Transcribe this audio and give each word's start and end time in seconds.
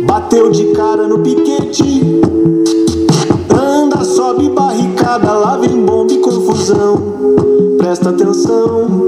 bateu 0.07 0.51
de 0.51 0.67
cara 0.67 1.09
no 1.09 1.19
piquete. 1.19 2.23
Presta 7.95 8.11
atenção. 8.11 9.07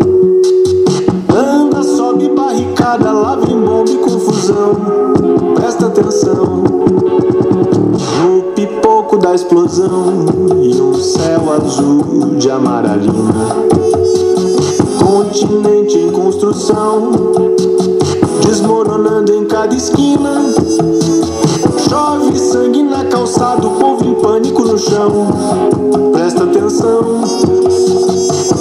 Anda, 1.36 1.82
sobe 1.82 2.28
barricada, 2.28 3.10
lá 3.10 3.34
vem 3.34 3.60
bomba 3.60 3.90
e 3.90 3.96
confusão. 3.96 4.76
Presta 5.56 5.86
atenção. 5.86 6.62
No 8.22 8.42
pipoco 8.54 9.16
da 9.18 9.34
explosão 9.34 10.28
e 10.62 10.80
um 10.80 10.94
céu 10.94 11.52
azul 11.52 12.36
de 12.38 12.48
amaralina. 12.48 13.56
Continente 15.04 15.98
em 15.98 16.12
construção, 16.12 17.10
desmoronando 18.46 19.34
em 19.34 19.46
cada 19.46 19.74
esquina. 19.74 20.44
Chove 21.88 22.38
sangue 22.38 22.84
na 22.84 23.04
calçada, 23.06 23.66
o 23.66 23.70
povo 23.80 24.04
em 24.04 24.14
pânico 24.14 24.62
no 24.62 24.78
chão. 24.78 25.26
Presta 26.12 26.44
atenção. 26.44 28.15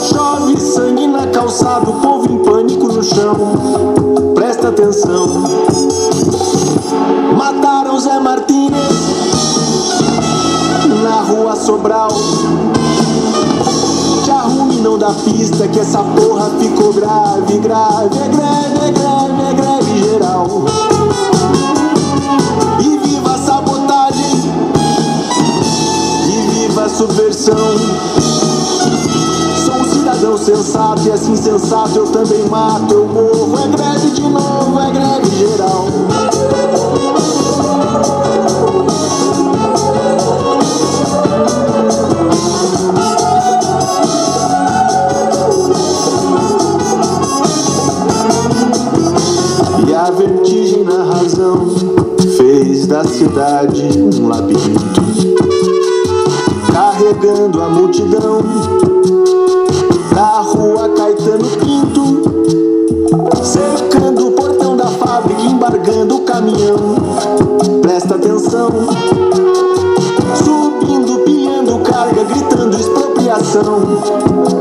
Chove 0.10 0.60
sangue 0.60 1.08
na 1.08 1.26
calçada, 1.28 1.90
o 1.90 2.00
povo 2.00 2.32
em 2.32 2.38
pânico 2.44 2.88
no 2.88 3.04
chão. 3.04 3.36
Presta 4.36 4.70
atenção. 4.70 5.28
Mataram 7.36 8.00
Zé 8.00 8.20
Martínez 8.20 8.84
na 11.04 11.22
rua 11.22 11.56
Sobral. 11.56 12.10
Te 14.24 14.30
arrume 14.30 14.76
não 14.78 14.98
dá 14.98 15.12
pista 15.12 15.68
que 15.68 15.80
essa 15.80 16.04
porra 16.04 16.52
ficou 16.60 16.94
grave, 16.94 17.58
grave. 17.58 18.18
É 18.18 18.28
greve, 18.28 18.78
é 18.88 18.92
greve, 18.92 19.42
é 19.42 19.54
greve 19.54 20.04
geral. 20.04 20.48
E 22.80 22.98
viva 23.08 23.34
a 23.34 23.38
sabotagem 23.38 24.54
E 26.28 26.48
viva 26.54 26.84
a 26.84 26.90
subversão 26.90 28.55
Um 30.26 30.38
cidadão 30.38 30.38
sensato 30.38 31.08
E 31.08 31.12
assim 31.12 31.36
sensato 31.36 31.98
eu 31.98 32.08
também 32.08 32.48
mato 32.50 32.94
Eu 32.94 33.06
morro, 33.06 33.60
é 33.60 33.68
greve 33.68 34.10
de 34.12 34.22
novo 34.22 34.80
É 34.80 34.92
greve 34.92 35.36
geral. 35.38 35.86
E 49.88 49.94
a 49.94 50.12
vertigem 50.12 50.84
na 50.84 51.04
razão 51.04 51.68
fez 52.38 52.88
da 52.88 53.04
cidade 53.04 53.84
um 53.98 54.28
labirinto, 54.28 55.02
carregando 56.72 57.62
a 57.62 57.70
multidão 57.70 58.95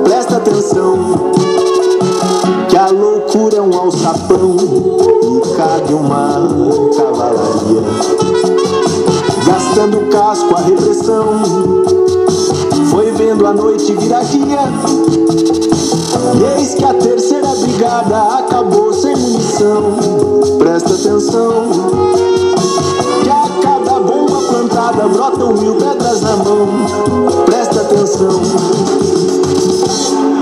Presta 0.05 0.37
atenção 0.37 1.33
que 2.69 2.77
a 2.77 2.87
loucura 2.91 3.57
é 3.57 3.61
um 3.61 3.77
alçapão 3.77 4.55
e 4.57 5.57
cabe 5.57 5.95
uma 5.95 6.49
cavalaria, 6.97 7.83
gastando 9.45 10.09
casco 10.11 10.55
a 10.55 10.61
repressão. 10.61 11.43
Foi 12.89 13.11
vendo 13.11 13.45
a 13.49 13.53
noite 13.53 13.93
virar 13.95 14.23
dia, 14.23 14.61
e 16.39 16.61
eis 16.61 16.75
que 16.75 16.85
a 16.85 16.95
terceira 16.95 17.49
brigada 17.49 18.39
acabou 18.39 18.93
sem 18.93 19.17
munição. 19.17 19.97
Presta 20.57 20.95
atenção, 20.95 21.53
plantada 24.85 25.09
brotam 25.09 25.55
mil 25.55 25.77
pedras 25.77 26.21
na 26.21 26.37
mão. 26.37 26.69
Presta 27.47 27.81
atenção. 27.81 28.41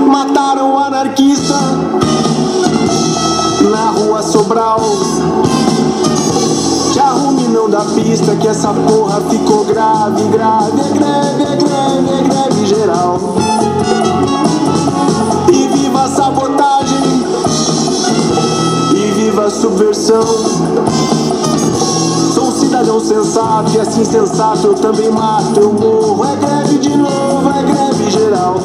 Mataram 0.07 0.73
o 0.73 0.79
anarquista 0.79 1.55
na 3.71 3.91
rua 3.91 4.21
Sobral. 4.21 4.81
Te 6.91 6.99
arrume 6.99 7.47
não 7.47 7.69
dá 7.69 7.81
pista 7.95 8.35
que 8.35 8.47
essa 8.47 8.73
porra 8.73 9.21
ficou 9.29 9.63
grave, 9.65 10.23
grave. 10.25 10.81
É 10.81 10.89
greve, 10.89 11.43
é 11.43 11.55
greve, 11.55 12.09
é 12.09 12.23
greve 12.27 12.65
geral. 12.65 13.19
E 15.51 15.67
viva 15.67 16.03
a 16.03 16.09
sabotagem, 16.09 17.25
e 18.93 19.11
viva 19.11 19.45
a 19.45 19.49
subversão. 19.49 21.42
Cidadão 22.93 22.99
sensato 22.99 23.71
e 23.75 23.79
assim 23.79 24.05
sensato 24.05 24.67
eu 24.67 24.75
também 24.75 25.09
mato, 25.09 25.59
eu 25.59 25.73
morro. 25.73 26.23
É 26.25 26.35
greve 26.35 26.77
de 26.77 26.95
novo, 26.95 27.49
é 27.49 27.63
greve 27.63 28.11
geral. 28.11 28.59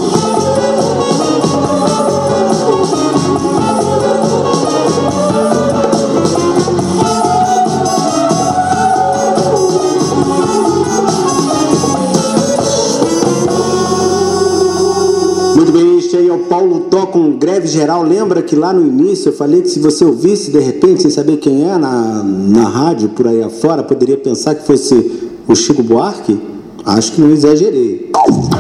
Paulo 16.58 16.80
Tó 16.90 17.06
com 17.06 17.38
greve 17.38 17.68
geral. 17.68 18.02
Lembra 18.02 18.42
que 18.42 18.56
lá 18.56 18.72
no 18.72 18.84
início 18.84 19.28
eu 19.28 19.32
falei 19.32 19.62
que 19.62 19.68
se 19.68 19.78
você 19.78 20.04
ouvisse 20.04 20.50
de 20.50 20.58
repente, 20.58 21.02
sem 21.02 21.10
saber 21.10 21.36
quem 21.36 21.70
é, 21.70 21.78
na, 21.78 22.24
na 22.24 22.68
rádio, 22.68 23.10
por 23.10 23.28
aí 23.28 23.40
afora, 23.40 23.84
poderia 23.84 24.16
pensar 24.16 24.56
que 24.56 24.66
fosse 24.66 25.30
o 25.46 25.54
Chico 25.54 25.84
Buarque? 25.84 26.36
Acho 26.84 27.12
que 27.12 27.20
não 27.20 27.30
exagerei. 27.30 28.10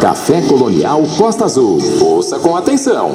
Café 0.00 0.42
Colonial 0.42 1.02
Costa 1.16 1.44
Azul. 1.44 1.78
Ouça 2.00 2.38
com 2.38 2.54
atenção. 2.54 3.10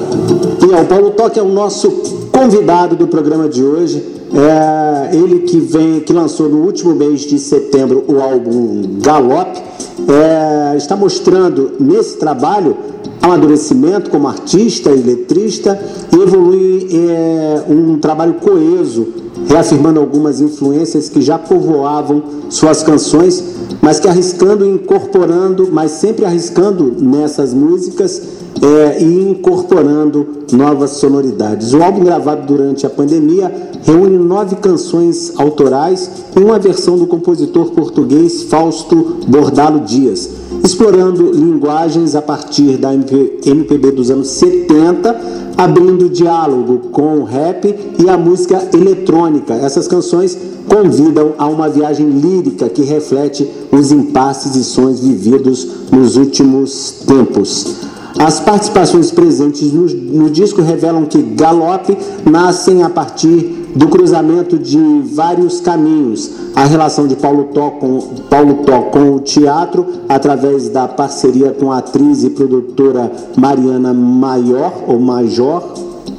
E 0.61 0.65
o 0.65 0.85
Paulo 0.85 1.11
Tó 1.11 1.29
que 1.29 1.39
é 1.39 1.43
o 1.43 1.47
nosso 1.47 1.89
convidado 2.29 2.97
do 2.97 3.07
programa 3.07 3.47
de 3.47 3.63
hoje. 3.63 4.03
É 4.35 5.15
ele 5.15 5.41
que 5.41 5.59
vem, 5.59 6.01
que 6.01 6.11
lançou 6.11 6.49
no 6.49 6.57
último 6.65 6.93
mês 6.93 7.21
de 7.21 7.39
setembro 7.39 8.03
o 8.05 8.19
álbum 8.19 8.99
Galope. 8.99 9.61
É, 10.09 10.75
está 10.75 10.97
mostrando 10.97 11.73
nesse 11.79 12.17
trabalho 12.17 12.75
amadurecimento 13.23 14.09
como 14.09 14.27
artista 14.27 14.91
e 14.91 15.01
letrista 15.01 15.79
e 16.11 16.21
evolui 16.21 16.89
é, 16.91 17.63
um 17.69 17.97
trabalho 17.97 18.33
coeso, 18.33 19.07
reafirmando 19.47 19.97
algumas 19.97 20.41
influências 20.41 21.07
que 21.07 21.21
já 21.21 21.39
povoavam 21.39 22.21
suas 22.49 22.83
canções, 22.83 23.41
mas 23.81 23.97
que 23.97 24.09
arriscando 24.09 24.65
e 24.65 24.69
incorporando, 24.69 25.69
mas 25.71 25.91
sempre 25.91 26.25
arriscando 26.25 26.93
nessas 26.99 27.53
músicas 27.53 28.21
é, 28.61 29.01
e 29.01 29.29
incorporando 29.29 30.43
novas 30.51 30.91
sonoridades. 30.91 31.73
O 31.73 31.81
álbum 31.81 32.03
gravado 32.03 32.45
durante 32.45 32.85
a 32.85 32.89
pandemia 32.89 33.51
reúne 33.83 34.17
nove 34.17 34.55
canções 34.57 35.33
autorais 35.37 36.09
e 36.35 36.39
uma 36.39 36.59
versão 36.59 36.97
do 36.97 37.07
compositor 37.07 37.71
português 37.71 38.43
Fausto 38.43 39.17
Bordalo 39.27 39.81
Dias, 39.81 40.29
explorando 40.63 41.31
linguagens 41.31 42.15
a 42.15 42.21
partir 42.21 42.77
da 42.77 42.93
MPB 42.93 43.91
dos 43.91 44.09
anos 44.09 44.29
70 44.29 45.43
abrindo 45.57 46.09
diálogo 46.09 46.89
com 46.91 47.19
o 47.19 47.23
rap 47.23 47.75
e 47.99 48.09
a 48.09 48.17
música 48.17 48.69
eletrônica. 48.73 49.53
Essas 49.53 49.87
canções 49.87 50.37
convidam 50.67 51.33
a 51.37 51.47
uma 51.47 51.69
viagem 51.69 52.09
lírica 52.09 52.69
que 52.69 52.81
reflete 52.81 53.47
os 53.71 53.91
impasses 53.91 54.55
e 54.55 54.63
sonhos 54.63 54.99
vividos 54.99 55.67
nos 55.91 56.15
últimos 56.15 57.03
tempos. 57.05 57.92
As 58.19 58.39
participações 58.39 59.11
presentes 59.11 59.73
no, 59.73 59.85
no 59.85 60.29
disco 60.29 60.61
revelam 60.61 61.05
que 61.05 61.21
Galope 61.21 61.97
nascem 62.29 62.83
a 62.83 62.89
partir 62.89 63.63
do 63.75 63.87
cruzamento 63.87 64.57
de 64.57 64.77
vários 65.13 65.59
caminhos, 65.59 66.29
a 66.55 66.65
relação 66.65 67.07
de 67.07 67.15
Paulo 67.15 67.45
Tó 67.45 67.71
com, 67.71 67.99
Paulo 68.29 68.63
Tó 68.65 68.83
com 68.83 69.15
o 69.15 69.19
teatro, 69.19 69.85
através 70.07 70.69
da 70.69 70.87
parceria 70.87 71.51
com 71.51 71.71
a 71.71 71.79
atriz 71.79 72.23
e 72.23 72.29
produtora 72.29 73.11
Mariana 73.35 73.93
Maior, 73.93 74.83
ou 74.87 74.99
Major, 74.99 75.63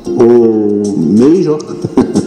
ou 0.06 0.82
Major, 0.96 1.58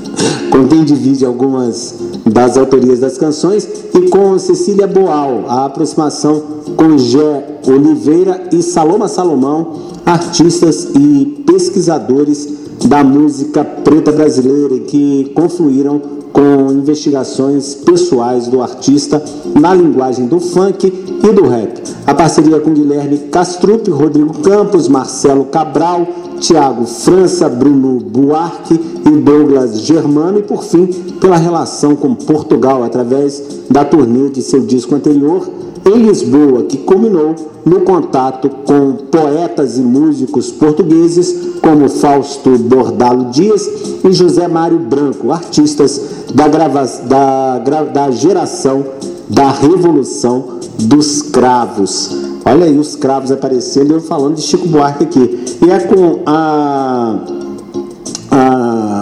quem 0.70 0.84
divide 0.84 1.26
algumas 1.26 1.96
das 2.30 2.58
autorias 2.58 3.00
das 3.00 3.18
canções, 3.18 3.68
e 3.94 4.10
com 4.10 4.38
Cecília 4.38 4.88
Boal, 4.88 5.46
a 5.48 5.66
aproximação 5.66 6.42
com 6.76 6.98
Gé 6.98 7.60
Oliveira 7.68 8.48
e 8.52 8.62
Saloma 8.62 9.08
Salomão, 9.08 9.74
artistas 10.06 10.90
e 10.96 11.44
pesquisadores 11.46 12.58
da 12.86 13.04
música 13.04 13.64
preta 13.64 14.12
brasileira 14.12 14.80
que 14.80 15.32
confluíram 15.36 16.18
com 16.32 16.72
investigações 16.72 17.74
pessoais 17.74 18.48
do 18.48 18.62
artista 18.62 19.24
na 19.60 19.74
linguagem 19.74 20.28
do 20.28 20.40
funk 20.40 20.86
e 20.88 21.34
do 21.34 21.48
rap. 21.48 21.82
A 22.06 22.14
parceria 22.14 22.60
com 22.60 22.74
Guilherme 22.74 23.18
Castrup, 23.32 23.90
Rodrigo 23.90 24.38
Campos, 24.40 24.88
Marcelo 24.88 25.46
Cabral, 25.46 26.08
Tiago 26.40 26.86
França, 26.86 27.50
Bruno 27.50 28.00
Buarque 28.00 28.80
e 29.08 29.12
Douglas 29.12 29.82
Germano 29.82 30.40
e 30.40 30.44
por 30.44 30.64
fim 30.64 30.88
pela 31.20 31.38
relação 31.38 31.96
com 31.96 32.14
Portugal 32.14 32.84
através 32.84 33.42
da 33.70 33.86
turnê 33.86 34.30
de 34.30 34.42
seu 34.42 34.62
disco 34.62 34.96
anterior 34.96 35.48
em 35.86 36.06
Lisboa, 36.06 36.64
que 36.64 36.78
culminou 36.78 37.36
no 37.66 37.82
contato 37.82 38.50
com 38.66 38.94
poetas 39.10 39.78
e 39.78 39.82
músicos 39.82 40.52
portugueses 40.52 41.60
como 41.62 41.88
Fausto 41.88 42.58
Bordalo 42.58 43.26
Dias 43.26 43.70
e 44.04 44.12
José 44.12 44.48
Mário 44.48 44.80
Branco, 44.80 45.32
artistas 45.32 46.02
da, 46.34 46.48
grava 46.48 46.86
da, 47.08 47.60
da 47.84 48.12
geração 48.12 48.86
da 49.30 49.50
Revolução 49.52 50.60
dos 50.80 51.22
Cravos. 51.22 52.12
Olha 52.46 52.66
aí 52.66 52.78
os 52.78 52.96
cravos 52.96 53.30
aparecendo 53.30 53.94
eu 53.94 54.00
falando 54.00 54.36
de 54.36 54.42
Chico 54.42 54.68
Buarque 54.70 55.04
aqui. 55.04 55.46
E 55.66 55.70
é 55.70 55.80
com 55.82 56.22
a, 56.26 57.20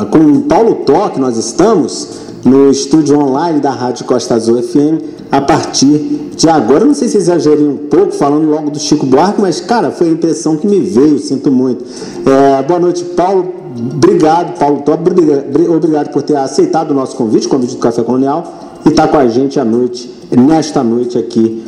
a 0.01 0.05
com 0.05 0.19
o 0.19 0.41
Paulo 0.41 0.75
Tó 0.85 1.09
que 1.09 1.19
nós 1.19 1.37
estamos 1.37 2.25
no 2.43 2.69
estúdio 2.69 3.17
online 3.17 3.59
da 3.59 3.71
Rádio 3.71 4.05
Costa 4.05 4.35
Azul 4.35 4.61
FM 4.61 5.01
a 5.31 5.41
partir 5.41 6.31
de 6.35 6.49
agora. 6.49 6.85
não 6.85 6.93
sei 6.93 7.07
se 7.07 7.17
exagerei 7.17 7.65
um 7.65 7.77
pouco 7.77 8.11
falando 8.11 8.49
logo 8.49 8.69
do 8.69 8.79
Chico 8.79 9.05
Buarque, 9.05 9.41
mas, 9.41 9.59
cara, 9.61 9.91
foi 9.91 10.07
a 10.07 10.11
impressão 10.11 10.57
que 10.57 10.67
me 10.67 10.79
veio, 10.79 11.17
sinto 11.17 11.51
muito. 11.51 11.83
É, 12.25 12.61
boa 12.63 12.79
noite, 12.79 13.03
Paulo. 13.03 13.53
Obrigado, 13.93 14.57
Paulo 14.57 14.81
Top. 14.81 15.01
Obrigado 15.69 16.09
por 16.11 16.21
ter 16.21 16.35
aceitado 16.35 16.91
o 16.91 16.93
nosso 16.93 17.15
convite, 17.15 17.47
o 17.47 17.49
convite 17.49 17.75
do 17.75 17.79
Café 17.79 18.03
Colonial, 18.03 18.43
e 18.85 18.89
estar 18.89 19.07
tá 19.07 19.09
com 19.09 19.17
a 19.17 19.27
gente 19.27 19.59
à 19.59 19.65
noite, 19.65 20.09
nesta 20.31 20.83
noite 20.83 21.17
aqui, 21.17 21.63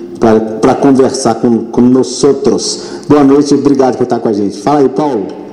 para 0.62 0.76
conversar 0.76 1.36
com, 1.36 1.66
com 1.66 1.82
nós 1.82 2.24
outros. 2.24 2.84
Boa 3.10 3.24
noite, 3.24 3.54
obrigado 3.54 3.98
por 3.98 4.04
estar 4.04 4.20
com 4.20 4.30
a 4.30 4.34
gente. 4.34 4.62
Fala 4.62 4.80
aí, 4.80 4.90
Paulo. 4.90 5.47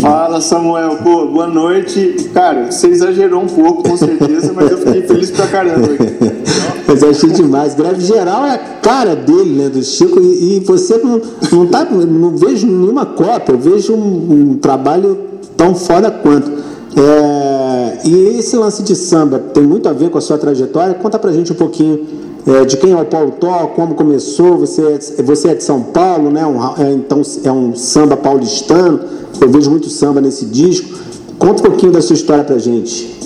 Fala 0.00 0.40
Samuel, 0.40 0.98
pô, 1.02 1.26
boa 1.26 1.46
noite. 1.46 2.30
Cara, 2.32 2.70
você 2.70 2.88
exagerou 2.88 3.42
um 3.42 3.46
pouco, 3.46 3.82
com 3.82 3.96
certeza, 3.96 4.52
mas 4.54 4.70
eu 4.70 4.78
fiquei 4.78 5.02
feliz 5.02 5.30
pra 5.30 5.46
caramba. 5.46 5.88
mas 6.86 7.02
eu 7.02 7.10
achei 7.10 7.30
demais. 7.30 7.74
Greve 7.74 8.00
geral 8.00 8.46
é 8.46 8.54
a 8.54 8.58
cara 8.58 9.16
dele, 9.16 9.62
né, 9.62 9.68
do 9.68 9.82
Chico, 9.82 10.20
e, 10.20 10.56
e 10.56 10.60
você 10.60 10.98
não, 10.98 11.20
não, 11.52 11.66
tá, 11.66 11.84
não 11.84 12.36
vejo 12.36 12.66
nenhuma 12.66 13.04
cópia, 13.04 13.52
eu 13.52 13.58
vejo 13.58 13.94
um, 13.94 14.52
um 14.52 14.58
trabalho 14.58 15.18
tão 15.56 15.74
foda 15.74 16.10
quanto. 16.10 16.50
É, 16.96 17.55
e 18.04 18.38
esse 18.38 18.56
lance 18.56 18.82
de 18.82 18.94
samba 18.94 19.38
tem 19.38 19.62
muito 19.62 19.88
a 19.88 19.92
ver 19.92 20.10
com 20.10 20.18
a 20.18 20.20
sua 20.20 20.38
trajetória. 20.38 20.94
Conta 20.94 21.18
pra 21.18 21.32
gente 21.32 21.52
um 21.52 21.56
pouquinho 21.56 22.06
é, 22.46 22.64
de 22.64 22.76
quem 22.76 22.92
é 22.92 22.96
o 22.96 23.04
Paulo 23.04 23.32
Tó, 23.32 23.68
como 23.74 23.94
começou. 23.94 24.58
Você 24.58 24.82
é, 24.82 25.22
você 25.22 25.48
é 25.48 25.54
de 25.54 25.64
São 25.64 25.82
Paulo, 25.82 26.30
né? 26.30 26.46
Um, 26.46 26.62
é, 26.80 26.92
então 26.92 27.22
é 27.44 27.50
um 27.50 27.74
samba 27.74 28.16
paulistano. 28.16 29.00
Eu 29.40 29.50
vejo 29.50 29.70
muito 29.70 29.88
samba 29.90 30.20
nesse 30.20 30.46
disco. 30.46 30.96
Conta 31.38 31.62
um 31.62 31.66
pouquinho 31.66 31.92
da 31.92 32.00
sua 32.00 32.14
história 32.14 32.44
pra 32.44 32.58
gente. 32.58 33.16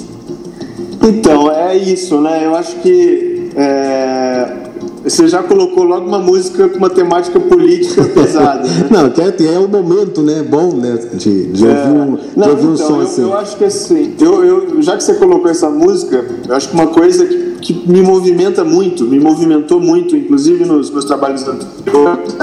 Então, 1.02 1.50
é 1.50 1.76
isso, 1.76 2.20
né? 2.20 2.46
Eu 2.46 2.54
acho 2.54 2.76
que 2.76 3.50
é, 3.56 4.56
você 5.02 5.28
já 5.28 5.42
colocou 5.42 5.84
logo 5.84 6.06
uma 6.06 6.18
música 6.18 6.68
com 6.68 6.78
uma 6.78 6.90
temática 6.90 7.38
política 7.40 8.04
pesada. 8.14 8.68
Né? 8.68 8.88
não, 8.90 9.06
é, 9.06 9.54
é 9.54 9.58
o 9.58 9.68
momento, 9.68 10.22
né? 10.22 10.42
Bom, 10.42 10.74
né? 10.74 10.98
De, 11.14 11.46
de 11.46 11.66
é, 11.66 11.68
ouvir 11.68 11.90
um, 11.90 12.18
não, 12.36 12.46
de 12.46 12.50
ouvir 12.50 12.66
um 12.66 12.74
então, 12.74 12.86
som 12.86 12.96
eu, 12.96 13.02
assim. 13.02 13.22
Eu 13.22 13.34
acho 13.36 13.56
que 13.56 13.64
assim, 13.64 14.14
eu, 14.20 14.44
eu, 14.44 14.82
já 14.82 14.96
que 14.96 15.02
você 15.02 15.14
colocou 15.14 15.50
essa 15.50 15.70
música, 15.70 16.24
eu 16.48 16.54
acho 16.54 16.68
que 16.68 16.74
uma 16.74 16.88
coisa 16.88 17.24
que, 17.24 17.54
que 17.60 17.90
me 17.90 18.02
movimenta 18.02 18.64
muito, 18.64 19.04
me 19.04 19.18
movimentou 19.18 19.80
muito, 19.80 20.16
inclusive 20.16 20.64
nos 20.64 20.90
meus 20.90 21.04
trabalhos 21.04 21.46
anteriores 21.46 22.34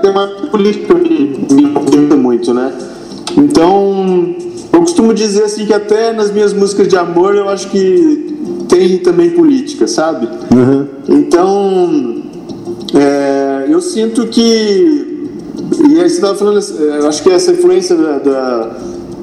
tem 0.00 0.10
uma 0.10 0.28
política 0.50 0.94
que 0.94 1.54
me 1.54 1.62
importa 1.64 2.16
muito, 2.16 2.52
né? 2.52 2.72
Então, 3.36 4.34
eu 4.72 4.80
costumo 4.80 5.14
dizer 5.14 5.44
assim 5.44 5.66
que 5.66 5.72
até 5.72 6.12
nas 6.12 6.30
minhas 6.30 6.52
músicas 6.52 6.88
de 6.88 6.96
amor 6.96 7.34
eu 7.34 7.48
acho 7.48 7.68
que 7.70 8.36
tem 8.68 8.98
também 8.98 9.30
política, 9.30 9.86
sabe? 9.86 10.28
Uhum. 10.54 10.86
Então, 11.08 12.22
é, 12.94 13.66
eu 13.68 13.80
sinto 13.80 14.26
que. 14.26 15.16
E 15.90 16.00
aí 16.00 16.08
você 16.08 16.16
estava 16.16 16.34
falando, 16.34 16.60
eu 16.60 17.08
acho 17.08 17.22
que 17.22 17.30
essa 17.30 17.52
influência 17.52 17.96
da, 17.96 18.18
da, 18.18 18.76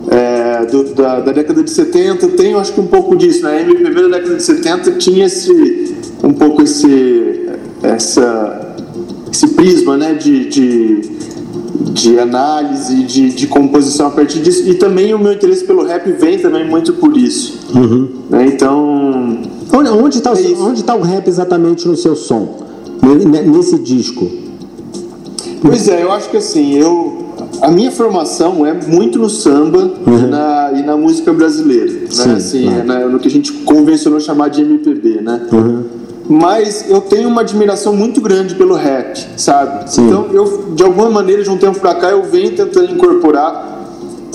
é, 0.10 0.66
do, 0.66 0.84
da, 0.94 1.20
da, 1.20 1.32
década 1.32 1.64
de 1.64 1.72
70 1.72 2.28
tem, 2.30 2.52
eu 2.52 2.60
acho 2.60 2.74
que 2.74 2.80
um 2.80 2.88
pouco 2.88 3.16
disso, 3.16 3.44
né? 3.44 3.58
A 3.58 3.62
MPB 3.62 4.02
da 4.04 4.18
década 4.18 4.36
de 4.36 4.44
70 4.44 4.92
tinha 4.94 5.26
esse, 5.26 5.96
um 6.24 6.34
pouco 6.34 6.62
esse, 6.62 7.50
essa 7.82 8.66
esse 9.36 9.50
prisma 9.50 9.98
né, 9.98 10.14
de, 10.14 10.46
de, 10.46 11.02
de 11.92 12.20
análise, 12.20 13.04
de, 13.04 13.30
de 13.30 13.48
composição 13.48 14.08
a 14.08 14.12
partir 14.12 14.40
disso. 14.40 14.68
E 14.68 14.76
também 14.76 15.14
o 15.14 15.20
meu 15.20 15.34
interesse 15.34 15.64
pelo 15.64 15.86
rap 15.86 16.12
vem 16.12 16.40
também 16.40 16.68
muito 16.68 16.94
por 16.94 17.16
isso. 17.16 17.60
Uhum. 17.74 18.10
Né, 18.30 18.48
então. 18.48 19.40
Onde 19.74 20.18
está 20.18 20.32
é 20.32 20.56
onde 20.58 20.84
tá 20.84 20.96
o 20.96 21.02
rap 21.02 21.28
exatamente 21.28 21.88
no 21.88 21.98
seu 21.98 22.16
som? 22.16 22.64
Nesse 23.02 23.78
disco? 23.80 24.30
Pois 25.62 25.88
é, 25.88 26.04
eu 26.04 26.12
acho 26.12 26.30
que 26.30 26.38
assim, 26.38 26.74
eu. 26.76 27.26
A 27.62 27.70
minha 27.70 27.92
formação 27.92 28.66
é 28.66 28.74
muito 28.74 29.20
no 29.20 29.30
samba 29.30 29.92
uhum. 30.06 30.20
e, 30.20 30.28
na, 30.28 30.72
e 30.76 30.84
na 30.84 30.98
música 30.98 31.34
brasileira. 31.34 31.92
Né? 31.92 32.08
Sim, 32.10 32.32
assim, 32.32 32.68
é 32.68 32.84
na, 32.84 33.00
no 33.08 33.20
que 33.20 33.28
a 33.28 33.32
gente 33.32 33.52
convencionou 33.52 34.20
chamar 34.20 34.50
de 34.50 34.62
MPB, 34.62 35.22
né? 35.22 35.42
Uhum 35.52 36.05
mas 36.28 36.90
eu 36.90 37.02
tenho 37.02 37.30
uma 37.30 37.42
admiração 37.42 37.96
muito 37.96 38.20
grande 38.20 38.56
pelo 38.56 38.74
rap, 38.74 39.16
sabe? 39.38 39.92
Sim. 39.92 40.08
Então, 40.08 40.28
eu, 40.32 40.74
de 40.74 40.84
alguma 40.84 41.10
maneira, 41.10 41.44
de 41.44 41.50
um 41.50 41.58
tempo 41.58 41.80
pra 41.80 41.96
cá, 41.96 42.10
eu 42.10 42.24
venho 42.24 42.56
tentando 42.56 42.92
incorporar. 42.92 43.74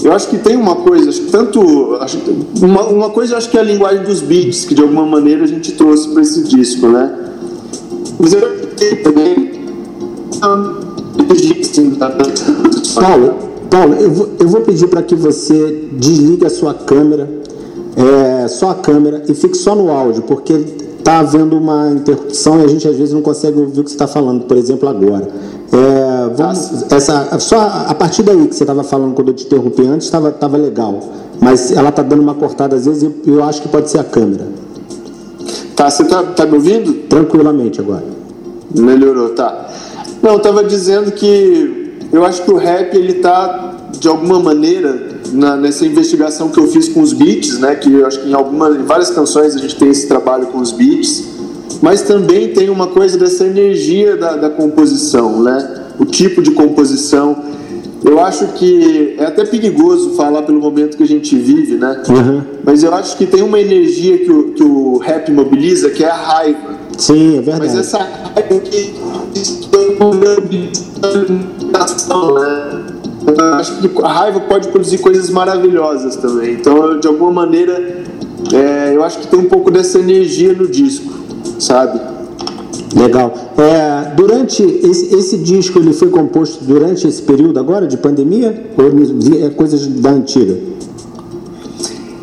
Eu 0.02 0.12
acho 0.12 0.28
que 0.28 0.38
tem 0.38 0.56
uma 0.56 0.76
coisa, 0.76 1.10
acho 1.10 1.22
que 1.22 1.30
tanto. 1.30 1.98
Acho, 2.00 2.18
uma, 2.62 2.82
uma 2.84 3.10
coisa 3.10 3.34
eu 3.34 3.38
acho 3.38 3.50
que 3.50 3.56
é 3.58 3.60
a 3.60 3.64
linguagem 3.64 4.04
dos 4.04 4.20
beats, 4.20 4.64
que 4.64 4.74
de 4.74 4.82
alguma 4.82 5.04
maneira 5.04 5.44
a 5.44 5.46
gente 5.46 5.72
trouxe 5.72 6.08
para 6.08 6.22
esse 6.22 6.44
disco, 6.44 6.86
né? 6.88 7.12
Mas 8.18 8.32
eu 8.32 8.40
também. 9.02 9.50
Paulo, 12.94 13.34
Paulo 13.70 13.94
eu, 13.94 14.10
vou, 14.10 14.30
eu 14.38 14.48
vou 14.48 14.60
pedir 14.62 14.88
para 14.88 15.02
que 15.02 15.14
você 15.14 15.88
desligue 15.92 16.46
a 16.46 16.50
sua 16.50 16.72
câmera, 16.72 17.28
é, 17.96 18.48
só 18.48 18.70
a 18.70 18.74
câmera, 18.74 19.22
e 19.28 19.34
fique 19.34 19.56
só 19.56 19.74
no 19.74 19.90
áudio, 19.90 20.22
porque 20.22 20.64
está 21.00 21.18
havendo 21.18 21.56
uma 21.56 21.90
interrupção 21.90 22.60
e 22.60 22.64
a 22.64 22.68
gente 22.68 22.86
às 22.86 22.96
vezes 22.96 23.12
não 23.12 23.22
consegue 23.22 23.58
ouvir 23.58 23.80
o 23.80 23.84
que 23.84 23.90
você 23.90 23.96
está 23.96 24.06
falando, 24.06 24.44
por 24.44 24.56
exemplo, 24.56 24.88
agora. 24.88 25.28
É, 25.72 26.34
vamos, 26.34 26.90
essa, 26.90 27.38
só 27.38 27.60
a 27.86 27.94
partir 27.94 28.22
daí 28.22 28.46
que 28.46 28.54
você 28.54 28.62
estava 28.62 28.82
falando 28.82 29.14
quando 29.14 29.28
eu 29.28 29.34
te 29.34 29.46
interrompi 29.46 29.86
antes, 29.86 30.06
estava 30.06 30.30
tava 30.30 30.56
legal. 30.56 30.98
Mas 31.40 31.72
ela 31.72 31.88
está 31.88 32.02
dando 32.02 32.22
uma 32.22 32.34
cortada 32.34 32.76
às 32.76 32.86
vezes 32.86 33.02
e 33.02 33.30
eu 33.30 33.42
acho 33.42 33.62
que 33.62 33.68
pode 33.68 33.90
ser 33.90 33.98
a 33.98 34.04
câmera. 34.04 34.46
Tá, 35.74 35.90
você 35.90 36.02
está 36.02 36.22
tá 36.22 36.44
me 36.44 36.54
ouvindo? 36.54 36.92
Tranquilamente 37.08 37.80
agora. 37.80 38.04
Melhorou, 38.76 39.30
tá. 39.30 39.68
Não, 40.22 40.32
eu 40.32 40.36
estava 40.36 40.62
dizendo 40.62 41.10
que 41.12 41.79
eu 42.12 42.24
acho 42.24 42.42
que 42.44 42.50
o 42.50 42.56
rap 42.56 42.94
ele 42.96 43.14
tá 43.14 43.76
de 43.98 44.08
alguma 44.08 44.38
maneira 44.38 45.20
na, 45.32 45.56
nessa 45.56 45.86
investigação 45.86 46.48
que 46.48 46.58
eu 46.58 46.66
fiz 46.66 46.88
com 46.88 47.00
os 47.00 47.12
beats, 47.12 47.58
né? 47.58 47.74
Que 47.74 47.92
eu 47.92 48.06
acho 48.06 48.20
que 48.20 48.28
em 48.28 48.34
algumas, 48.34 48.76
em 48.76 48.82
várias 48.82 49.10
canções 49.10 49.54
a 49.54 49.58
gente 49.58 49.76
tem 49.76 49.90
esse 49.90 50.08
trabalho 50.08 50.46
com 50.46 50.58
os 50.58 50.72
beats, 50.72 51.24
mas 51.80 52.02
também 52.02 52.48
tem 52.48 52.68
uma 52.68 52.88
coisa 52.88 53.16
dessa 53.16 53.44
energia 53.44 54.16
da, 54.16 54.36
da 54.36 54.50
composição, 54.50 55.42
né? 55.42 55.84
O 55.98 56.04
tipo 56.04 56.42
de 56.42 56.50
composição. 56.50 57.50
Eu 58.02 58.18
acho 58.18 58.46
que 58.54 59.14
é 59.18 59.26
até 59.26 59.44
perigoso 59.44 60.14
falar 60.14 60.42
pelo 60.42 60.58
momento 60.58 60.96
que 60.96 61.02
a 61.02 61.06
gente 61.06 61.36
vive, 61.36 61.74
né? 61.74 62.02
Uhum. 62.08 62.42
Mas 62.64 62.82
eu 62.82 62.94
acho 62.94 63.16
que 63.16 63.26
tem 63.26 63.42
uma 63.42 63.60
energia 63.60 64.18
que 64.18 64.32
o, 64.32 64.52
que 64.52 64.62
o 64.62 64.96
rap 64.96 65.30
mobiliza, 65.30 65.90
que 65.90 66.02
é 66.02 66.08
a 66.08 66.16
raiva. 66.16 66.79
Sim, 67.00 67.38
é 67.38 67.40
verdade. 67.40 67.74
Mas 67.74 67.78
essa 67.78 67.98
raiva 67.98 68.60
que 68.60 68.94
né? 72.34 72.84
Eu 73.26 73.54
acho 73.54 73.78
que 73.78 74.02
a 74.02 74.12
raiva 74.12 74.40
pode 74.40 74.68
produzir 74.68 74.98
coisas 74.98 75.30
maravilhosas 75.30 76.16
também. 76.16 76.54
Então, 76.54 76.98
de 76.98 77.06
alguma 77.06 77.32
maneira, 77.32 78.04
é, 78.52 78.94
eu 78.94 79.02
acho 79.02 79.18
que 79.18 79.26
tem 79.26 79.38
um 79.38 79.48
pouco 79.48 79.70
dessa 79.70 79.98
energia 79.98 80.52
no 80.52 80.68
disco, 80.68 81.12
sabe? 81.58 82.00
Legal. 82.94 83.32
É, 83.56 84.14
durante 84.14 84.62
esse, 84.62 85.14
esse, 85.14 85.38
disco 85.38 85.78
ele 85.78 85.92
foi 85.92 86.10
composto 86.10 86.64
durante 86.64 87.06
esse 87.06 87.22
período 87.22 87.60
agora 87.60 87.86
de 87.86 87.96
pandemia 87.96 88.70
ou 88.76 88.86
é 89.44 89.50
coisas 89.50 89.86
da 89.86 90.10
antiga? 90.10 90.69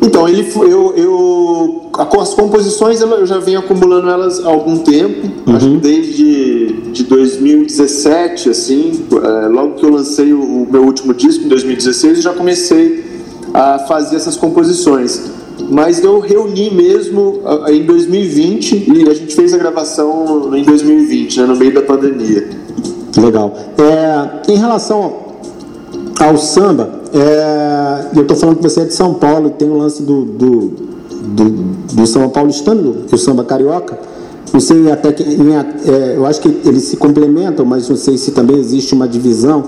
Então 0.08 0.26
ele 0.26 0.50
eu, 0.56 0.94
eu 0.96 1.90
as 2.18 2.32
composições 2.32 3.00
eu 3.00 3.26
já 3.26 3.38
venho 3.38 3.58
acumulando 3.58 4.08
elas 4.08 4.44
há 4.44 4.48
algum 4.48 4.78
tempo, 4.78 5.26
uhum. 5.46 5.56
acho 5.56 5.70
que 5.70 5.76
desde 5.76 6.72
de 6.92 7.04
2017 7.04 8.48
assim, 8.48 9.04
é, 9.12 9.48
logo 9.48 9.74
que 9.74 9.84
eu 9.84 9.90
lancei 9.90 10.32
o, 10.32 10.40
o 10.40 10.68
meu 10.70 10.84
último 10.84 11.12
disco 11.12 11.44
em 11.44 11.48
2016 11.48 12.16
eu 12.16 12.22
já 12.22 12.32
comecei 12.32 13.04
a 13.52 13.80
fazer 13.80 14.16
essas 14.16 14.36
composições 14.36 15.30
mas 15.70 16.02
eu 16.02 16.20
reuni 16.20 16.70
mesmo 16.70 17.40
em 17.68 17.84
2020 17.84 18.92
e 18.94 19.10
a 19.10 19.14
gente 19.14 19.34
fez 19.34 19.52
a 19.52 19.58
gravação 19.58 20.56
em 20.56 20.62
2020, 20.62 21.40
né, 21.40 21.46
no 21.46 21.56
meio 21.56 21.74
da 21.74 21.82
pandemia. 21.82 22.48
Legal. 23.20 23.52
É, 23.76 24.52
em 24.52 24.56
relação 24.56 25.27
ao 26.18 26.36
samba, 26.36 26.90
é, 27.12 28.16
eu 28.16 28.22
estou 28.22 28.36
falando 28.36 28.56
que 28.56 28.62
você 28.62 28.80
é 28.80 28.84
de 28.84 28.94
São 28.94 29.14
Paulo 29.14 29.50
tem 29.50 29.68
o 29.68 29.78
lance 29.78 30.02
do, 30.02 30.24
do, 30.24 30.72
do, 31.22 31.50
do 31.94 32.06
São 32.06 32.28
Paulistano, 32.28 33.04
o 33.10 33.16
samba 33.16 33.44
carioca. 33.44 33.98
Não 34.52 34.60
sei 34.60 34.90
até 34.90 35.12
que. 35.12 35.22
Em, 35.22 35.54
é, 35.54 36.16
eu 36.16 36.26
acho 36.26 36.40
que 36.40 36.48
eles 36.64 36.84
se 36.84 36.96
complementam, 36.96 37.64
mas 37.64 37.88
não 37.88 37.96
sei 37.96 38.16
se 38.16 38.32
também 38.32 38.58
existe 38.58 38.94
uma 38.94 39.06
divisão. 39.06 39.64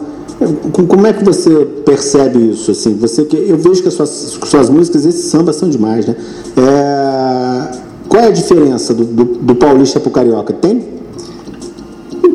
Como 0.88 1.06
é 1.06 1.12
que 1.12 1.22
você 1.22 1.66
percebe 1.84 2.38
isso? 2.50 2.70
Assim, 2.70 2.94
você 2.94 3.26
eu 3.46 3.58
vejo 3.58 3.82
que 3.82 3.88
as 3.88 3.94
suas, 3.94 4.38
suas 4.44 4.70
músicas, 4.70 5.04
esses 5.04 5.26
sambas 5.26 5.56
são 5.56 5.68
demais, 5.68 6.06
né? 6.06 6.16
É, 6.56 7.78
qual 8.08 8.22
é 8.24 8.28
a 8.28 8.30
diferença 8.30 8.94
do, 8.94 9.04
do, 9.04 9.24
do 9.24 9.54
paulista 9.54 10.00
para 10.00 10.08
o 10.08 10.12
carioca? 10.12 10.54
Tem? 10.54 10.99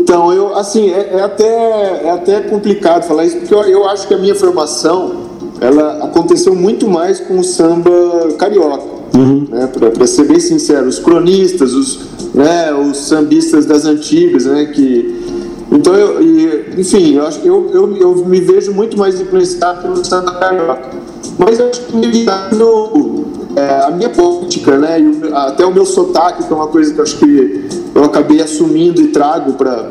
Então, 0.06 0.32
eu, 0.32 0.56
assim, 0.56 0.92
é, 0.92 1.14
é, 1.14 1.24
até, 1.24 2.04
é 2.04 2.12
até 2.12 2.40
complicado 2.42 3.08
falar 3.08 3.26
isso, 3.26 3.38
porque 3.38 3.52
eu, 3.52 3.62
eu 3.64 3.90
acho 3.90 4.08
que 4.08 4.14
a 4.14 4.20
minha 4.20 4.36
formação 4.36 5.26
ela 5.60 6.06
aconteceu 6.06 6.54
muito 6.54 6.88
mais 6.88 7.20
com 7.20 7.40
o 7.40 7.44
samba 7.44 7.90
carioca. 8.38 8.84
Uhum. 9.16 9.48
Né? 9.50 9.68
Para 9.68 10.06
ser 10.06 10.26
bem 10.26 10.40
sincero, 10.40 10.88
os 10.88 11.00
cronistas, 11.00 11.74
os, 11.74 12.02
né, 12.36 12.72
os 12.72 12.98
sambistas 12.98 13.66
das 13.66 13.86
antigas, 13.86 14.46
né, 14.46 14.66
que 14.66 15.26
então, 15.72 15.96
eu, 15.96 16.22
e, 16.22 16.80
enfim, 16.80 17.16
eu, 17.16 17.26
acho, 17.26 17.40
eu, 17.40 17.72
eu, 17.74 17.98
eu 17.98 18.16
me 18.28 18.40
vejo 18.40 18.72
muito 18.74 18.96
mais 19.00 19.20
influenciado 19.20 19.82
pelo 19.82 20.06
Santa 20.06 20.34
Carioca. 20.34 20.92
Mas 21.40 21.60
eu 21.60 21.68
acho 21.68 21.82
que 21.82 22.26
no, 22.56 23.15
é, 23.56 23.86
a 23.86 23.92
minha 23.92 24.10
política, 24.10 24.78
né, 24.78 25.00
o, 25.00 25.36
até 25.36 25.66
o 25.66 25.74
meu 25.74 25.86
sotaque, 25.86 26.44
que 26.44 26.52
é 26.52 26.56
uma 26.56 26.68
coisa 26.68 26.94
que 26.94 27.00
eu 27.00 27.04
acho 27.04 27.18
que 27.18 27.66
eu 27.94 28.04
acabei 28.04 28.42
assumindo 28.42 29.02
e 29.02 29.08
trago 29.08 29.54
para 29.54 29.84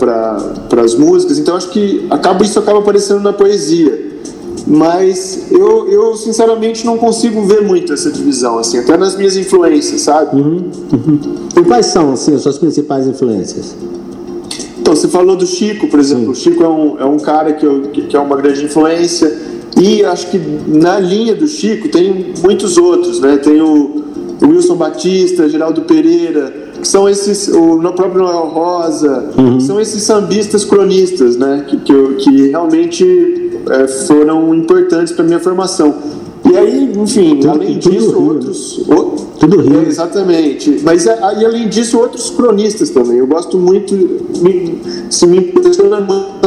pra, 0.69 0.83
as 0.83 0.95
músicas, 0.95 1.39
então 1.39 1.57
acho 1.57 1.71
que 1.71 2.07
acaba, 2.11 2.45
isso 2.45 2.59
acaba 2.59 2.79
aparecendo 2.81 3.21
na 3.21 3.33
poesia. 3.33 4.13
Mas 4.67 5.51
eu, 5.51 5.89
eu, 5.91 6.17
sinceramente, 6.17 6.87
não 6.87 6.97
consigo 6.97 7.43
ver 7.43 7.63
muito 7.63 7.93
essa 7.93 8.11
divisão, 8.11 8.59
assim, 8.59 8.79
até 8.79 8.97
nas 8.97 9.15
minhas 9.15 9.37
influências, 9.37 10.01
sabe? 10.01 10.41
Uhum, 10.41 10.71
uhum. 10.91 11.21
E 11.55 11.63
quais 11.65 11.87
são, 11.87 12.15
assim, 12.15 12.35
as 12.35 12.41
suas 12.41 12.57
principais 12.57 13.07
influências? 13.07 13.77
Então, 14.79 14.97
você 14.97 15.09
falou 15.09 15.37
do 15.37 15.47
Chico, 15.47 15.87
por 15.89 15.99
exemplo. 16.01 16.35
Sim. 16.35 16.51
O 16.51 16.53
Chico 16.53 16.63
é 16.63 16.69
um, 16.69 16.99
é 16.99 17.05
um 17.05 17.19
cara 17.19 17.53
que, 17.53 17.65
eu, 17.65 17.83
que 17.83 18.17
é 18.17 18.21
uma 18.21 18.37
grande 18.37 18.65
influência. 18.65 19.35
E 19.81 20.05
acho 20.05 20.31
que 20.31 20.41
na 20.67 20.99
linha 21.01 21.35
do 21.35 21.47
Chico 21.47 21.89
tem 21.89 22.33
muitos 22.43 22.77
outros, 22.77 23.21
né? 23.21 23.37
Tem 23.39 23.61
o, 23.61 24.05
o 24.41 24.47
Wilson 24.47 24.77
Batista, 24.77 25.49
Geraldo 25.49 25.83
Pereira, 25.83 26.53
que 26.81 26.87
são 26.87 27.09
esses, 27.09 27.49
o 27.49 27.79
próprio 27.93 28.23
Noel 28.23 28.47
Rosa, 28.49 29.31
uhum. 29.37 29.59
são 29.59 29.81
esses 29.81 30.03
sambistas 30.03 30.65
cronistas, 30.65 31.37
né? 31.37 31.65
Que, 31.67 31.77
que, 31.79 32.15
que 32.17 32.49
realmente 32.51 33.51
é, 33.71 33.87
foram 33.89 34.55
importantes 34.55 35.13
para 35.13 35.25
minha 35.25 35.41
formação. 35.41 35.95
E 36.51 36.57
aí, 36.57 36.93
enfim, 36.97 37.37
tudo, 37.41 37.51
além 37.51 37.79
tudo 37.79 37.93
disso, 37.93 38.11
Rio, 38.11 38.29
outros. 38.29 38.87
Né? 38.87 38.97
O, 38.97 39.03
tudo 39.41 39.61
Rio. 39.61 39.81
É, 39.81 39.89
exatamente. 39.89 40.81
Mas 40.83 41.07
é, 41.07 41.19
e 41.41 41.45
além 41.45 41.69
disso, 41.69 41.99
outros 41.99 42.31
cronistas 42.31 42.91
também. 42.91 43.19
Eu 43.19 43.27
gosto 43.27 43.59
muito. 43.59 43.95
Me, 43.95 44.79
se 45.09 45.27
me 45.27 45.39
impressiona 45.39 46.01
muito 46.01 46.47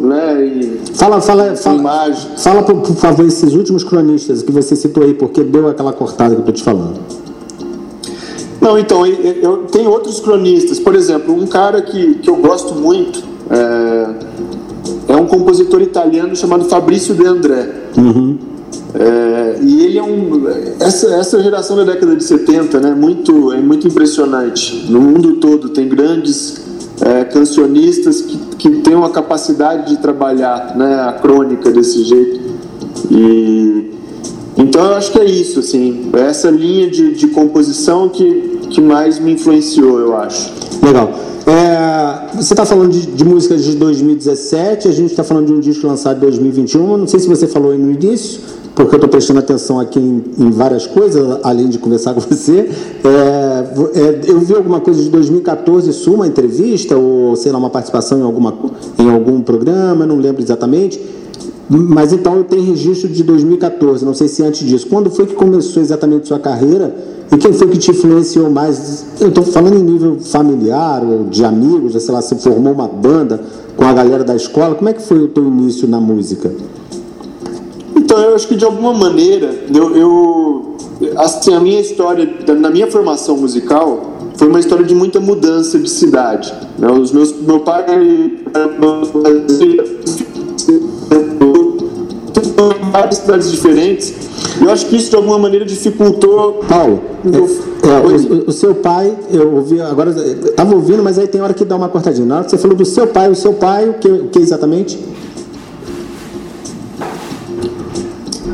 né, 0.00 0.46
e 0.46 0.80
fala, 0.94 1.20
fala, 1.20 1.56
fala, 1.56 2.14
fala 2.36 2.62
por, 2.62 2.76
por, 2.80 2.96
favor 2.96 3.26
esses 3.26 3.54
últimos 3.54 3.84
cronistas 3.84 4.42
que 4.42 4.52
você 4.52 4.76
citou 4.76 5.02
aí, 5.02 5.14
porque 5.14 5.42
deu 5.42 5.68
aquela 5.68 5.92
cortada 5.92 6.30
que 6.34 6.36
eu 6.36 6.40
estou 6.40 6.54
te 6.54 6.62
falando. 6.62 7.00
Não, 8.60 8.78
então, 8.78 9.06
eu, 9.06 9.14
eu, 9.14 9.56
tem 9.64 9.86
outros 9.86 10.20
cronistas, 10.20 10.78
por 10.78 10.94
exemplo, 10.94 11.34
um 11.34 11.46
cara 11.46 11.82
que, 11.82 12.14
que 12.14 12.28
eu 12.28 12.36
gosto 12.36 12.74
muito, 12.74 13.22
é, 13.50 15.12
é 15.12 15.16
um 15.16 15.26
compositor 15.26 15.82
italiano 15.82 16.34
chamado 16.34 16.64
Fabrício 16.64 17.14
De 17.14 17.26
André. 17.26 17.68
Uhum. 17.96 18.38
É, 18.94 19.58
e 19.62 19.84
ele 19.84 19.98
é 19.98 20.02
um. 20.02 20.48
Essa, 20.80 21.14
essa 21.16 21.42
geração 21.42 21.76
da 21.76 21.84
década 21.84 22.16
de 22.16 22.24
70 22.24 22.80
né, 22.80 22.94
muito, 22.94 23.52
é 23.52 23.60
muito 23.60 23.86
impressionante. 23.86 24.86
No 24.90 25.00
mundo 25.00 25.34
todo 25.34 25.68
tem 25.68 25.88
grandes 25.88 26.65
é, 27.00 27.24
cancionistas 27.24 28.22
que, 28.22 28.38
que 28.56 28.70
têm 28.80 28.94
uma 28.94 29.10
capacidade 29.10 29.90
de 29.90 29.98
trabalhar 29.98 30.76
né, 30.76 30.94
a 31.00 31.12
crônica 31.12 31.70
desse 31.70 32.04
jeito. 32.04 32.40
E, 33.10 33.92
então 34.56 34.84
eu 34.84 34.94
acho 34.94 35.12
que 35.12 35.18
é 35.18 35.24
isso, 35.24 35.60
assim, 35.60 36.10
é 36.14 36.20
essa 36.20 36.50
linha 36.50 36.90
de, 36.90 37.14
de 37.14 37.26
composição 37.28 38.08
que, 38.08 38.60
que 38.70 38.80
mais 38.80 39.18
me 39.18 39.32
influenciou, 39.32 39.98
eu 40.00 40.16
acho. 40.16 40.52
Legal. 40.82 41.10
É, 41.46 42.34
você 42.34 42.54
está 42.54 42.66
falando 42.66 42.90
de, 42.90 43.06
de, 43.06 43.24
músicas 43.24 43.62
de 43.64 43.76
2017, 43.76 44.88
a 44.88 44.92
gente 44.92 45.10
está 45.10 45.22
falando 45.22 45.46
de 45.46 45.52
um 45.52 45.60
disco 45.60 45.86
lançado 45.86 46.16
em 46.16 46.20
2021. 46.20 46.96
Não 46.96 47.06
sei 47.06 47.20
se 47.20 47.28
você 47.28 47.46
falou 47.46 47.70
aí 47.70 47.78
no 47.78 47.92
início, 47.92 48.40
porque 48.74 48.94
eu 48.94 48.96
estou 48.96 49.08
prestando 49.08 49.38
atenção 49.38 49.78
aqui 49.78 49.98
em, 49.98 50.24
em, 50.38 50.50
várias 50.50 50.88
coisas, 50.88 51.38
além 51.44 51.68
de 51.68 51.78
conversar 51.78 52.14
com 52.14 52.20
você. 52.20 52.68
É, 53.04 53.35
é, 53.94 54.20
eu 54.30 54.40
vi 54.40 54.54
alguma 54.54 54.80
coisa 54.80 55.02
de 55.02 55.10
2014 55.10 55.92
sua, 55.92 56.14
uma 56.14 56.26
entrevista, 56.26 56.96
ou 56.96 57.36
sei 57.36 57.52
lá, 57.52 57.58
uma 57.58 57.70
participação 57.70 58.18
em, 58.18 58.22
alguma, 58.22 58.54
em 58.98 59.10
algum 59.10 59.40
programa, 59.40 60.06
não 60.06 60.16
lembro 60.16 60.42
exatamente. 60.42 61.00
Mas 61.68 62.12
então 62.12 62.36
eu 62.36 62.44
tenho 62.44 62.62
registro 62.62 63.08
de 63.08 63.24
2014, 63.24 64.04
não 64.04 64.14
sei 64.14 64.28
se 64.28 64.42
antes 64.42 64.66
disso. 64.66 64.86
Quando 64.88 65.10
foi 65.10 65.26
que 65.26 65.34
começou 65.34 65.82
exatamente 65.82 66.28
sua 66.28 66.38
carreira? 66.38 66.94
E 67.32 67.36
quem 67.36 67.52
foi 67.52 67.66
que 67.66 67.76
te 67.76 67.90
influenciou 67.90 68.48
mais? 68.48 69.04
Eu 69.20 69.28
estou 69.28 69.42
falando 69.42 69.74
em 69.74 69.82
nível 69.82 70.16
familiar, 70.20 71.04
ou 71.04 71.24
de 71.24 71.44
amigos, 71.44 72.00
sei 72.00 72.14
lá, 72.14 72.22
você 72.22 72.36
formou 72.36 72.72
uma 72.72 72.86
banda 72.86 73.40
com 73.76 73.84
a 73.84 73.92
galera 73.92 74.22
da 74.22 74.36
escola. 74.36 74.76
Como 74.76 74.88
é 74.88 74.92
que 74.92 75.02
foi 75.02 75.18
o 75.18 75.28
teu 75.28 75.44
início 75.44 75.88
na 75.88 76.00
música? 76.00 76.52
Então, 77.96 78.18
eu 78.20 78.34
acho 78.34 78.46
que 78.46 78.54
de 78.54 78.64
alguma 78.64 78.92
maneira, 78.92 79.54
eu, 79.74 79.96
eu 79.96 80.76
assim, 81.16 81.54
a 81.54 81.60
minha 81.60 81.80
história, 81.80 82.28
na 82.58 82.70
minha 82.70 82.90
formação 82.90 83.36
musical, 83.36 84.12
foi 84.36 84.48
uma 84.48 84.60
história 84.60 84.84
de 84.84 84.94
muita 84.94 85.18
mudança 85.18 85.78
de 85.78 85.88
cidade. 85.88 86.52
Né? 86.78 86.90
Os 86.90 87.10
meus, 87.10 87.32
meu 87.32 87.60
pai 87.60 87.84
várias 92.92 93.16
cidades 93.16 93.50
diferentes 93.50 94.14
eu 94.60 94.70
acho 94.70 94.86
que 94.86 94.96
isso 94.96 95.10
de 95.10 95.16
alguma 95.16 95.38
maneira 95.38 95.64
dificultou. 95.64 96.60
Paulo, 96.68 97.00
é, 97.24 97.88
é, 97.88 98.34
o, 98.34 98.48
o, 98.48 98.52
seu 98.52 98.74
pai, 98.74 99.16
eu 99.30 99.54
ouvi, 99.54 99.80
agora 99.80 100.10
estava 100.10 100.74
ouvindo, 100.74 101.02
mas 101.02 101.18
aí 101.18 101.26
tem 101.26 101.40
hora 101.40 101.54
que 101.54 101.64
dá 101.64 101.76
uma 101.76 101.88
cortadinha. 101.88 102.26
Na 102.26 102.36
hora 102.36 102.44
que 102.44 102.50
você 102.50 102.58
falou 102.58 102.76
do 102.76 102.84
seu 102.84 103.06
pai, 103.06 103.30
o 103.30 103.34
seu 103.34 103.52
pai, 103.54 103.88
o 103.88 103.94
que, 103.94 104.08
o 104.08 104.28
que 104.28 104.38
exatamente? 104.38 104.98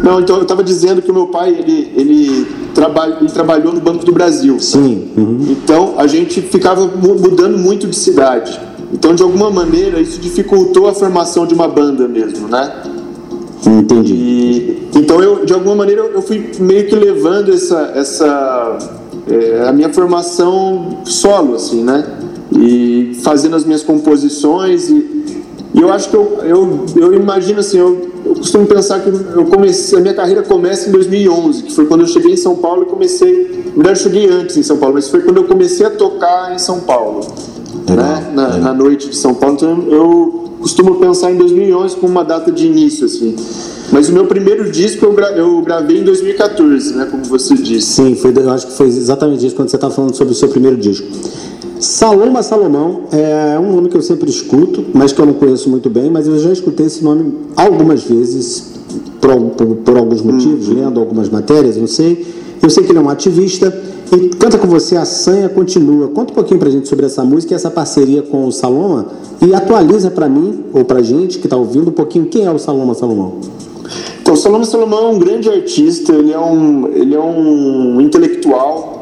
Não, 0.02 0.20
então 0.20 0.36
eu 0.36 0.42
estava 0.42 0.64
dizendo 0.64 1.00
que 1.00 1.10
o 1.10 1.14
meu 1.14 1.28
pai 1.28 1.50
ele, 1.50 1.92
ele, 1.96 2.46
trabalha, 2.74 3.18
ele 3.20 3.30
trabalhou 3.30 3.72
no 3.72 3.80
Banco 3.80 4.04
do 4.04 4.12
Brasil. 4.12 4.58
Sim. 4.58 5.12
Uhum. 5.16 5.46
Então 5.48 5.94
a 5.96 6.06
gente 6.06 6.42
ficava 6.42 6.86
mudando 6.86 7.56
muito 7.56 7.86
de 7.86 7.96
cidade. 7.96 8.60
Então, 8.92 9.14
de 9.14 9.22
alguma 9.22 9.50
maneira, 9.50 10.00
isso 10.00 10.20
dificultou 10.20 10.86
a 10.86 10.92
formação 10.92 11.46
de 11.46 11.54
uma 11.54 11.66
banda 11.66 12.06
mesmo, 12.06 12.46
né? 12.46 12.70
Entendi. 13.66 14.12
E, 14.12 14.88
então, 14.94 15.22
eu, 15.22 15.46
de 15.46 15.52
alguma 15.54 15.74
maneira, 15.74 16.02
eu 16.02 16.20
fui 16.20 16.50
meio 16.58 16.86
que 16.86 16.94
levando 16.94 17.52
essa, 17.52 17.92
essa 17.94 18.78
é, 19.26 19.66
a 19.66 19.72
minha 19.72 19.88
formação 19.92 20.98
solo, 21.04 21.54
assim, 21.54 21.82
né? 21.82 22.04
E 22.54 23.18
fazendo 23.22 23.56
as 23.56 23.64
minhas 23.64 23.82
composições 23.82 24.90
e, 24.90 25.41
e 25.74 25.80
eu 25.80 25.92
acho 25.92 26.10
que 26.10 26.16
eu, 26.16 26.38
eu, 26.44 26.86
eu 26.96 27.14
imagino 27.14 27.60
assim, 27.60 27.78
eu, 27.78 28.10
eu 28.24 28.34
costumo 28.34 28.66
pensar 28.66 29.00
que 29.00 29.08
eu 29.08 29.46
comecei, 29.46 29.98
a 29.98 30.02
minha 30.02 30.14
carreira 30.14 30.42
começa 30.42 30.88
em 30.88 30.92
2011, 30.92 31.62
que 31.62 31.72
foi 31.72 31.86
quando 31.86 32.02
eu 32.02 32.06
cheguei 32.06 32.32
em 32.32 32.36
São 32.36 32.56
Paulo 32.56 32.82
e 32.82 32.86
comecei, 32.86 33.64
na 33.68 33.82
verdade 33.82 33.98
eu 33.98 34.02
cheguei 34.02 34.28
antes 34.28 34.56
em 34.56 34.62
São 34.62 34.76
Paulo, 34.76 34.94
mas 34.94 35.08
foi 35.08 35.22
quando 35.22 35.38
eu 35.38 35.44
comecei 35.44 35.86
a 35.86 35.90
tocar 35.90 36.54
em 36.54 36.58
São 36.58 36.80
Paulo, 36.80 37.20
né? 37.88 38.30
Na, 38.34 38.58
na 38.58 38.74
noite 38.74 39.08
de 39.08 39.16
São 39.16 39.34
Paulo, 39.34 39.56
então 39.56 39.84
eu 39.88 40.42
costumo 40.60 40.94
pensar 40.96 41.32
em 41.32 41.36
2011 41.36 41.96
como 41.96 42.12
uma 42.12 42.24
data 42.24 42.52
de 42.52 42.66
início, 42.66 43.06
assim. 43.06 43.34
Mas 43.90 44.08
o 44.08 44.12
meu 44.12 44.26
primeiro 44.26 44.70
disco 44.70 45.04
eu, 45.04 45.12
gra 45.12 45.32
eu 45.32 45.60
gravei 45.60 46.00
em 46.00 46.04
2014, 46.04 46.94
né? 46.94 47.08
Como 47.10 47.24
você 47.24 47.54
disse. 47.54 47.94
Sim, 47.94 48.14
foi, 48.14 48.32
eu 48.34 48.50
acho 48.50 48.68
que 48.68 48.72
foi 48.72 48.86
exatamente 48.86 49.44
isso 49.46 49.54
quando 49.54 49.68
você 49.68 49.76
estava 49.76 49.92
falando 49.92 50.14
sobre 50.14 50.32
o 50.32 50.36
seu 50.36 50.48
primeiro 50.48 50.76
disco. 50.76 51.06
Saloma 51.78 52.42
Salomão 52.42 53.02
é 53.12 53.58
um 53.58 53.72
nome 53.72 53.88
que 53.88 53.96
eu 53.96 54.02
sempre 54.02 54.30
escuto, 54.30 54.84
mas 54.94 55.12
que 55.12 55.20
eu 55.20 55.26
não 55.26 55.34
conheço 55.34 55.68
muito 55.68 55.90
bem, 55.90 56.10
mas 56.10 56.26
eu 56.26 56.38
já 56.38 56.52
escutei 56.52 56.86
esse 56.86 57.02
nome 57.02 57.34
algumas 57.56 58.02
vezes, 58.02 58.72
por, 59.20 59.36
por, 59.50 59.76
por 59.76 59.96
alguns 59.96 60.22
motivos, 60.22 60.68
uhum. 60.68 60.74
lendo 60.74 61.00
algumas 61.00 61.28
matérias, 61.28 61.76
não 61.76 61.86
sei. 61.86 62.26
Eu 62.62 62.70
sei 62.70 62.84
que 62.84 62.92
ele 62.92 62.98
é 62.98 63.02
um 63.02 63.08
ativista 63.08 63.76
e 64.12 64.28
canta 64.28 64.58
com 64.58 64.66
você 64.66 64.96
A 64.96 65.04
Sanha 65.04 65.48
Continua. 65.48 66.08
Conta 66.08 66.32
um 66.32 66.34
pouquinho 66.34 66.60
pra 66.60 66.70
gente 66.70 66.88
sobre 66.88 67.06
essa 67.06 67.24
música 67.24 67.54
e 67.54 67.56
essa 67.56 67.70
parceria 67.70 68.22
com 68.22 68.46
o 68.46 68.52
Saloma 68.52 69.06
e 69.40 69.54
atualiza 69.54 70.10
para 70.10 70.28
mim, 70.28 70.64
ou 70.72 70.84
pra 70.84 71.02
gente 71.02 71.38
que 71.38 71.46
está 71.46 71.56
ouvindo, 71.56 71.88
um 71.88 71.92
pouquinho 71.92 72.26
quem 72.26 72.44
é 72.44 72.50
o 72.50 72.58
Saloma 72.58 72.94
Salomão. 72.94 73.38
Então, 74.20 74.36
Salomão 74.36 74.64
Salomão 74.64 75.06
é 75.06 75.08
um 75.08 75.18
grande 75.18 75.48
artista, 75.48 76.12
ele 76.12 76.32
é 76.32 76.38
um, 76.38 76.88
ele 76.88 77.14
é 77.14 77.20
um 77.20 78.00
intelectual, 78.00 79.01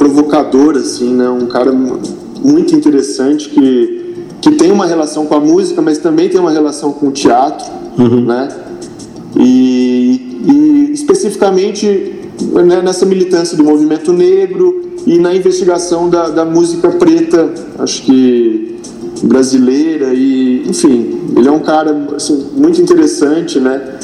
provocador, 0.00 0.78
assim, 0.78 1.12
né? 1.12 1.28
Um 1.28 1.44
cara 1.44 1.70
muito 1.70 2.74
interessante 2.74 3.50
que, 3.50 4.14
que 4.40 4.52
tem 4.52 4.72
uma 4.72 4.86
relação 4.86 5.26
com 5.26 5.34
a 5.34 5.40
música, 5.40 5.82
mas 5.82 5.98
também 5.98 6.30
tem 6.30 6.40
uma 6.40 6.50
relação 6.50 6.90
com 6.90 7.08
o 7.08 7.12
teatro, 7.12 7.70
uhum. 7.98 8.24
né? 8.24 8.48
E, 9.36 10.38
e 10.48 10.90
especificamente 10.94 12.14
né, 12.66 12.80
nessa 12.80 13.04
militância 13.04 13.58
do 13.58 13.62
movimento 13.62 14.10
negro 14.10 14.80
e 15.06 15.18
na 15.18 15.34
investigação 15.34 16.08
da, 16.08 16.30
da 16.30 16.46
música 16.46 16.88
preta, 16.88 17.52
acho 17.78 18.02
que 18.02 18.80
brasileira 19.22 20.14
e 20.14 20.66
enfim 20.66 21.20
ele 21.36 21.46
é 21.46 21.52
um 21.52 21.58
cara 21.58 22.06
assim, 22.16 22.46
muito 22.56 22.80
interessante 22.80 23.60
né 23.60 23.98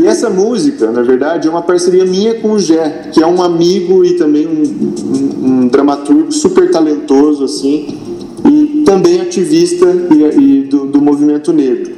e 0.00 0.06
essa 0.06 0.28
música, 0.28 0.90
na 0.90 1.02
verdade, 1.02 1.48
é 1.48 1.50
uma 1.50 1.62
parceria 1.62 2.04
minha 2.04 2.34
com 2.34 2.52
o 2.52 2.58
Gé, 2.58 3.08
que 3.12 3.22
é 3.22 3.26
um 3.26 3.42
amigo 3.42 4.04
e 4.04 4.14
também 4.14 4.46
um, 4.46 4.62
um, 5.02 5.46
um 5.46 5.68
dramaturgo 5.68 6.30
super 6.32 6.70
talentoso, 6.70 7.44
assim, 7.44 7.98
e 8.44 8.82
também 8.84 9.20
ativista 9.20 9.86
e, 9.86 10.40
e 10.40 10.62
do, 10.64 10.86
do 10.86 11.00
movimento 11.00 11.52
negro. 11.52 11.92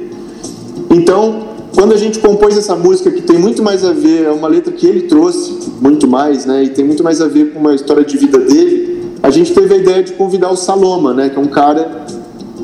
Então, 0.89 1.49
quando 1.75 1.93
a 1.93 1.97
gente 1.97 2.19
compôs 2.19 2.57
essa 2.57 2.75
música, 2.75 3.11
que 3.11 3.21
tem 3.21 3.37
muito 3.37 3.61
mais 3.61 3.83
a 3.83 3.91
ver, 3.91 4.23
é 4.23 4.31
uma 4.31 4.47
letra 4.47 4.71
que 4.73 4.87
ele 4.87 5.01
trouxe, 5.01 5.57
muito 5.81 6.07
mais, 6.07 6.45
né, 6.45 6.63
e 6.63 6.69
tem 6.69 6.85
muito 6.85 7.03
mais 7.03 7.21
a 7.21 7.27
ver 7.27 7.53
com 7.53 7.59
uma 7.59 7.75
história 7.75 8.03
de 8.03 8.17
vida 8.17 8.39
dele, 8.39 9.03
a 9.21 9.29
gente 9.29 9.53
teve 9.53 9.73
a 9.73 9.77
ideia 9.77 10.03
de 10.03 10.13
convidar 10.13 10.49
o 10.49 10.55
Saloma, 10.55 11.13
né, 11.13 11.29
que 11.29 11.37
é 11.37 11.41
um 11.41 11.47
cara 11.47 12.05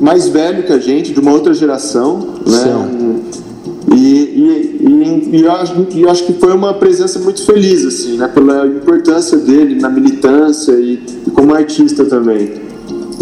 mais 0.00 0.28
velho 0.28 0.64
que 0.64 0.72
a 0.72 0.78
gente, 0.78 1.12
de 1.12 1.20
uma 1.20 1.32
outra 1.32 1.54
geração, 1.54 2.36
né, 2.46 3.16
e, 3.94 3.96
e, 3.96 4.75
e, 5.18 5.42
eu 5.42 5.52
acho, 5.52 5.86
e 5.90 6.02
eu 6.02 6.10
acho 6.10 6.24
que 6.24 6.32
foi 6.34 6.52
uma 6.52 6.74
presença 6.74 7.18
muito 7.18 7.44
feliz, 7.44 7.84
assim, 7.84 8.16
né? 8.16 8.28
Pela 8.28 8.66
importância 8.66 9.38
dele 9.38 9.80
na 9.80 9.88
militância 9.88 10.72
e, 10.72 11.02
e 11.26 11.30
como 11.30 11.54
artista 11.54 12.04
também, 12.04 12.54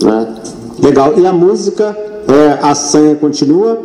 né? 0.02 0.34
Legal. 0.82 1.14
E 1.18 1.26
a 1.26 1.32
música, 1.32 1.96
é, 2.28 2.58
A 2.62 2.74
Sanha 2.74 3.14
Continua, 3.14 3.80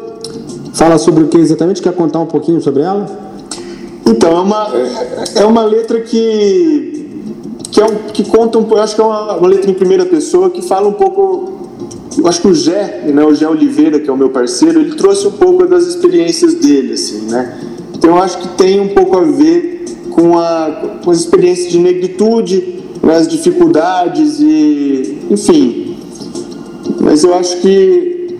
fala 0.74 0.98
sobre 0.98 1.24
o 1.24 1.28
que 1.28 1.38
exatamente? 1.38 1.82
Quer 1.82 1.94
contar 1.94 2.20
um 2.20 2.26
pouquinho 2.26 2.62
sobre 2.62 2.84
ela? 2.84 3.06
Então, 4.06 4.32
é 4.32 4.40
uma, 4.40 4.68
é 5.36 5.46
uma 5.46 5.64
letra 5.64 6.02
que, 6.02 7.24
que, 7.72 7.80
é 7.80 7.86
um, 7.86 7.96
que 8.12 8.24
conta 8.24 8.58
um 8.58 8.64
pouco, 8.64 8.82
acho 8.82 8.96
que 8.96 9.02
é 9.02 9.04
uma, 9.04 9.38
uma 9.38 9.48
letra 9.48 9.70
em 9.70 9.74
primeira 9.74 10.06
pessoa 10.06 10.50
que 10.50 10.62
fala 10.62 10.88
um 10.88 10.94
pouco 10.94 11.60
eu 12.18 12.28
acho 12.28 12.42
que 12.42 12.48
o 12.48 12.54
Gé, 12.54 13.04
né, 13.14 13.24
o 13.24 13.34
Gé 13.34 13.48
Oliveira, 13.48 14.00
que 14.00 14.10
é 14.10 14.14
o 14.14 14.18
meu 14.18 14.30
parceiro, 14.30 14.80
ele 14.80 14.96
trouxe 14.96 15.28
um 15.28 15.32
pouco 15.32 15.66
das 15.66 15.86
experiências 15.86 16.56
dele, 16.56 16.94
assim, 16.94 17.22
né? 17.30 17.58
Então 18.00 18.16
eu 18.16 18.24
acho 18.24 18.38
que 18.40 18.48
tem 18.58 18.80
um 18.80 18.88
pouco 18.88 19.18
a 19.18 19.24
ver 19.24 19.84
com, 20.12 20.40
a, 20.40 21.00
com 21.04 21.12
as 21.12 21.20
experiências 21.20 21.70
de 21.70 21.78
negritude, 21.78 22.82
né, 23.04 23.18
as 23.18 23.28
dificuldades 23.28 24.40
e, 24.40 25.20
enfim. 25.30 25.98
Mas 27.02 27.26
eu 27.26 27.34
acho 27.34 27.58
que 27.58 28.38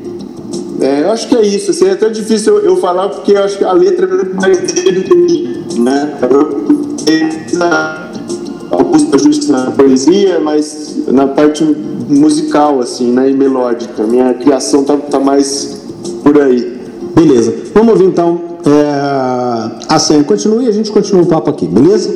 é, 0.80 1.02
eu 1.04 1.12
acho 1.12 1.28
que 1.28 1.36
é 1.36 1.46
isso. 1.46 1.72
Assim, 1.72 1.88
é 1.88 1.92
até 1.92 2.10
difícil 2.10 2.58
eu, 2.58 2.66
eu, 2.72 2.78
falar 2.78 3.10
porque 3.10 3.34
eu 3.34 3.44
acho 3.44 3.58
que 3.58 3.66
a 3.66 3.74
letra 3.74 4.06
é 4.06 4.56
dele, 4.56 5.66
né? 5.78 6.18
Eu, 6.22 6.70
alguns 8.72 9.14
ajustes 9.14 9.50
na 9.50 9.72
poesia, 9.72 10.40
mas 10.40 10.96
na 11.08 11.28
parte 11.28 11.66
musical, 12.08 12.80
assim, 12.80 13.12
né? 13.12 13.30
E 13.30 13.34
melódica. 13.34 14.04
Minha 14.04 14.34
criação 14.34 14.86
tá, 14.86 14.96
tá 14.96 15.20
mais 15.20 15.82
por 16.24 16.40
aí. 16.42 16.80
Beleza. 17.14 17.54
Vamos 17.74 17.92
ouvir 17.94 18.06
então 18.06 18.49
é, 18.66 19.86
a 19.88 20.00
senha. 20.00 20.24
Continue 20.24 20.66
e 20.66 20.68
a 20.68 20.72
gente 20.72 20.92
continua 20.92 21.24
o 21.24 21.26
papo 21.26 21.50
aqui, 21.50 21.66
beleza? 21.68 22.14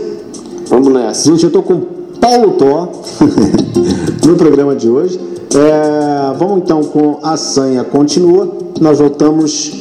Vamos 0.67 0.91
nessa. 0.91 1.29
Gente, 1.29 1.43
eu 1.43 1.51
tô 1.51 1.62
com 1.62 1.82
Paulo 2.19 2.51
Tó 2.53 2.91
no 4.25 4.36
programa 4.36 4.75
de 4.75 4.89
hoje. 4.89 5.19
É, 5.56 6.36
vamos 6.38 6.60
então 6.60 6.84
com 6.84 7.19
a 7.21 7.38
senha 7.38 7.84
continua. 7.84 8.49
Nós 8.82 8.99
voltamos 8.99 9.71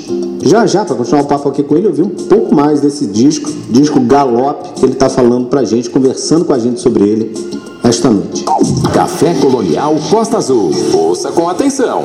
já 0.43 0.67
já 0.67 0.85
para 0.85 0.97
continuar 0.97 1.23
o 1.23 1.27
papo 1.27 1.49
aqui 1.49 1.63
com 1.63 1.77
ele. 1.77 1.87
Eu 1.87 1.93
vi 1.93 2.03
um 2.03 2.11
pouco 2.11 2.55
mais 2.55 2.81
desse 2.81 3.07
disco, 3.07 3.51
disco 3.71 4.01
Galope, 4.01 4.75
que 4.75 4.85
ele 4.85 4.93
está 4.93 5.09
falando 5.09 5.47
para 5.47 5.65
gente, 5.65 5.89
conversando 5.89 6.45
com 6.45 6.53
a 6.53 6.59
gente 6.59 6.81
sobre 6.81 7.05
ele 7.05 7.35
esta 7.83 8.11
noite. 8.11 8.45
Café 8.93 9.35
Colonial 9.35 9.97
Costa 10.11 10.37
Azul. 10.37 10.71
Ouça 10.93 11.33
com 11.33 11.49
atenção. 11.49 12.03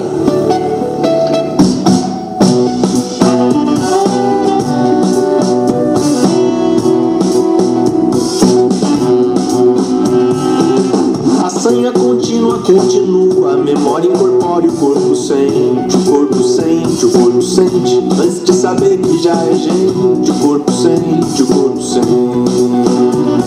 A 11.78 11.80
sanha 11.80 11.92
contínua 11.92 12.58
continua, 12.58 13.54
a 13.54 13.58
memória 13.58 14.08
incorpora 14.08 14.66
o 14.66 14.72
corpo 14.72 15.16
sente, 15.16 15.96
o 15.96 16.12
corpo 16.12 16.44
sente, 16.44 17.06
o 17.06 17.12
corpo 17.12 17.40
sente, 17.40 18.04
antes 18.20 18.44
de 18.44 18.52
saber 18.52 18.98
que 18.98 19.22
já 19.22 19.36
é 19.44 19.54
gente, 19.54 20.32
o 20.32 20.40
corpo 20.42 20.72
sente, 20.72 21.44
o 21.44 21.46
corpo 21.46 21.80
sente 21.80 23.38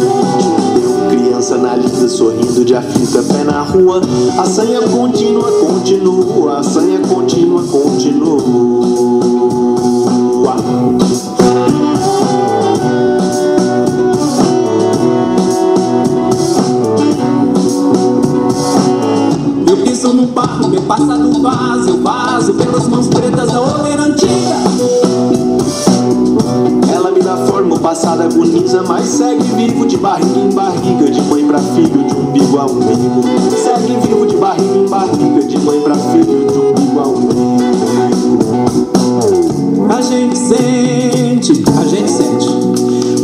criança 1.40 1.56
na 1.56 1.74
lida 1.74 2.08
sorrindo 2.08 2.64
de 2.64 2.74
aflita, 2.74 3.22
pé 3.22 3.44
na 3.44 3.62
rua. 3.62 4.00
A 4.38 4.44
sanha 4.44 4.80
contínua, 4.82 5.50
continua, 5.50 6.58
a 6.58 6.62
sanha 6.62 7.00
contínua, 7.00 7.62
continua. 7.64 7.99
Barro, 20.40 20.68
meu 20.68 20.82
passado 20.82 21.42
vaso, 21.42 21.88
eu 21.90 22.02
vaso 22.02 22.54
pelas 22.54 22.88
mãos 22.88 23.08
pretas 23.08 23.52
da 23.52 23.60
oleira 23.60 24.04
antiga 24.04 24.30
forma, 27.46 27.76
o 27.76 27.78
passado 27.78 28.22
agoniza, 28.22 28.82
mas 28.82 29.06
segue 29.06 29.42
vivo 29.42 29.86
de 29.86 29.96
barriga 29.96 30.40
em 30.40 30.50
barriga, 30.52 31.10
de 31.10 31.20
mãe 31.22 31.46
pra 31.46 31.58
filho, 31.58 32.04
de 32.04 32.14
umbigo 32.14 32.58
a 32.58 32.66
umbigo. 32.66 33.22
Segue 33.56 33.96
vivo 34.06 34.26
de 34.26 34.36
barriga 34.36 34.76
em 34.76 34.88
barriga, 34.88 35.42
de 35.42 35.58
mãe 35.58 35.80
pra 35.80 35.94
filho, 35.94 36.24
de 36.24 36.58
umbigo 36.58 37.00
a 37.00 37.06
umbigo. 37.06 37.50
A 39.96 40.02
gente 40.02 40.36
sente, 40.36 41.62
a 41.78 41.84
gente 41.84 42.10
sente. 42.10 42.48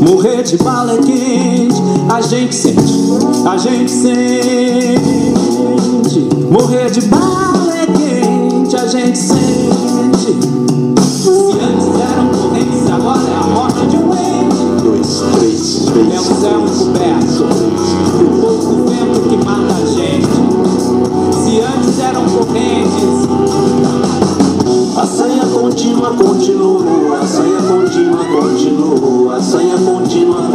Morrer 0.09 0.42
de 0.42 0.57
bala 0.59 0.92
é 0.92 0.98
quente, 0.98 1.83
a 2.09 2.20
gente 2.20 2.55
sente, 2.55 2.94
a 3.48 3.57
gente 3.57 3.90
sente. 3.90 5.76
Morrer 6.59 6.90
de 6.90 7.03
barro 7.03 7.71
é 7.71 7.85
quente, 7.85 8.75
a 8.77 8.87
gente 8.87 9.19
sente. 9.19 10.33
Se 11.03 11.29
antes 11.29 12.01
eram 12.01 12.29
correntes, 12.31 12.90
agora 12.90 13.29
é 13.29 13.37
a 13.37 13.47
morte 13.47 13.87
de 13.88 13.97
um 13.99 14.11
ente. 14.14 14.83
Dois, 14.83 15.23
três, 15.38 15.85
três. 15.85 16.14
É 16.14 16.19
o 16.19 16.25
céu 16.25 16.61
um 16.61 16.66
coberto. 16.66 17.45
O 18.23 18.40
pouco 18.40 18.88
vento 18.88 19.29
que 19.29 19.37
mata 19.45 19.75
a 19.75 19.85
gente. 19.85 20.33
Se 21.45 21.61
antes 21.61 21.99
eram 21.99 22.25
correntes. 22.25 23.27
A 24.97 25.07
sanha 25.07 25.45
contínua 25.45 26.14
continua, 26.14 27.19
a 27.21 27.27
sanha 27.27 27.61
contínua 27.61 28.25
continua, 28.25 29.37
a 29.37 29.42
sanha 29.42 29.77
contínua 29.77 30.45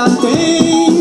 delante 0.00 0.99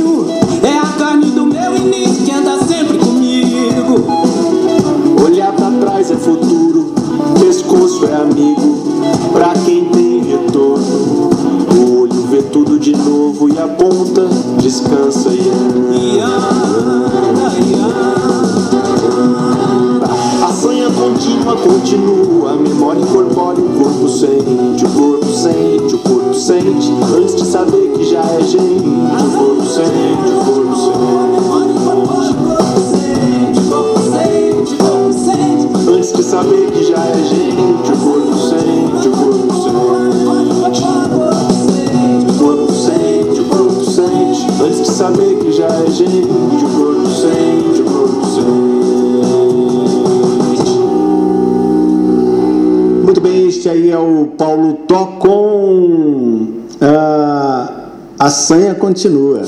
Continua. 58.89 59.41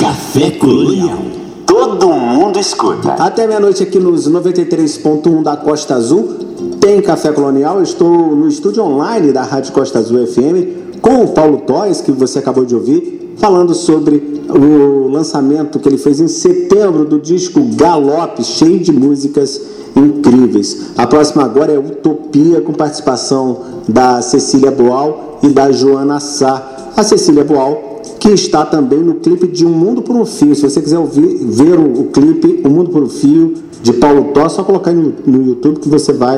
Café 0.00 0.50
Colonial. 0.50 1.18
Todo 1.64 2.08
mundo 2.08 2.58
escuta. 2.58 3.12
Até 3.12 3.46
meia-noite 3.46 3.84
aqui 3.84 4.00
nos 4.00 4.28
93.1 4.28 5.44
da 5.44 5.56
Costa 5.56 5.94
Azul 5.94 6.34
tem 6.80 7.00
Café 7.00 7.30
Colonial. 7.30 7.80
Estou 7.80 8.34
no 8.34 8.48
estúdio 8.48 8.82
online 8.82 9.30
da 9.30 9.44
Rádio 9.44 9.72
Costa 9.72 10.00
Azul 10.00 10.26
FM 10.26 10.98
com 11.00 11.22
o 11.22 11.28
Paulo 11.28 11.58
Toys, 11.58 12.00
que 12.00 12.10
você 12.10 12.40
acabou 12.40 12.64
de 12.64 12.74
ouvir, 12.74 13.36
falando 13.38 13.72
sobre 13.74 14.42
o 14.48 15.06
lançamento 15.06 15.78
que 15.78 15.88
ele 15.88 15.96
fez 15.96 16.18
em 16.18 16.26
setembro 16.26 17.04
do 17.04 17.20
disco 17.20 17.60
Galope, 17.76 18.42
cheio 18.42 18.80
de 18.80 18.90
músicas 18.90 19.60
incríveis. 19.94 20.88
A 20.96 21.06
próxima 21.06 21.44
agora 21.44 21.70
é 21.70 21.78
Utopia, 21.78 22.60
com 22.60 22.72
participação 22.72 23.60
da 23.88 24.20
Cecília 24.20 24.72
Boal 24.72 25.38
e 25.44 25.48
da 25.48 25.70
Joana 25.70 26.18
Sá. 26.18 26.90
A 26.96 27.04
Cecília 27.04 27.44
Boal 27.44 27.87
que 28.28 28.34
está 28.34 28.62
também 28.66 28.98
no 28.98 29.14
clipe 29.14 29.46
de 29.46 29.64
Um 29.64 29.70
Mundo 29.70 30.02
por 30.02 30.14
um 30.14 30.26
Fio. 30.26 30.54
Se 30.54 30.60
você 30.60 30.82
quiser 30.82 30.98
ouvir, 30.98 31.38
ver 31.46 31.78
o, 31.78 32.02
o 32.02 32.04
clipe 32.08 32.60
Um 32.62 32.68
Mundo 32.68 32.90
por 32.90 33.02
um 33.02 33.08
Fio 33.08 33.54
de 33.82 33.94
Paulo 33.94 34.32
Tó, 34.34 34.46
só 34.50 34.62
colocar 34.62 34.92
no, 34.92 35.14
no 35.26 35.46
YouTube 35.46 35.80
que 35.80 35.88
você 35.88 36.12
vai 36.12 36.36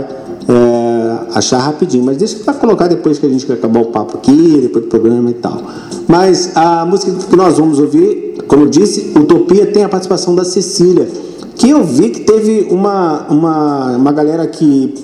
é, 0.49 1.19
achar 1.35 1.59
rapidinho. 1.59 2.05
Mas 2.05 2.17
deixa 2.17 2.39
para 2.45 2.55
colocar 2.55 2.87
depois 2.87 3.19
que 3.19 3.27
a 3.27 3.29
gente 3.29 3.51
acabar 3.51 3.81
o 3.81 3.87
papo 3.87 4.19
aqui, 4.19 4.61
depois 4.63 4.85
do 4.85 4.89
programa 4.89 5.31
e 5.31 5.35
tal. 5.35 5.61
Mas 6.07 6.57
a 6.57 6.87
música 6.87 7.13
que 7.29 7.35
nós 7.35 7.59
vamos 7.59 7.81
ouvir, 7.81 8.37
como 8.47 8.63
eu 8.63 8.69
disse, 8.69 9.13
Utopia 9.19 9.67
tem 9.67 9.83
a 9.83 9.89
participação 9.89 10.37
da 10.37 10.45
Cecília, 10.45 11.09
que 11.57 11.71
eu 11.71 11.83
vi 11.83 12.11
que 12.11 12.21
teve 12.21 12.69
uma, 12.71 13.27
uma, 13.29 13.97
uma 13.97 14.13
galera 14.13 14.47
que, 14.47 14.95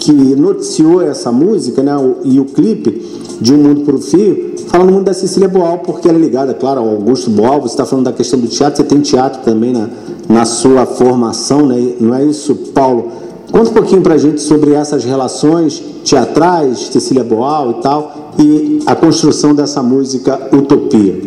que 0.00 0.12
noticiou 0.12 1.00
essa 1.00 1.30
música 1.30 1.80
né, 1.80 1.92
e 2.24 2.40
o 2.40 2.44
clipe 2.44 3.24
de 3.40 3.54
Um 3.54 3.58
Mundo 3.58 3.82
por 3.82 3.94
um 3.94 4.00
Fio, 4.00 4.53
falando 4.74 4.90
muito 4.90 5.06
da 5.06 5.14
Cecília 5.14 5.48
Boal, 5.48 5.78
porque 5.78 6.08
ela 6.08 6.18
é 6.18 6.20
ligada, 6.20 6.52
claro, 6.52 6.80
ao 6.80 6.88
Augusto 6.88 7.30
Boal. 7.30 7.60
Você 7.60 7.74
está 7.74 7.86
falando 7.86 8.06
da 8.06 8.12
questão 8.12 8.40
do 8.40 8.48
teatro, 8.48 8.82
você 8.82 8.82
tem 8.82 9.00
teatro 9.00 9.40
também 9.44 9.72
na, 9.72 9.88
na 10.28 10.44
sua 10.44 10.84
formação, 10.84 11.64
né? 11.64 11.92
não 12.00 12.12
é 12.12 12.24
isso, 12.24 12.56
Paulo? 12.74 13.08
Conta 13.52 13.70
um 13.70 13.72
pouquinho 13.72 14.02
pra 14.02 14.18
gente 14.18 14.42
sobre 14.42 14.72
essas 14.72 15.04
relações 15.04 15.80
teatrais, 16.04 16.88
Cecília 16.88 17.22
Boal 17.22 17.70
e 17.70 17.74
tal, 17.82 18.32
e 18.36 18.80
a 18.84 18.96
construção 18.96 19.54
dessa 19.54 19.80
música 19.80 20.40
Utopia. 20.52 21.22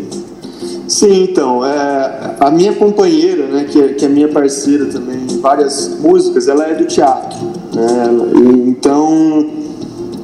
Sim, 0.85 1.23
então, 1.23 1.65
é, 1.65 2.35
a 2.41 2.51
minha 2.51 2.73
companheira, 2.73 3.47
né, 3.47 3.63
que 3.63 3.79
é, 3.79 3.87
que 3.93 4.03
é 4.03 4.09
minha 4.09 4.27
parceira 4.27 4.87
também 4.87 5.19
em 5.31 5.39
várias 5.39 5.97
músicas, 6.01 6.49
ela 6.49 6.65
é 6.65 6.75
do 6.75 6.83
teatro. 6.83 7.45
Né, 7.73 8.09
então, 8.67 9.66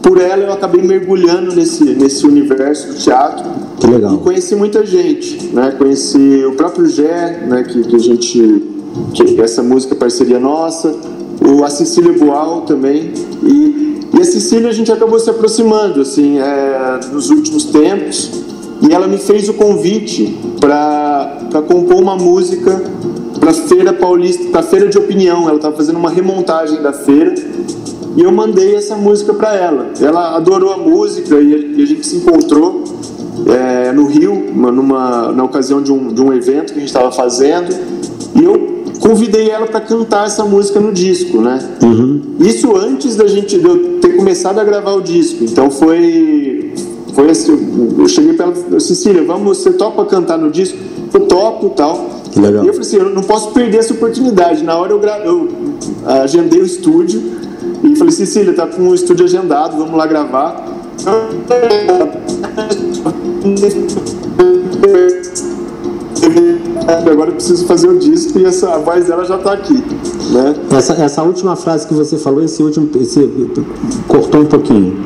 por 0.04 0.20
ela 0.20 0.44
eu 0.44 0.52
acabei 0.52 0.82
mergulhando 0.82 1.56
nesse, 1.56 1.84
nesse 1.84 2.28
universo 2.28 2.90
do 2.90 2.96
teatro. 2.96 3.50
Que 3.80 3.88
legal. 3.88 4.16
E 4.16 4.18
conheci 4.18 4.54
muita 4.54 4.86
gente, 4.86 5.48
né, 5.54 5.74
conheci 5.78 6.44
o 6.46 6.52
próprio 6.56 6.86
Gé, 6.88 7.46
né, 7.48 7.64
que, 7.64 7.84
que 7.84 7.96
a 7.96 8.00
gente, 8.00 8.64
que 9.14 9.42
essa 9.42 9.64
música 9.64 9.96
é 9.96 9.98
parceria 9.98 10.40
nossa, 10.40 10.94
o, 11.42 11.64
a 11.64 11.70
Cecília 11.70 12.12
Boal 12.14 12.62
também, 12.62 13.14
e, 13.42 14.02
e 14.14 14.22
a 14.22 14.26
Cecília 14.26 14.70
a 14.70 14.74
gente 14.74 14.92
acabou 14.92 15.18
se 15.20 15.30
aproximando, 15.30 16.02
assim, 16.02 16.38
é, 16.38 17.00
nos 17.12 17.30
últimos 17.30 17.66
tempos, 17.66 18.30
e 18.82 18.94
ela 18.94 19.08
me 19.08 19.18
fez 19.18 19.48
o 19.48 19.54
convite 19.54 20.38
para 20.60 21.62
compor 21.66 22.02
uma 22.02 22.18
música 22.18 22.84
para 23.40 23.52
a 23.52 23.54
Feira 23.54 23.94
Paulista, 23.94 24.50
para 24.50 24.60
a 24.60 24.64
Feira 24.64 24.90
de 24.90 24.98
Opinião. 24.98 25.48
Ela 25.48 25.56
estava 25.56 25.76
fazendo 25.76 25.98
uma 25.98 26.10
remontagem 26.10 26.82
da 26.82 26.92
feira 26.92 27.34
e 28.16 28.22
eu 28.22 28.32
mandei 28.32 28.76
essa 28.76 28.96
música 28.96 29.34
para 29.34 29.56
ela. 29.56 29.88
Ela 30.00 30.36
adorou 30.36 30.72
a 30.74 30.78
música 30.78 31.40
e 31.40 31.54
a, 31.82 31.86
gente 31.86 32.06
se 32.06 32.18
encontrou 32.18 32.84
é, 33.48 33.92
no 33.92 34.06
Rio, 34.06 34.32
uma- 34.34 34.72
numa, 34.72 35.32
na 35.32 35.44
ocasião 35.44 35.82
de 35.82 35.92
um, 35.92 36.14
de 36.14 36.22
um 36.22 36.32
evento 36.34 36.68
que 36.74 36.78
a 36.78 36.80
gente 36.82 36.90
estava 36.90 37.12
fazendo, 37.12 37.74
e 38.40 38.44
eu 38.44 38.84
convidei 39.00 39.50
ela 39.50 39.66
para 39.68 39.82
cantar 39.82 40.28
essa 40.28 40.46
música 40.46 40.80
no 40.80 40.92
disco, 40.92 41.42
né? 41.42 41.60
Isso 42.40 42.76
antes 42.76 43.16
da 43.16 43.28
gente 43.28 43.58
de 43.60 43.66
eu 43.66 44.00
ter 44.00 44.16
começado 44.16 44.60
a 44.60 44.64
gravar 44.64 44.94
o 44.94 45.02
disco. 45.02 45.44
Então 45.44 45.70
foi 45.72 46.74
foi 47.14 47.30
assim, 47.30 47.94
eu 48.00 48.08
cheguei 48.08 48.34
para 48.34 48.46
ela, 48.48 48.80
Cecília, 48.80 49.24
vamos, 49.24 49.58
você 49.60 49.72
topa 49.74 50.04
cantar 50.06 50.38
no 50.38 50.50
disco? 50.50 50.78
Eu 51.14 51.20
topo, 51.22 51.70
tal. 51.72 52.10
Legal. 52.36 52.64
E 52.64 52.68
eu 52.68 52.74
falei 52.74 52.88
assim, 52.88 52.98
eu 52.98 53.10
não 53.10 53.22
posso 53.22 53.52
perder 53.52 53.78
essa 53.80 53.94
oportunidade. 53.94 54.64
Na 54.64 54.76
hora 54.78 54.92
eu, 54.94 55.00
gra- 55.00 55.20
eu 55.24 55.48
agendei 56.24 56.60
o 56.60 56.66
estúdio 56.66 57.22
e 57.84 57.96
falei, 57.96 58.12
Cecília, 58.12 58.54
tá 58.54 58.66
com 58.66 58.90
o 58.90 58.96
estúdio 58.96 59.26
agendado, 59.26 59.78
vamos 59.78 59.96
lá 59.96 60.08
gravar. 60.08 60.66
Agora 67.10 67.30
eu 67.30 67.36
preciso 67.36 67.66
fazer 67.66 67.88
o 67.88 67.98
disco 68.00 68.40
e 68.40 68.46
essa, 68.46 68.74
a 68.74 68.78
voz 68.78 69.06
dela 69.06 69.26
já 69.26 69.38
tá 69.38 69.54
aqui, 69.54 69.74
né? 70.32 70.56
Essa, 70.72 70.94
essa 70.94 71.24
última 71.24 71.56
frase 71.56 71.88
que 71.88 71.94
você 71.94 72.18
falou, 72.18 72.44
esse 72.44 72.64
último, 72.64 72.90
esse, 73.00 73.30
cortou 74.08 74.42
um 74.42 74.46
pouquinho. 74.46 75.04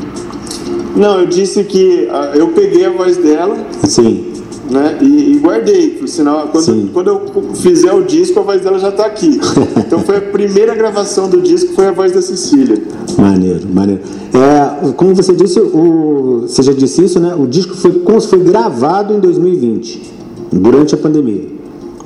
Não, 0.95 1.19
eu 1.19 1.25
disse 1.27 1.63
que 1.63 2.07
ah, 2.11 2.31
eu 2.33 2.47
peguei 2.49 2.83
a 2.85 2.89
voz 2.89 3.17
dela 3.17 3.55
Sim, 3.83 4.26
né? 4.69 4.97
E, 5.01 5.34
e 5.34 5.39
guardei, 5.39 5.91
por 5.91 6.08
sinal, 6.08 6.49
Sim. 6.56 6.89
quando, 6.93 7.19
quando 7.32 7.47
eu 7.47 7.56
fizer 7.56 7.93
o 7.93 8.03
disco, 8.03 8.39
a 8.39 8.43
voz 8.43 8.62
dela 8.62 8.80
já 8.80 8.89
está 8.89 9.06
aqui. 9.06 9.39
Então 9.88 9.99
foi 9.99 10.17
a 10.17 10.21
primeira 10.21 10.75
gravação 10.75 11.30
do 11.30 11.41
disco, 11.41 11.73
foi 11.73 11.88
a 11.88 11.91
voz 11.91 12.12
da 12.12 12.21
Cecília. 12.21 12.82
maneiro, 13.17 13.65
maneiro. 13.73 14.01
É, 14.34 14.91
como 14.93 15.15
você 15.15 15.34
disse, 15.34 15.60
o, 15.60 16.41
você 16.41 16.62
já 16.62 16.73
disse 16.73 17.06
isso, 17.06 17.19
né? 17.19 17.34
O 17.36 17.47
disco 17.47 17.73
foi, 17.73 17.91
foi 18.21 18.39
gravado 18.39 19.13
em 19.13 19.19
2020, 19.19 20.13
durante 20.51 20.93
a 20.93 20.97
pandemia. 20.97 21.47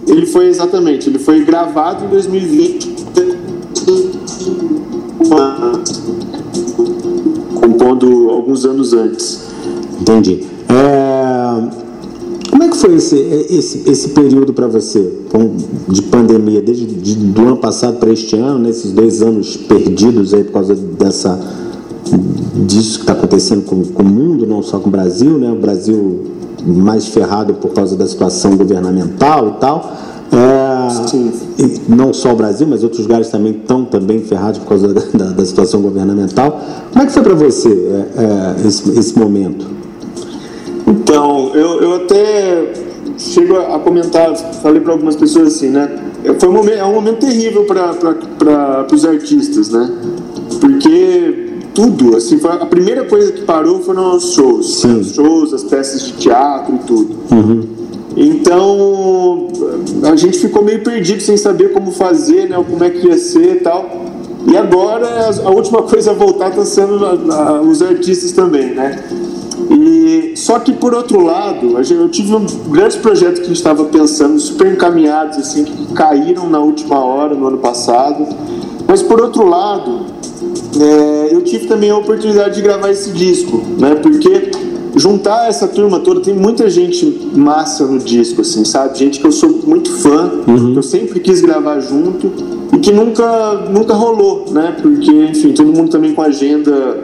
Ele 0.08 0.26
foi 0.26 0.48
exatamente, 0.48 1.10
ele 1.10 1.20
foi 1.20 1.44
gravado 1.44 2.06
em 2.06 2.10
2020, 2.10 2.96
compondo 7.56 8.30
alguns 8.30 8.66
anos 8.66 8.94
antes. 8.94 9.48
Entendi. 10.00 10.44
É, 10.70 11.82
como 12.50 12.64
é 12.64 12.68
que 12.68 12.71
foi 12.82 12.96
esse, 12.96 13.16
esse, 13.50 13.90
esse 13.90 14.10
período 14.10 14.54
para 14.54 14.68
você 14.68 15.12
de 15.88 16.02
pandemia, 16.04 16.62
desde 16.62 16.86
de- 16.86 17.16
do 17.16 17.42
ano 17.42 17.58
passado 17.58 17.98
para 17.98 18.12
este 18.12 18.36
ano, 18.36 18.60
nesses 18.60 18.92
dois 18.92 19.22
anos 19.22 19.56
perdidos 19.56 20.34
aí 20.34 20.44
por 20.44 20.54
causa 20.54 20.76
dessa 20.76 21.40
disso 22.68 22.96
que 23.00 23.04
está 23.04 23.14
acontecendo 23.14 23.64
com, 23.64 23.82
com 23.84 24.04
o 24.04 24.06
mundo, 24.06 24.46
não 24.46 24.62
só 24.62 24.80
com 24.80 24.90
o 24.90 24.92
Brasil, 24.92 25.38
né? 25.38 25.52
O 25.52 25.56
Brasil 25.56 26.22
mais 26.66 27.08
ferrado 27.08 27.54
por 27.56 27.72
causa 27.72 27.96
da 27.96 28.06
situação 28.08 28.56
governamental 28.58 29.48
e 29.50 29.60
tal. 29.60 29.94
É, 30.34 30.88
não 31.90 32.14
só 32.14 32.32
o 32.32 32.36
Brasil, 32.36 32.66
mas 32.68 32.84
outros 32.84 33.02
lugares 33.02 33.28
também 33.30 33.52
estão 33.54 33.84
também 33.86 34.20
ferrados 34.20 34.60
por 34.60 34.68
causa 34.70 34.88
da, 34.94 35.02
da- 35.14 35.32
da 35.32 35.46
situação 35.46 35.82
governamental. 35.82 36.60
Como 36.92 37.04
é 37.04 37.06
que 37.06 37.12
foi 37.14 37.22
para 37.24 37.34
você 37.36 37.70
é, 37.70 38.64
é, 38.64 38.68
esse, 38.68 38.90
esse 38.98 39.18
momento? 39.20 39.66
Então, 40.88 41.52
eu, 41.54 41.82
eu 41.82 41.96
até 41.96 42.74
chego 43.18 43.58
a 43.58 43.80
comentar, 43.80 44.36
falei 44.62 44.82
para 44.82 44.94
algumas 44.94 45.16
pessoas 45.16 45.56
assim, 45.56 45.70
né? 45.70 45.90
Foi 46.40 46.50
um 46.50 46.54
momento, 46.54 46.78
é 46.78 46.86
um 46.86 46.94
momento 46.94 47.20
terrível 47.20 47.66
para 47.66 48.86
os 48.94 49.06
artistas, 49.06 49.70
né? 49.70 49.90
Porque 50.60 51.50
tudo, 51.74 52.16
assim, 52.18 52.40
a 52.44 52.66
primeira 52.66 53.06
coisa 53.06 53.32
que 53.32 53.42
parou 53.42 53.80
foram 53.82 54.16
os 54.16 54.34
shows. 54.34 54.84
Os 54.84 55.14
shows, 55.16 55.54
as 55.54 55.64
peças 55.64 56.04
de 56.08 56.14
teatro 56.14 56.76
e 56.76 56.80
tudo. 56.80 57.16
Então, 58.16 59.48
a 60.12 60.16
gente 60.16 60.38
ficou 60.38 60.64
meio 60.64 60.84
perdido 60.84 61.22
sem 61.22 61.38
saber 61.38 61.72
como 61.72 61.92
fazer, 61.92 62.50
né? 62.50 62.64
Como 62.70 62.84
é 62.84 62.90
que 62.90 63.08
ia 63.08 63.18
ser 63.18 63.56
e 63.58 63.60
tal. 63.62 63.90
E 64.48 64.58
agora, 64.58 65.08
a- 65.08 65.48
a 65.48 65.52
última 65.52 65.82
coisa 65.84 66.12
a 66.12 66.14
voltar 66.14 66.50
está 66.50 66.66
sendo 66.66 67.04
a- 67.06 67.36
a- 67.36 67.62
os 67.62 67.82
artistas 67.82 68.32
também, 68.34 68.74
né? 68.74 69.00
E, 69.74 70.34
só 70.36 70.60
que, 70.60 70.74
por 70.74 70.94
outro 70.94 71.24
lado, 71.24 71.82
gente- 71.84 72.02
eu 72.02 72.10
tive 72.10 72.36
um, 72.36 72.46
grandes 72.70 72.98
projetos 72.98 73.40
que 73.40 73.46
a 73.46 73.48
gente 73.48 73.58
estava 73.58 73.86
pensando, 73.86 74.38
super 74.40 74.68
encaminhados, 74.72 75.38
assim, 75.38 75.64
que 75.64 75.94
caíram 75.94 76.50
na 76.50 76.60
última 76.60 77.00
hora, 77.04 77.34
no 77.34 77.48
ano 77.48 77.58
passado. 77.58 78.28
Mas, 78.86 79.02
por 79.02 79.22
outro 79.22 79.48
lado, 79.48 80.02
é, 80.80 81.30
eu 81.34 81.42
tive 81.44 81.68
também 81.68 81.90
a 81.90 81.98
oportunidade 81.98 82.56
de 82.56 82.62
gravar 82.62 82.90
esse 82.92 83.12
disco, 83.12 83.62
né? 83.80 83.96
Porque 83.96 84.52
juntar 84.96 85.48
essa 85.48 85.70
turma 85.70 86.00
toda, 86.02 86.20
tem 86.20 86.34
muita 86.34 86.70
gente 86.70 87.30
massa 87.34 87.86
no 87.86 87.98
disco, 87.98 88.42
assim, 88.42 88.66
sabe? 88.66 88.98
Gente 89.00 89.22
que 89.22 89.26
eu 89.28 89.32
sou 89.32 89.50
muito 89.66 89.90
fã, 89.90 90.30
que 90.74 90.76
eu 90.78 90.84
sempre 90.84 91.22
quis 91.22 91.40
gravar 91.40 91.80
junto 91.80 92.30
e 92.74 92.78
que 92.78 92.92
nunca, 92.92 93.54
nunca 93.72 93.94
rolou, 93.94 94.48
né? 94.52 94.76
Porque, 94.82 95.12
enfim, 95.12 95.54
todo 95.54 95.72
mundo 95.72 95.90
também 95.90 96.14
com 96.14 96.22
agenda 96.22 97.02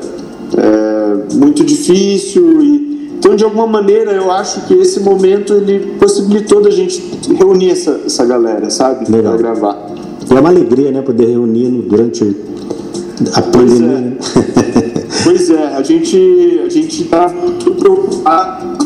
é, 0.55 1.33
muito 1.35 1.63
difícil 1.63 2.61
e 2.61 2.87
então 3.17 3.35
de 3.35 3.43
alguma 3.43 3.65
maneira 3.67 4.11
eu 4.11 4.31
acho 4.31 4.61
que 4.67 4.73
esse 4.75 4.99
momento 4.99 5.53
ele 5.53 5.95
possibilitou 5.99 6.61
da 6.61 6.69
gente 6.69 7.01
reunir 7.35 7.71
essa, 7.71 7.99
essa 8.05 8.23
galera, 8.25 8.69
sabe? 8.69 9.11
Legal. 9.11 9.33
Pra 9.33 9.41
gravar. 9.41 9.89
E 10.29 10.33
é 10.33 10.39
uma 10.39 10.49
alegria, 10.49 10.91
né, 10.91 11.01
poder 11.01 11.25
reunir 11.25 11.67
no- 11.69 11.81
durante 11.81 12.35
a 13.33 13.41
pandemia. 13.41 13.87
é. 13.97 14.01
né? 14.01 14.17
Pois 15.23 15.49
é, 15.49 15.75
a 15.75 15.81
gente 15.83 16.61
a 16.65 16.69
gente 16.69 17.03
tá 17.05 17.27
muito 17.27 17.71
preocupado. 17.71 18.77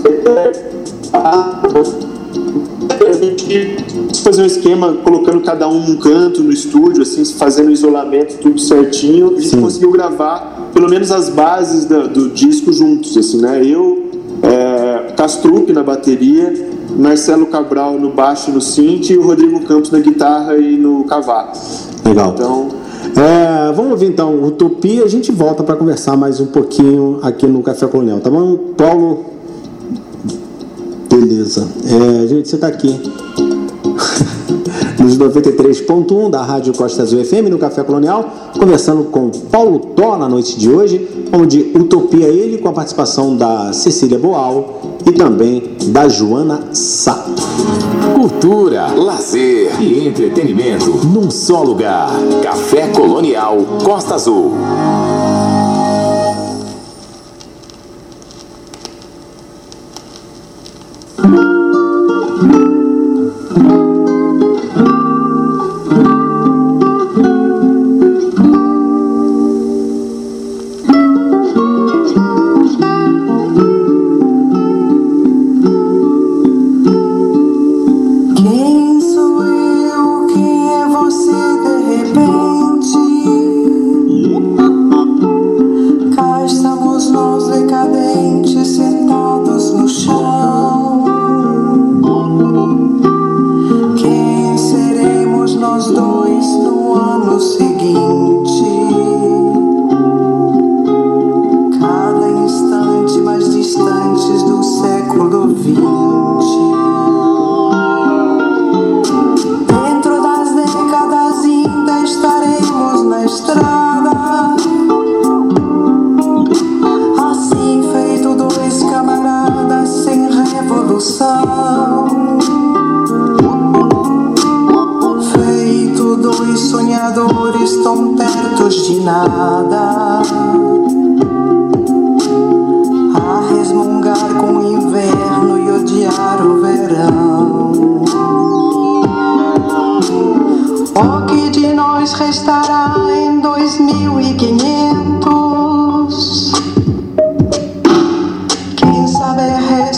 Gente 3.22 4.22
fazer 4.24 4.42
um 4.42 4.46
esquema 4.46 4.94
colocando 5.04 5.42
cada 5.42 5.68
um 5.68 5.80
num 5.80 5.96
canto 5.98 6.42
no 6.42 6.52
estúdio, 6.52 7.04
assim, 7.04 7.24
fazendo 7.26 7.70
isolamento 7.72 8.40
tudo 8.40 8.60
certinho. 8.60 9.28
A 9.28 9.36
gente 9.36 9.50
Sim. 9.50 9.62
conseguiu 9.62 9.92
gravar 9.92 10.70
pelo 10.74 10.90
menos 10.90 11.12
as 11.12 11.30
bases 11.30 11.86
da- 11.86 12.08
do 12.08 12.30
disco 12.30 12.74
juntos, 12.74 13.16
assim, 13.16 13.40
né? 13.42 13.62
Eu, 13.64 14.10
é, 14.42 15.14
Castrup 15.16 15.72
na 15.72 15.84
bateria, 15.84 16.54
Marcelo 16.98 17.46
Cabral 17.46 18.00
no 18.00 18.10
baixo 18.12 18.50
e 18.50 18.54
no 18.54 18.62
synth 18.62 19.12
e 19.12 19.18
o 19.18 19.24
Rodrigo 19.24 19.60
Campos 19.66 19.92
na 19.92 20.00
guitarra 20.00 20.58
e 20.58 20.76
no 20.78 21.04
cavaco. 21.04 21.58
Legal. 22.06 22.32
Então, 22.34 22.70
É, 23.16 23.72
vamos 23.74 23.92
ouvir 23.92 24.06
então 24.08 24.44
Utopia. 24.44 25.04
A 25.04 25.08
gente 25.08 25.32
volta 25.32 25.64
para 25.64 25.76
conversar 25.76 26.16
mais 26.16 26.40
um 26.40 26.46
pouquinho 26.46 27.20
aqui 27.22 27.46
no 27.46 27.62
Café 27.62 27.86
Colonial, 27.88 28.20
tá 28.20 28.30
bom? 28.30 28.58
Paulo. 28.78 29.26
Beleza. 31.12 31.68
É, 31.86 32.28
gente, 32.28 32.48
você 32.48 32.58
tá 32.58 32.68
aqui. 32.68 32.88
Nos 34.98 35.18
93.1 35.18 36.30
da 36.30 36.42
Rádio 36.42 36.74
Costa 36.74 37.02
Azul 37.02 37.24
FM 37.26 37.50
no 37.50 37.58
Café 37.58 37.84
Colonial, 37.84 38.30
conversando 38.58 39.04
com 39.06 39.30
Paulo 39.30 39.80
Tó 39.80 40.16
na 40.16 40.30
noite 40.30 40.58
de 40.58 40.70
hoje, 40.70 41.26
onde 41.34 41.72
Utopia 41.76 42.28
ele 42.28 42.60
com 42.60 42.70
a 42.70 42.74
participação 42.74 43.36
da 43.36 43.74
Cecília 43.74 44.18
Boal 44.18 44.80
e 45.06 45.12
também 45.12 45.76
da 45.88 46.08
Joana 46.08 46.62
Sá. 46.72 47.26
Cultura, 48.14 48.88
lazer 48.94 49.82
e 49.82 50.08
entretenimento 50.08 50.92
num 51.08 51.32
só 51.32 51.64
lugar. 51.64 52.12
Café 52.44 52.88
Colonial 52.88 53.58
Costa 53.84 54.16
Azul. 54.16 54.54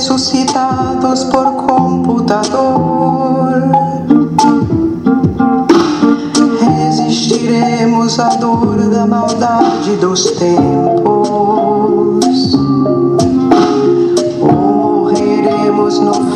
Ressuscitados 0.04 1.24
por 1.26 1.56
computador? 1.66 3.54
Resistiremos 6.60 8.20
à 8.20 8.28
dor 8.36 8.90
da 8.90 9.08
maldade 9.08 9.96
dos 10.02 10.32
tempos? 10.32 11.06
Morreremos 14.42 16.00
no 16.02 16.33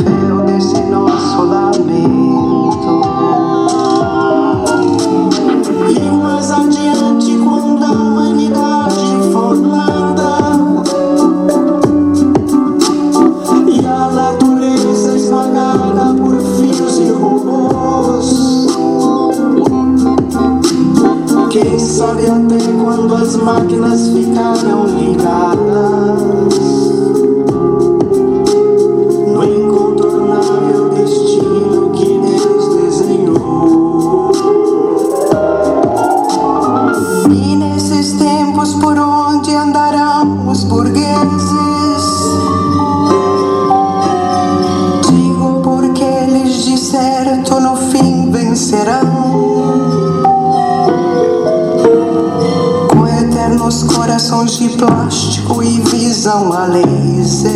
as 23.28 23.36
máquinas 23.36 24.08
ficarão 24.08 24.86
ligadas 24.86 26.27
e 56.28 56.30
visão 56.30 56.52
a 56.52 56.66
laser. 56.66 57.56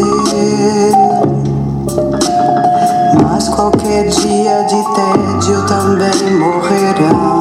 Mas 3.22 3.50
qualquer 3.50 4.08
dia 4.08 4.64
de 4.64 4.82
tédio 4.96 5.66
também 5.68 6.40
morrerão. 6.40 7.40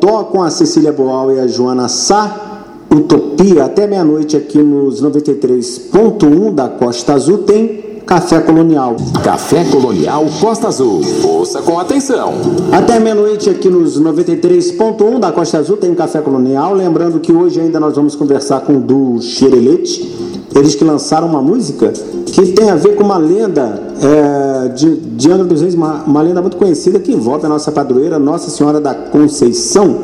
Com 0.00 0.42
a 0.42 0.50
Cecília 0.50 0.92
Boal 0.92 1.32
e 1.32 1.40
a 1.40 1.46
Joana 1.46 1.88
Sá. 1.88 2.64
Utopia, 2.90 3.66
até 3.66 3.86
meia-noite 3.86 4.36
aqui 4.36 4.58
nos 4.58 5.02
93.1 5.02 6.52
da 6.52 6.68
Costa 6.68 7.12
Azul 7.12 7.38
tem 7.38 8.00
Café 8.04 8.40
Colonial. 8.40 8.96
Café 9.22 9.64
Colonial 9.70 10.26
Costa 10.40 10.66
Azul. 10.66 11.00
Ouça 11.22 11.62
com 11.62 11.78
atenção. 11.78 12.32
Até 12.72 12.98
meia-noite 12.98 13.48
aqui 13.48 13.68
nos 13.68 14.00
93.1 14.00 15.20
da 15.20 15.30
Costa 15.30 15.58
Azul 15.58 15.76
tem 15.76 15.94
Café 15.94 16.20
Colonial. 16.20 16.74
Lembrando 16.74 17.20
que 17.20 17.32
hoje 17.32 17.60
ainda 17.60 17.78
nós 17.78 17.94
vamos 17.94 18.16
conversar 18.16 18.62
com 18.62 18.78
o 18.78 18.80
Du 18.80 19.20
Xerelete. 19.20 20.18
Eles 20.56 20.74
que 20.74 20.82
lançaram 20.82 21.28
uma 21.28 21.40
música 21.40 21.92
que 22.26 22.52
tem 22.52 22.70
a 22.70 22.74
ver 22.74 22.96
com 22.96 23.04
uma 23.04 23.18
lenda 23.18 23.80
é, 24.02 24.49
de, 24.68 25.30
Angra 25.30 25.44
dos 25.44 25.60
Reis, 25.60 25.74
uma, 25.74 26.02
uma 26.04 26.22
lenda 26.22 26.40
muito 26.40 26.56
conhecida 26.56 26.98
que 26.98 27.12
envolve 27.12 27.46
a 27.46 27.48
nossa 27.48 27.70
padroeira, 27.70 28.18
Nossa 28.18 28.50
Senhora 28.50 28.80
da 28.80 28.94
Conceição. 28.94 29.98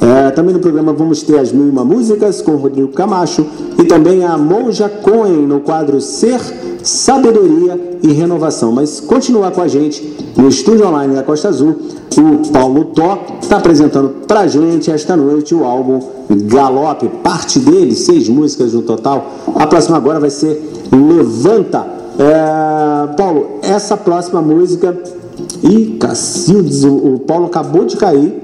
É, 0.00 0.30
também 0.30 0.54
no 0.54 0.60
programa 0.60 0.92
vamos 0.92 1.22
ter 1.22 1.38
as 1.38 1.50
mil 1.50 1.66
e 1.66 1.70
uma 1.70 1.84
músicas 1.84 2.40
com 2.40 2.54
Rodrigo 2.54 2.88
Camacho 2.88 3.44
e 3.76 3.84
também 3.84 4.24
a 4.24 4.38
Monja 4.38 4.88
Cohen 4.88 5.46
no 5.46 5.60
quadro 5.60 6.00
Ser, 6.00 6.40
Sabedoria 6.82 7.98
e 8.02 8.12
Renovação. 8.12 8.70
Mas 8.70 9.00
continua 9.00 9.50
com 9.50 9.60
a 9.60 9.66
gente 9.66 10.16
no 10.36 10.48
estúdio 10.48 10.86
online 10.86 11.14
da 11.14 11.22
Costa 11.22 11.48
Azul. 11.48 11.76
O 12.16 12.48
Paulo 12.52 12.86
Tó 12.86 13.18
está 13.40 13.56
apresentando 13.56 14.08
pra 14.26 14.46
gente 14.46 14.90
esta 14.90 15.16
noite 15.16 15.54
o 15.54 15.64
álbum 15.64 16.00
Galope, 16.30 17.08
parte 17.22 17.58
dele, 17.58 17.94
seis 17.94 18.28
músicas 18.28 18.72
no 18.72 18.82
total. 18.82 19.26
A 19.54 19.66
próxima 19.66 19.96
agora 19.96 20.20
vai 20.20 20.30
ser 20.30 20.62
Levanta. 20.92 21.97
É, 22.18 23.14
Paulo, 23.16 23.60
essa 23.62 23.96
próxima 23.96 24.42
música. 24.42 24.96
Ih, 25.62 25.96
Cacildes, 26.00 26.82
o, 26.82 27.14
o 27.14 27.18
Paulo 27.20 27.46
acabou 27.46 27.84
de 27.84 27.96
cair 27.96 28.42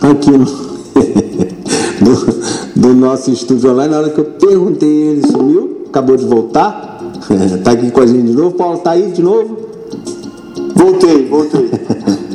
aqui 0.00 0.30
no, 0.30 0.44
do, 2.00 2.80
do, 2.80 2.94
nosso 2.94 3.30
estúdio 3.30 3.70
online. 3.72 3.92
Na 3.92 3.98
hora 3.98 4.10
que 4.10 4.18
eu 4.18 4.24
perguntei, 4.24 4.88
ele 4.88 5.26
sumiu, 5.26 5.82
acabou 5.88 6.16
de 6.16 6.24
voltar. 6.24 6.98
tá 7.62 7.72
aqui 7.72 7.90
com 7.90 8.00
a 8.00 8.06
gente 8.06 8.28
de 8.28 8.32
novo. 8.32 8.56
Paulo, 8.56 8.78
tá 8.78 8.92
aí 8.92 9.10
de 9.10 9.22
novo? 9.22 9.58
Voltei, 10.74 11.26
voltei. 11.28 11.70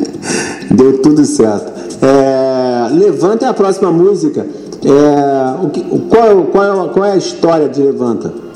Deu 0.70 1.02
tudo 1.02 1.26
certo. 1.26 1.72
É, 2.04 2.88
Levanta 2.94 3.46
é 3.46 3.50
a 3.50 3.54
próxima 3.54 3.92
música. 3.92 4.46
É, 4.84 5.66
o 5.66 5.70
que, 5.70 5.82
qual, 6.10 6.44
qual, 6.46 6.90
qual 6.90 7.06
é 7.06 7.14
a 7.14 7.18
história 7.18 7.68
de 7.68 7.82
Levanta? 7.82 8.51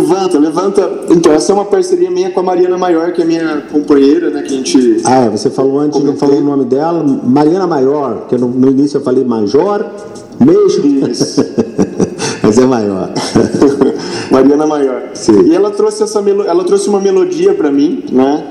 Levanta, 0.00 0.38
levanta. 0.38 0.90
Então, 1.10 1.32
essa 1.32 1.52
é 1.52 1.54
uma 1.54 1.64
parceria 1.64 2.10
minha 2.10 2.30
com 2.30 2.40
a 2.40 2.42
Mariana 2.42 2.78
Maior, 2.78 3.12
que 3.12 3.20
é 3.20 3.24
minha 3.24 3.62
companheira, 3.70 4.30
né? 4.30 4.42
Que 4.42 4.54
a 4.54 4.56
gente. 4.56 5.02
Ah, 5.04 5.26
é, 5.26 5.28
você 5.28 5.50
falou 5.50 5.78
antes, 5.78 6.02
não 6.02 6.16
falou 6.16 6.38
o 6.38 6.42
nome 6.42 6.64
dela. 6.64 7.04
Mariana 7.04 7.66
Maior, 7.66 8.26
que 8.28 8.36
no, 8.36 8.48
no 8.48 8.70
início 8.70 8.96
eu 8.96 9.02
falei 9.02 9.24
Major, 9.24 9.84
mesmo. 10.38 11.08
Isso. 11.08 11.44
Mas 12.42 12.58
é 12.58 12.64
maior. 12.64 13.10
Mariana 14.32 14.66
Maior. 14.66 15.02
Sim. 15.14 15.42
E 15.42 15.54
ela 15.54 15.70
trouxe, 15.70 16.02
essa 16.02 16.22
melo... 16.22 16.44
ela 16.44 16.64
trouxe 16.64 16.88
uma 16.88 16.98
melodia 16.98 17.54
para 17.54 17.70
mim, 17.70 18.02
né? 18.10 18.44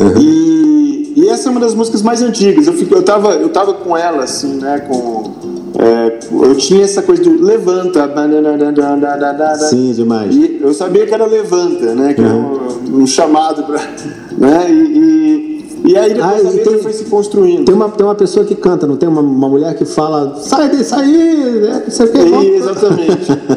Uhum. 0.00 0.18
E... 0.18 1.12
e 1.16 1.28
essa 1.28 1.48
é 1.48 1.52
uma 1.52 1.60
das 1.60 1.74
músicas 1.74 2.02
mais 2.02 2.22
antigas. 2.22 2.66
Eu, 2.66 2.74
eu, 2.74 3.02
tava... 3.02 3.34
eu 3.34 3.50
tava 3.50 3.74
com 3.74 3.96
ela, 3.96 4.24
assim, 4.24 4.54
né? 4.54 4.78
Com 4.80 5.53
é, 5.76 6.18
eu 6.30 6.54
tinha 6.56 6.84
essa 6.84 7.02
coisa 7.02 7.22
do 7.22 7.42
levanta. 7.42 8.04
Sim, 9.68 9.92
demais. 9.92 10.34
E 10.34 10.60
eu 10.62 10.72
sabia 10.72 11.04
que 11.04 11.12
era 11.12 11.26
levanta, 11.26 11.94
né? 11.94 12.14
Que 12.14 12.20
uhum. 12.20 12.26
era 12.26 12.36
um, 12.36 13.02
um 13.02 13.06
chamado 13.06 13.64
para. 13.64 13.80
Né? 14.36 14.68
E, 14.68 14.74
e, 14.74 15.92
e, 15.92 15.96
aí 15.96 16.12
depois 16.12 16.44
ah, 16.44 16.50
letra 16.50 16.72
tem, 16.72 16.82
foi 16.82 16.92
se 16.92 17.04
construindo. 17.04 17.64
Tem 17.66 17.72
uma, 17.72 17.88
tem 17.88 18.04
uma 18.04 18.16
pessoa 18.16 18.44
que 18.44 18.56
canta, 18.56 18.84
não 18.84 18.96
tem 18.96 19.08
uma, 19.08 19.20
uma 19.20 19.48
mulher 19.48 19.76
que 19.76 19.84
fala, 19.84 20.34
sai 20.40 20.70
disso 20.70 20.92
aí, 20.96 21.60
né? 21.60 21.84
Você 21.86 22.08
quer, 22.08 22.26
Exatamente. 22.26 23.30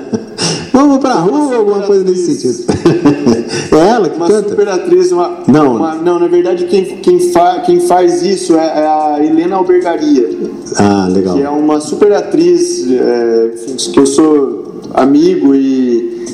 Vamos 0.78 1.00
pra 1.00 1.16
rua, 1.16 1.56
alguma 1.56 1.82
coisa 1.82 2.04
nesse 2.04 2.36
sentido. 2.36 2.66
é 3.74 3.90
ela 3.90 4.08
que 4.10 4.16
uma 4.16 4.28
canta? 4.28 4.50
super 4.50 4.70
atriz, 4.70 5.12
uma, 5.12 5.40
não. 5.48 5.76
Uma, 5.76 5.96
não, 5.96 6.20
na 6.20 6.28
verdade 6.28 6.66
quem, 6.66 6.86
quem, 6.98 7.20
fa, 7.32 7.62
quem 7.62 7.80
faz 7.80 8.22
isso 8.22 8.54
é, 8.54 8.82
é 8.82 8.86
a 8.86 9.18
Helena 9.20 9.56
Albergaria. 9.56 10.30
Ah, 10.76 11.08
legal. 11.12 11.36
Que 11.36 11.42
é 11.42 11.50
uma 11.50 11.80
super 11.80 12.14
atriz 12.14 12.86
é, 12.92 13.52
que 13.92 14.00
eu 14.00 14.06
sou 14.06 14.82
amigo 14.94 15.56
e, 15.56 16.28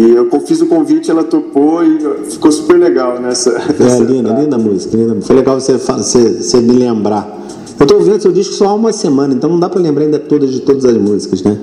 e 0.00 0.10
eu 0.14 0.26
fiz 0.40 0.62
o 0.62 0.66
convite, 0.68 1.10
ela 1.10 1.24
topou 1.24 1.84
e 1.84 1.98
ficou 2.30 2.50
super 2.50 2.78
legal 2.78 3.20
nessa. 3.20 3.50
É, 3.50 3.98
linda, 3.98 4.32
linda 4.32 4.56
música. 4.56 4.96
Linda. 4.96 5.20
Foi 5.20 5.36
legal 5.36 5.60
você, 5.60 5.76
você, 5.76 6.30
você 6.40 6.60
me 6.62 6.78
lembrar. 6.78 7.40
Eu 7.78 7.84
estou 7.84 7.98
ouvindo 7.98 8.22
seu 8.22 8.32
disco 8.32 8.54
só 8.54 8.68
há 8.68 8.72
uma 8.72 8.90
semana, 8.90 9.34
então 9.34 9.50
não 9.50 9.60
dá 9.60 9.68
para 9.68 9.82
lembrar 9.82 10.04
ainda 10.04 10.18
todas 10.18 10.50
de 10.50 10.60
todas 10.60 10.86
as 10.86 10.96
músicas, 10.96 11.42
né? 11.42 11.58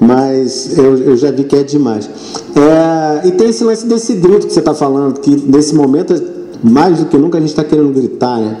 Mas 0.00 0.76
eu, 0.78 0.96
eu 0.98 1.16
já 1.16 1.30
vi 1.30 1.44
que 1.44 1.56
é 1.56 1.62
demais. 1.62 2.08
É, 2.54 3.26
e 3.26 3.32
tem 3.32 3.48
esse 3.48 3.64
lance 3.64 3.86
desse 3.86 4.14
grito 4.14 4.46
que 4.46 4.52
você 4.52 4.60
está 4.60 4.74
falando, 4.74 5.20
que 5.20 5.30
nesse 5.30 5.74
momento, 5.74 6.14
mais 6.62 6.98
do 6.98 7.06
que 7.06 7.16
nunca, 7.16 7.38
a 7.38 7.40
gente 7.40 7.50
está 7.50 7.64
querendo 7.64 7.92
gritar, 7.92 8.38
né? 8.38 8.58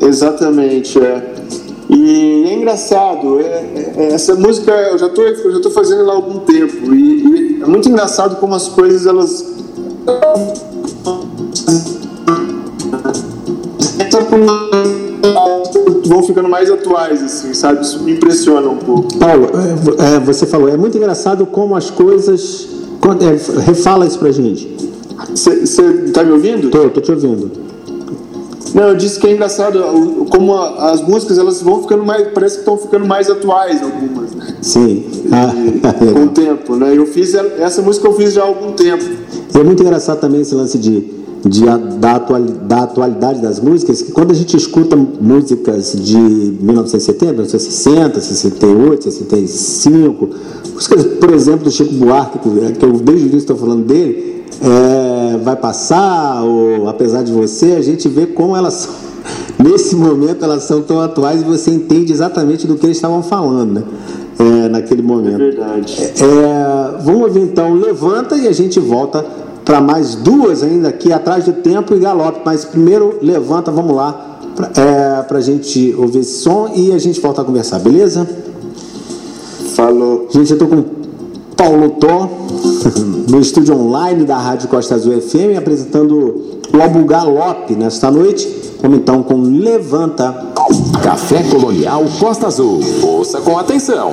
Exatamente, 0.00 0.98
é. 0.98 1.34
E 1.88 2.44
é 2.48 2.54
engraçado, 2.54 3.40
é, 3.40 3.92
é, 3.96 4.08
essa 4.12 4.34
música 4.34 4.72
eu 4.72 4.98
já 4.98 5.06
estou 5.06 5.24
eu 5.24 5.52
já 5.52 5.60
tô 5.60 5.70
fazendo 5.70 6.00
ela 6.00 6.12
há 6.12 6.16
algum 6.16 6.40
tempo, 6.40 6.94
e, 6.94 7.58
e 7.58 7.62
é 7.62 7.66
muito 7.66 7.88
engraçado 7.88 8.36
como 8.36 8.54
as 8.54 8.68
coisas 8.68 9.06
elas 9.06 9.54
vão 16.14 16.22
ficando 16.22 16.48
mais 16.48 16.70
atuais, 16.70 17.22
assim, 17.22 17.52
sabe? 17.52 17.82
Isso 17.82 18.02
me 18.02 18.12
impressiona 18.12 18.68
um 18.68 18.76
pouco. 18.76 19.18
Paulo, 19.18 19.50
é, 19.98 20.16
é 20.16 20.20
você 20.20 20.46
falou, 20.46 20.68
é 20.68 20.76
muito 20.76 20.96
engraçado 20.96 21.44
como 21.46 21.74
as 21.74 21.90
coisas. 21.90 22.68
É, 23.20 23.60
refala 23.62 24.06
isso 24.06 24.18
pra 24.18 24.30
gente. 24.30 24.74
Você 25.34 26.10
tá 26.12 26.22
me 26.22 26.32
ouvindo? 26.32 26.70
Tô, 26.70 26.88
tô 26.88 27.00
te 27.00 27.10
ouvindo. 27.10 27.50
Não, 28.74 28.88
eu 28.88 28.96
disse 28.96 29.20
que 29.20 29.26
é 29.26 29.32
engraçado 29.32 29.80
como 30.30 30.56
as 30.56 31.00
músicas 31.02 31.38
elas 31.38 31.62
vão 31.62 31.82
ficando 31.82 32.04
mais, 32.04 32.26
parece 32.28 32.56
que 32.56 32.60
estão 32.60 32.76
ficando 32.76 33.06
mais 33.06 33.30
atuais 33.30 33.82
algumas, 33.82 34.34
né? 34.34 34.56
Sim. 34.62 35.04
Ah, 35.30 35.52
com 36.12 36.24
o 36.24 36.28
tempo, 36.28 36.74
né? 36.74 36.96
Eu 36.96 37.06
fiz 37.06 37.34
essa 37.34 37.82
música 37.82 38.08
eu 38.08 38.14
fiz 38.14 38.32
já 38.32 38.42
há 38.42 38.46
algum 38.46 38.72
tempo. 38.72 39.04
E 39.54 39.58
é 39.58 39.62
muito 39.62 39.82
engraçado 39.82 40.20
também 40.20 40.40
esse 40.40 40.54
lance 40.54 40.78
de 40.78 41.23
de, 41.44 41.64
da, 41.98 42.16
atual, 42.16 42.40
da 42.40 42.82
atualidade 42.84 43.40
das 43.40 43.60
músicas, 43.60 44.00
que 44.00 44.12
quando 44.12 44.30
a 44.30 44.34
gente 44.34 44.56
escuta 44.56 44.96
músicas 44.96 45.92
de 45.92 46.16
1970, 46.16 47.32
1960, 47.32 48.20
68, 48.20 49.04
65, 49.04 50.28
músicas, 50.72 51.04
por 51.04 51.32
exemplo, 51.32 51.64
do 51.64 51.70
Chico 51.70 51.94
Buarque, 51.94 52.38
que 52.38 52.48
eu 52.48 52.92
desde 52.92 53.24
o 53.24 53.28
início 53.28 53.38
estou 53.38 53.56
falando 53.56 53.84
dele, 53.84 54.44
é, 54.62 55.36
vai 55.38 55.56
passar, 55.56 56.42
ou 56.42 56.88
apesar 56.88 57.22
de 57.22 57.32
você, 57.32 57.72
a 57.72 57.82
gente 57.82 58.08
vê 58.08 58.26
como 58.26 58.56
elas 58.56 58.74
são, 58.74 58.94
nesse 59.62 59.94
momento 59.94 60.44
elas 60.44 60.62
são 60.62 60.80
tão 60.80 61.00
atuais 61.00 61.42
e 61.42 61.44
você 61.44 61.70
entende 61.70 62.12
exatamente 62.12 62.66
do 62.66 62.76
que 62.76 62.86
eles 62.86 62.96
estavam 62.96 63.22
falando, 63.22 63.72
né? 63.74 63.84
É, 64.36 64.68
naquele 64.68 65.02
momento. 65.02 65.34
É 65.42 65.50
verdade. 65.50 65.96
É, 66.02 67.02
vamos 67.02 67.22
ouvir 67.22 67.40
então 67.40 67.74
Levanta 67.74 68.36
e 68.36 68.48
a 68.48 68.52
gente 68.52 68.80
volta 68.80 69.24
para 69.64 69.80
mais 69.80 70.14
duas 70.14 70.62
ainda 70.62 70.88
aqui 70.88 71.12
atrás 71.12 71.44
do 71.44 71.52
tempo 71.52 71.94
e 71.94 71.98
galope. 71.98 72.40
Mas 72.44 72.64
primeiro 72.64 73.18
levanta, 73.22 73.70
vamos 73.70 73.96
lá, 73.96 74.38
para 74.54 74.70
é, 74.82 75.38
a 75.38 75.40
gente 75.40 75.94
ouvir 75.98 76.20
esse 76.20 76.42
som 76.42 76.70
e 76.74 76.92
a 76.92 76.98
gente 76.98 77.20
volta 77.20 77.42
a 77.42 77.44
conversar, 77.44 77.78
beleza? 77.80 78.28
Falou. 79.74 80.28
Gente, 80.30 80.52
eu 80.52 80.58
tô 80.58 80.66
com 80.66 80.84
Paulo 81.56 81.90
Tó 81.90 82.28
no 83.28 83.40
estúdio 83.40 83.74
online 83.74 84.24
da 84.24 84.36
Rádio 84.36 84.68
Costa 84.68 84.94
Azul 84.94 85.20
FM 85.20 85.56
apresentando 85.58 86.60
o 86.72 86.80
álbum 86.80 87.04
Galope 87.06 87.74
nesta 87.74 88.10
noite. 88.10 88.48
Vamos 88.80 88.98
então 88.98 89.22
com 89.22 89.40
Levanta. 89.40 90.52
Café 91.02 91.42
Colonial 91.42 92.04
Costa 92.18 92.46
Azul. 92.46 92.80
Ouça 93.02 93.40
com 93.40 93.58
atenção. 93.58 94.12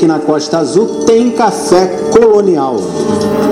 Aqui 0.00 0.06
na 0.06 0.18
Costa 0.18 0.58
Azul 0.58 1.04
tem 1.04 1.30
café 1.32 1.86
colonial. 2.10 2.76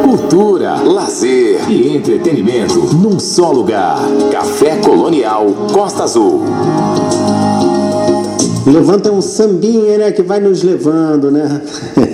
Cultura, 0.02 0.76
lazer 0.82 1.60
e 1.70 1.94
entretenimento 1.94 2.78
num 2.96 3.18
só 3.18 3.52
lugar. 3.52 3.98
Café 4.32 4.76
Colonial 4.76 5.46
Costa 5.72 6.04
Azul. 6.04 6.40
Levanta 8.66 9.12
um 9.12 9.20
sambinha, 9.20 9.98
né? 9.98 10.12
Que 10.12 10.22
vai 10.22 10.40
nos 10.40 10.62
levando, 10.62 11.30
né? 11.30 11.60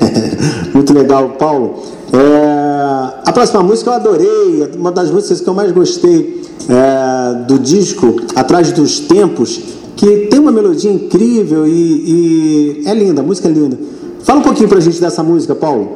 Muito 0.74 0.92
legal, 0.92 1.30
Paulo. 1.38 1.76
É, 2.12 3.20
a 3.24 3.32
próxima 3.32 3.62
música 3.62 3.90
eu 3.90 3.94
adorei, 3.94 4.70
uma 4.76 4.90
das 4.90 5.10
músicas 5.12 5.40
que 5.40 5.48
eu 5.48 5.54
mais 5.54 5.70
gostei 5.70 6.42
é, 6.68 7.44
do 7.44 7.58
disco, 7.58 8.16
Atrás 8.34 8.72
dos 8.72 8.98
Tempos, 8.98 9.60
que 9.96 10.26
tem 10.26 10.40
uma 10.40 10.50
melodia 10.50 10.90
incrível 10.90 11.66
e, 11.68 12.80
e 12.80 12.82
é 12.86 12.94
linda, 12.94 13.20
a 13.20 13.24
música 13.24 13.48
é 13.48 13.52
linda. 13.52 13.93
Fala 14.34 14.42
um 14.42 14.48
pouquinho 14.48 14.68
pra 14.68 14.80
gente 14.80 15.00
dessa 15.00 15.22
música, 15.22 15.54
Paulo. 15.54 15.92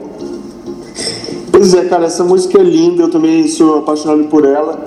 Pois 1.51 1.75
é, 1.75 1.87
cara, 1.87 2.05
essa 2.05 2.23
música 2.23 2.57
é 2.61 2.63
linda, 2.63 3.03
eu 3.03 3.11
também 3.11 3.49
sou 3.49 3.79
apaixonado 3.79 4.29
por 4.29 4.45
ela. 4.45 4.85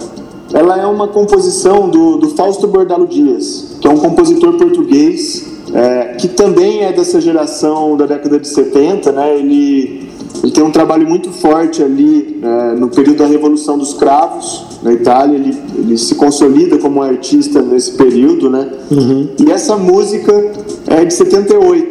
Ela 0.54 0.80
é 0.80 0.86
uma 0.86 1.10
composição 1.10 1.89
do, 1.89 2.16
do 2.16 2.30
Fausto 2.30 2.66
Bordalo 2.66 3.06
Dias, 3.06 3.76
que 3.82 3.86
é 3.86 3.91
um 3.91 3.97
compositor 3.97 4.54
português, 4.54 5.45
é, 5.74 6.16
que 6.18 6.30
também 6.30 6.84
é 6.86 6.93
dessa 6.93 7.20
geração 7.20 7.97
da 7.97 8.06
década 8.06 8.39
de 8.39 8.47
70, 8.47 9.12
né? 9.12 9.38
Ele, 9.38 10.10
ele 10.41 10.52
tem 10.54 10.64
um 10.64 10.72
trabalho 10.72 11.06
muito 11.06 11.30
forte 11.34 11.84
ali 11.84 12.39
é, 12.41 12.76
no 12.76 12.88
período 12.88 13.18
da 13.18 13.26
Revolução 13.26 13.78
dos 13.78 13.93
Cravos, 13.93 14.64
na 14.82 14.93
Itália, 14.93 15.36
ele, 15.36 15.58
ele 15.78 15.97
se 15.97 16.16
consolida 16.16 16.78
como 16.78 17.02
artista 17.02 17.62
nesse 17.62 17.91
período, 17.91 18.49
né? 18.49 18.70
E 19.45 19.52
essa 19.52 19.76
música 19.76 20.54
é 20.88 21.04
de 21.04 21.14
78, 21.14 21.90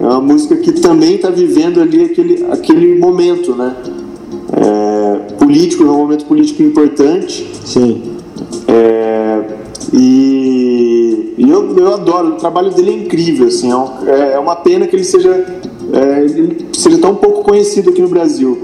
é 0.00 0.04
uma 0.04 0.20
música 0.20 0.56
que 0.56 0.72
também 0.72 1.16
está 1.16 1.28
vivendo 1.30 1.80
ali 1.80 2.04
aquele, 2.04 2.46
aquele 2.50 2.98
momento, 2.98 3.54
né? 3.54 3.76
É, 4.52 5.16
político, 5.34 5.84
é 5.84 5.90
um 5.90 5.98
momento 5.98 6.24
político 6.24 6.62
importante. 6.62 7.46
Sim. 7.64 8.02
É, 8.66 9.42
e 9.92 11.34
e 11.38 11.48
eu, 11.50 11.74
eu 11.76 11.94
adoro, 11.94 12.28
o 12.28 12.32
trabalho 12.32 12.70
dele 12.70 12.90
é 12.90 12.94
incrível, 12.94 13.46
assim, 13.46 13.70
é, 13.70 13.76
um- 13.76 13.88
é- 14.06 14.32
é 14.34 14.38
uma 14.38 14.56
pena 14.56 14.86
que 14.86 14.94
ele 14.94 15.04
seja, 15.04 15.30
é, 15.92 16.22
ele 16.24 16.66
seja 16.72 16.98
tão 16.98 17.14
pouco 17.14 17.42
conhecido 17.42 17.88
aqui 17.90 18.02
no 18.02 18.08
Brasil. 18.08 18.58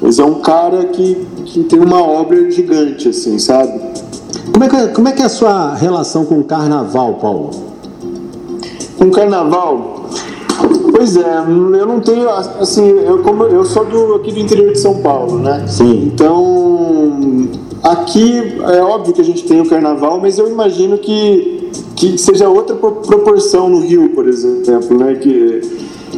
Mas 0.00 0.18
é 0.20 0.24
um 0.24 0.34
cara 0.40 0.84
que, 0.86 1.16
que 1.44 1.64
tem 1.64 1.78
uma 1.80 2.00
obra 2.02 2.48
gigante, 2.50 3.08
assim, 3.08 3.38
sabe? 3.38 3.72
Como 4.52 4.64
é, 4.64 4.68
que, 4.68 4.88
como 4.94 5.08
é 5.08 5.12
que 5.12 5.22
é 5.22 5.24
a 5.24 5.28
sua 5.28 5.74
relação 5.74 6.24
com 6.24 6.38
o 6.38 6.44
carnaval, 6.44 7.14
Paulo? 7.14 7.50
Com 8.96 9.10
carnaval, 9.10 9.99
pois 10.92 11.16
é, 11.16 11.38
eu 11.46 11.86
não 11.86 12.00
tenho, 12.00 12.28
assim, 12.28 12.88
eu, 12.88 13.18
como, 13.18 13.44
eu 13.44 13.64
sou 13.64 13.84
do, 13.84 14.14
aqui 14.16 14.32
do 14.32 14.38
interior 14.40 14.72
de 14.72 14.78
São 14.78 14.96
Paulo, 15.00 15.38
né? 15.38 15.64
Sim. 15.66 16.10
Então, 16.12 17.48
aqui 17.82 18.58
é 18.72 18.82
óbvio 18.82 19.14
que 19.14 19.20
a 19.20 19.24
gente 19.24 19.44
tem 19.44 19.60
o 19.60 19.68
carnaval, 19.68 20.18
mas 20.20 20.38
eu 20.38 20.48
imagino 20.48 20.98
que, 20.98 21.70
que 21.96 22.18
seja 22.18 22.48
outra 22.48 22.76
pro- 22.76 22.96
proporção 22.96 23.68
no 23.68 23.80
Rio, 23.80 24.10
por 24.10 24.28
exemplo, 24.28 24.98
né? 24.98 25.14
Que, 25.14 25.60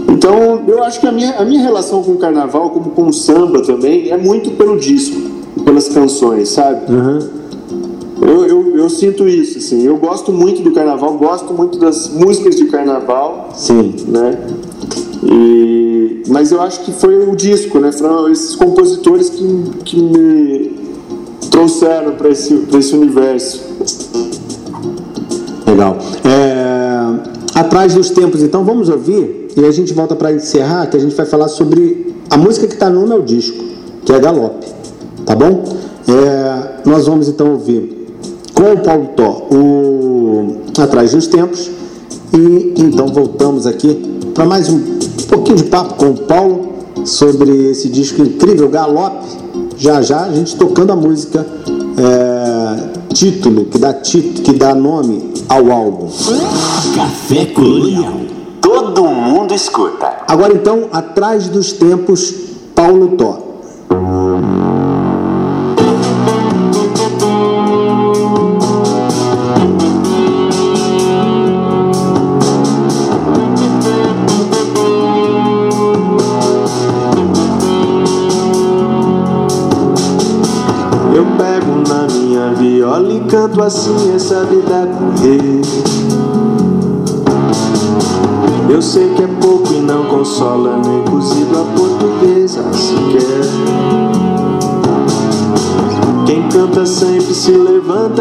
então, 0.09 0.62
eu 0.66 0.82
acho 0.82 1.01
que 1.01 1.07
a 1.07 1.12
minha, 1.12 1.36
a 1.38 1.45
minha 1.45 1.62
relação 1.62 2.03
com 2.03 2.12
o 2.12 2.16
carnaval, 2.18 2.70
como 2.70 2.90
com 2.90 3.07
o 3.09 3.12
samba 3.12 3.62
também, 3.62 4.11
é 4.11 4.16
muito 4.16 4.51
pelo 4.53 4.78
disco, 4.78 5.20
pelas 5.64 5.88
canções, 5.88 6.49
sabe? 6.49 6.80
Eu, 8.23 8.47
eu, 8.47 8.77
eu 8.79 8.89
sinto 8.89 9.29
isso, 9.29 9.59
assim. 9.59 9.83
Eu 9.85 9.97
gosto 9.97 10.33
muito 10.33 10.62
do 10.62 10.73
carnaval, 10.73 11.14
gosto 11.18 11.53
muito 11.53 11.79
das 11.79 12.09
músicas 12.09 12.57
de 12.57 12.66
carnaval, 12.66 13.51
Sim. 13.55 13.95
né? 14.09 14.39
E, 15.25 16.23
mas 16.29 16.51
eu 16.53 16.61
acho 16.61 16.85
que 16.85 16.93
foi 16.93 17.29
o 17.29 17.37
disco, 17.37 17.79
né? 17.79 17.93
Foram 17.93 18.31
esses 18.31 18.55
compositores 18.55 19.29
que, 19.29 19.62
que 19.85 20.01
me 20.01 20.73
trouxeram 21.51 22.12
para 22.12 22.29
esse, 22.31 22.55
pra 22.55 22.79
esse 22.79 22.95
universo. 22.95 23.61
Legal. 25.66 25.99
É, 26.25 26.73
Atrás 27.55 27.95
dos 27.95 28.09
tempos, 28.09 28.43
então 28.43 28.64
vamos 28.64 28.89
ouvir 28.89 29.49
e 29.55 29.64
a 29.66 29.70
gente 29.70 29.93
volta 29.93 30.16
para 30.16 30.33
encerrar, 30.33 30.87
que 30.87 30.97
a 30.97 31.01
gente 31.01 31.14
vai 31.14 31.27
falar 31.27 31.49
sobre 31.49 32.14
a 32.31 32.37
música 32.37 32.66
que 32.66 32.73
está 32.73 32.89
no 32.89 33.07
meu 33.07 33.20
disco, 33.20 33.62
que 34.07 34.12
é 34.12 34.18
Galope, 34.18 34.66
tá 35.27 35.37
bom? 35.37 35.62
É, 36.09 36.89
nós 36.89 37.07
vamos 37.07 37.29
então 37.29 37.53
ouvir 37.53 38.01
com 38.55 38.72
o 38.72 38.78
Paulo 38.78 39.09
Tó 39.16 39.48
o 39.50 40.57
Atrás 40.78 41.12
dos 41.12 41.26
Tempos 41.26 41.70
e 42.32 42.74
então 42.76 43.09
voltamos 43.09 43.66
aqui 43.66 43.94
para 44.34 44.44
mais 44.44 44.68
um 44.68 44.80
pouquinho 45.28 45.59
de 45.59 45.64
papo 45.64 45.94
com 45.94 46.11
o 46.11 46.18
Paulo 46.18 46.72
sobre 47.05 47.70
esse 47.70 47.88
disco 47.88 48.22
incrível 48.22 48.68
Galope. 48.68 49.26
Já 49.76 50.00
já 50.00 50.24
a 50.24 50.32
gente 50.32 50.57
tocando 50.57 50.92
a 50.92 50.96
música 50.96 51.44
é, 51.98 53.12
título 53.12 53.66
que 53.66 53.78
dá 53.78 53.92
título, 53.92 54.42
que 54.44 54.53
dá 54.53 54.74
nome 54.74 55.32
ao 55.48 55.70
álbum. 55.70 56.09
Café 56.94 57.46
Colonial. 57.46 58.20
Todo 58.61 59.05
mundo 59.05 59.53
escuta. 59.53 60.11
Agora 60.26 60.55
então, 60.55 60.88
atrás 60.92 61.48
dos 61.48 61.72
tempos, 61.72 62.34
Paulo 62.74 63.16
Tó. 63.16 63.51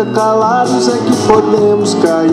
Calados 0.05 0.87
é 0.87 0.97
que 0.97 1.15
podemos 1.27 1.93
cair. 1.95 2.31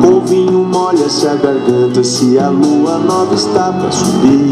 Com 0.00 0.20
vinho 0.20 0.64
molha-se 0.64 1.26
a 1.26 1.34
garganta, 1.34 2.02
se 2.02 2.38
a 2.38 2.48
lua 2.48 2.98
nova 2.98 3.34
está 3.34 3.72
pra 3.72 3.90
subir. 3.90 4.50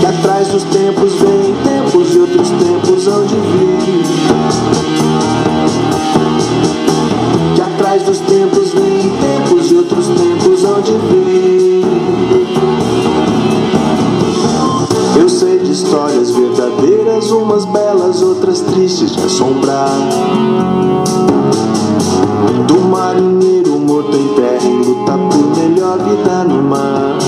Que 0.00 0.06
atrás 0.06 0.48
dos 0.48 0.62
tempos 0.64 1.12
vem 1.14 1.54
tempos 1.64 2.14
e 2.14 2.18
outros 2.18 2.48
tempos 2.50 3.08
hão 3.08 3.24
de 3.26 3.34
vir. 3.34 4.04
Que 7.54 7.62
atrás 7.62 8.02
dos 8.02 8.18
tempos 8.20 8.55
umas 17.46 17.64
belas, 17.66 18.22
outras 18.22 18.60
tristes 18.60 19.14
de 19.14 19.24
assombrar. 19.24 19.88
Do 22.66 22.80
marinheiro 22.88 23.78
morto 23.78 24.16
em 24.16 24.28
terra 24.34 24.66
em 24.66 24.82
luta 24.82 25.12
por 25.12 25.56
melhor 25.56 25.98
vida 25.98 26.44
no 26.44 26.62
mar. 26.64 27.18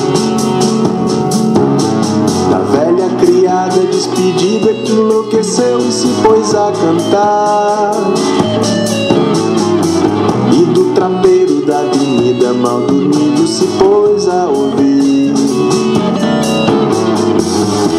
Da 2.50 2.58
velha 2.58 3.08
criada 3.20 3.78
despedida 3.86 4.74
que 4.74 4.92
enlouqueceu 4.92 5.78
e 5.78 5.92
se 5.92 6.08
pôs 6.24 6.52
a 6.52 6.72
cantar. 6.72 7.92
E 10.52 10.64
do 10.64 10.94
trapeiro 10.94 11.64
da 11.64 11.78
avenida 11.78 12.52
mal 12.54 12.80
dormindo 12.80 13.46
se 13.46 13.66
pôs 13.78 14.28
a 14.28 14.48
ouvir. 14.48 15.32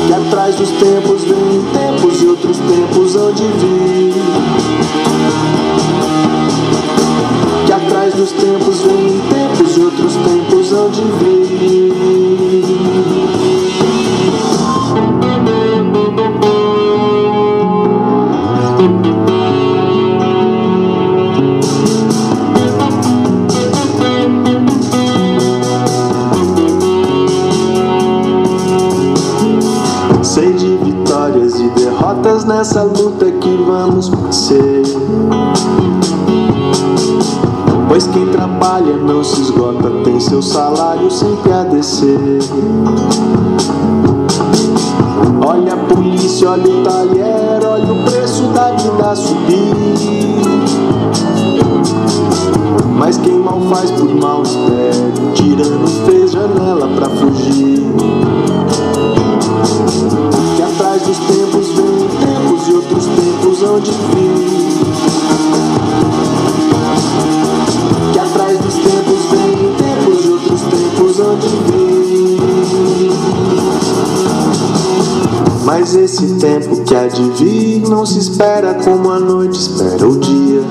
Que 0.06 0.14
atrás 0.14 0.56
dos 0.56 0.70
tempos 0.72 1.24
vem 1.24 1.62
tempos 1.72 1.89
e 2.22 2.26
outros 2.28 2.58
tempos 2.58 3.16
hão 3.16 3.32
de 3.32 3.44
vir. 3.44 4.14
Que 7.66 7.72
atrás 7.72 8.14
dos 8.14 8.32
tempos 8.32 8.82
vem 8.82 9.22
tempos 9.30 9.78
e 9.78 9.82
outros 9.82 10.14
tempos 10.16 10.74
hão 10.74 10.90
de 10.90 11.02
nessa 32.50 32.82
luta 32.82 33.30
que 33.30 33.58
vamos 33.58 34.08
vencer. 34.10 34.82
Pois 37.88 38.08
quem 38.08 38.26
trabalha 38.30 38.98
não 38.98 39.24
se 39.24 39.40
esgota, 39.40 39.92
tem 40.04 40.20
seu 40.20 40.42
salário 40.42 41.12
sempre 41.12 41.54
a 41.54 41.64
descer. 41.64 42.40
Olha 45.46 45.76
a 45.76 45.78
polícia, 45.78 46.50
olha 46.50 46.68
o 46.68 46.84
talher, 46.84 47.68
olha 47.68 47.94
o 47.94 48.04
preço 48.06 48.42
da 48.48 48.72
vida 48.72 49.16
subir. 49.16 49.76
Mas 52.98 53.18
quem 53.18 53.40
mal 53.40 53.62
faz 53.70 53.92
por 53.92 54.10
mal 54.16 54.42
espera, 54.42 55.14
o 55.22 55.34
tirano 55.34 55.88
fez 56.08 56.32
janela 56.32 56.88
pra 56.96 57.10
fugir. 57.10 57.80
Que 60.56 60.64
atrás 60.64 61.04
dos 61.04 61.18
Que 68.14 68.20
atrás 68.20 68.60
dos 68.60 68.76
tempos 68.76 69.26
vem 69.32 69.74
tempos 69.76 70.26
e 70.26 70.30
outros 70.30 70.62
tempos 70.62 71.20
hão 71.20 71.36
de 71.38 71.48
vir. 71.48 71.90
Mas 75.66 75.96
esse 75.96 76.36
tempo 76.36 76.84
que 76.84 76.96
há 76.96 77.08
de 77.08 77.30
vir 77.32 77.88
não 77.88 78.06
se 78.06 78.20
espera 78.20 78.74
como 78.76 79.12
a 79.12 79.20
noite 79.20 79.60
espera 79.60 80.08
o 80.08 80.18
dia. 80.18 80.62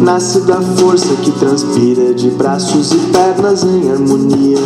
Nasce 0.00 0.40
da 0.40 0.60
força 0.60 1.14
que 1.22 1.30
transpira 1.32 2.14
de 2.14 2.30
braços 2.30 2.92
e 2.92 2.96
pernas 3.12 3.62
em 3.64 3.90
harmonia. 3.90 4.58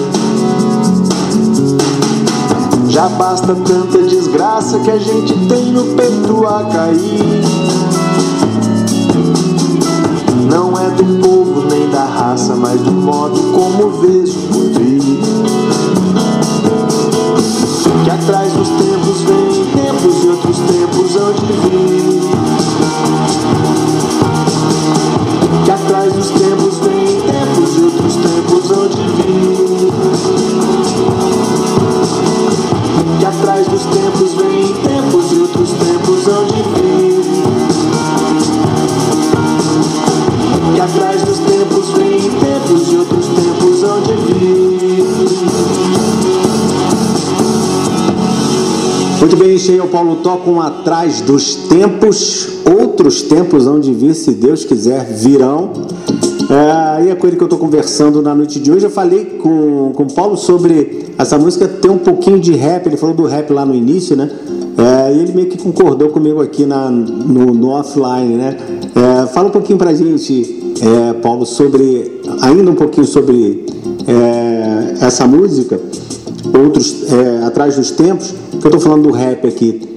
Já 2.94 3.08
basta 3.08 3.56
tanta 3.56 4.04
desgraça 4.04 4.78
que 4.78 4.88
a 4.88 4.98
gente 4.98 5.34
tem 5.48 5.72
no 5.72 5.96
peito 5.96 6.46
a 6.46 6.62
cair. 6.66 7.63
Tó 50.16 50.36
com 50.38 50.60
Atrás 50.60 51.20
dos 51.20 51.54
Tempos. 51.54 52.48
Outros 52.80 53.22
tempos 53.22 53.66
hão 53.66 53.78
de 53.78 53.92
vir, 53.92 54.14
se 54.14 54.32
Deus 54.32 54.64
quiser, 54.64 55.04
virão. 55.04 55.72
É, 56.50 57.10
e 57.10 57.14
com 57.16 57.26
ele 57.26 57.36
que 57.36 57.42
eu 57.42 57.46
estou 57.46 57.58
conversando 57.58 58.20
na 58.20 58.34
noite 58.34 58.60
de 58.60 58.70
hoje. 58.70 58.86
Eu 58.86 58.90
falei 58.90 59.24
com, 59.24 59.92
com 59.94 60.02
o 60.04 60.12
Paulo 60.12 60.36
sobre 60.36 61.06
essa 61.16 61.38
música 61.38 61.66
ter 61.66 61.90
um 61.90 61.98
pouquinho 61.98 62.38
de 62.38 62.52
rap. 62.52 62.86
Ele 62.86 62.96
falou 62.96 63.14
do 63.14 63.24
rap 63.24 63.50
lá 63.52 63.64
no 63.64 63.74
início, 63.74 64.16
né? 64.16 64.30
É, 64.76 65.14
e 65.14 65.20
ele 65.20 65.32
meio 65.32 65.48
que 65.48 65.58
concordou 65.58 66.08
comigo 66.10 66.42
aqui 66.42 66.66
na, 66.66 66.90
no, 66.90 67.54
no 67.54 67.68
offline, 67.68 68.34
né? 68.34 68.56
É, 68.94 69.26
fala 69.28 69.48
um 69.48 69.52
pouquinho 69.52 69.78
pra 69.78 69.94
gente, 69.94 70.74
é, 70.80 71.12
Paulo, 71.14 71.46
sobre. 71.46 72.20
Ainda 72.40 72.70
um 72.70 72.74
pouquinho 72.74 73.06
sobre 73.06 73.64
é, 74.06 75.04
essa 75.04 75.26
música, 75.26 75.80
outros 76.62 77.12
é, 77.12 77.44
atrás 77.44 77.76
dos 77.76 77.90
tempos, 77.90 78.34
que 78.50 78.56
eu 78.56 78.68
estou 78.68 78.80
falando 78.80 79.04
do 79.04 79.10
rap 79.12 79.46
aqui. 79.46 79.93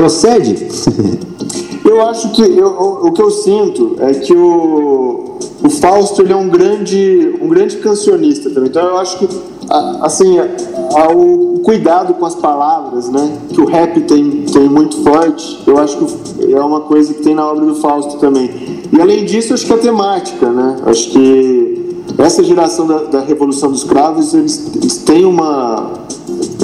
Procede? 0.00 0.56
Eu 1.84 2.00
acho 2.06 2.30
que 2.32 2.42
eu, 2.42 2.66
o, 2.68 3.08
o 3.08 3.12
que 3.12 3.20
eu 3.20 3.30
sinto 3.30 3.96
é 3.98 4.12
que 4.14 4.32
o, 4.32 5.38
o 5.64 5.70
Fausto 5.70 6.22
ele 6.22 6.32
é 6.32 6.36
um 6.36 6.48
grande, 6.48 7.34
um 7.40 7.48
grande 7.48 7.78
cancionista 7.78 8.48
também. 8.48 8.68
Então 8.68 8.86
eu 8.86 8.98
acho 8.98 9.18
que 9.18 9.28
a- 9.68 9.98
assim 10.06 10.38
a- 10.38 10.46
a- 10.94 11.10
o 11.10 11.60
cuidado 11.64 12.14
com 12.14 12.24
as 12.26 12.34
palavras, 12.36 13.08
né, 13.08 13.36
que 13.48 13.60
o 13.60 13.64
rap 13.66 13.98
tem, 14.02 14.42
tem 14.42 14.68
muito 14.68 15.02
forte, 15.02 15.62
eu 15.66 15.78
acho 15.78 15.96
que 15.96 16.52
é 16.52 16.60
uma 16.60 16.82
coisa 16.82 17.12
que 17.12 17.22
tem 17.22 17.34
na 17.34 17.46
obra 17.50 17.64
do 17.66 17.74
Fausto 17.76 18.18
também. 18.18 18.50
E 18.92 19.00
além 19.00 19.24
disso, 19.24 19.52
acho 19.52 19.66
que 19.66 19.72
a 19.72 19.78
temática, 19.78 20.48
né, 20.50 20.76
acho 20.86 21.10
que 21.10 22.04
essa 22.18 22.44
geração 22.44 22.86
da, 22.86 22.98
da 23.04 23.20
Revolução 23.20 23.70
dos 23.72 23.82
Cravos 23.84 24.32
eles, 24.34 24.70
eles 24.76 24.98
têm 24.98 25.24
uma 25.24 25.88
uma 25.90 25.99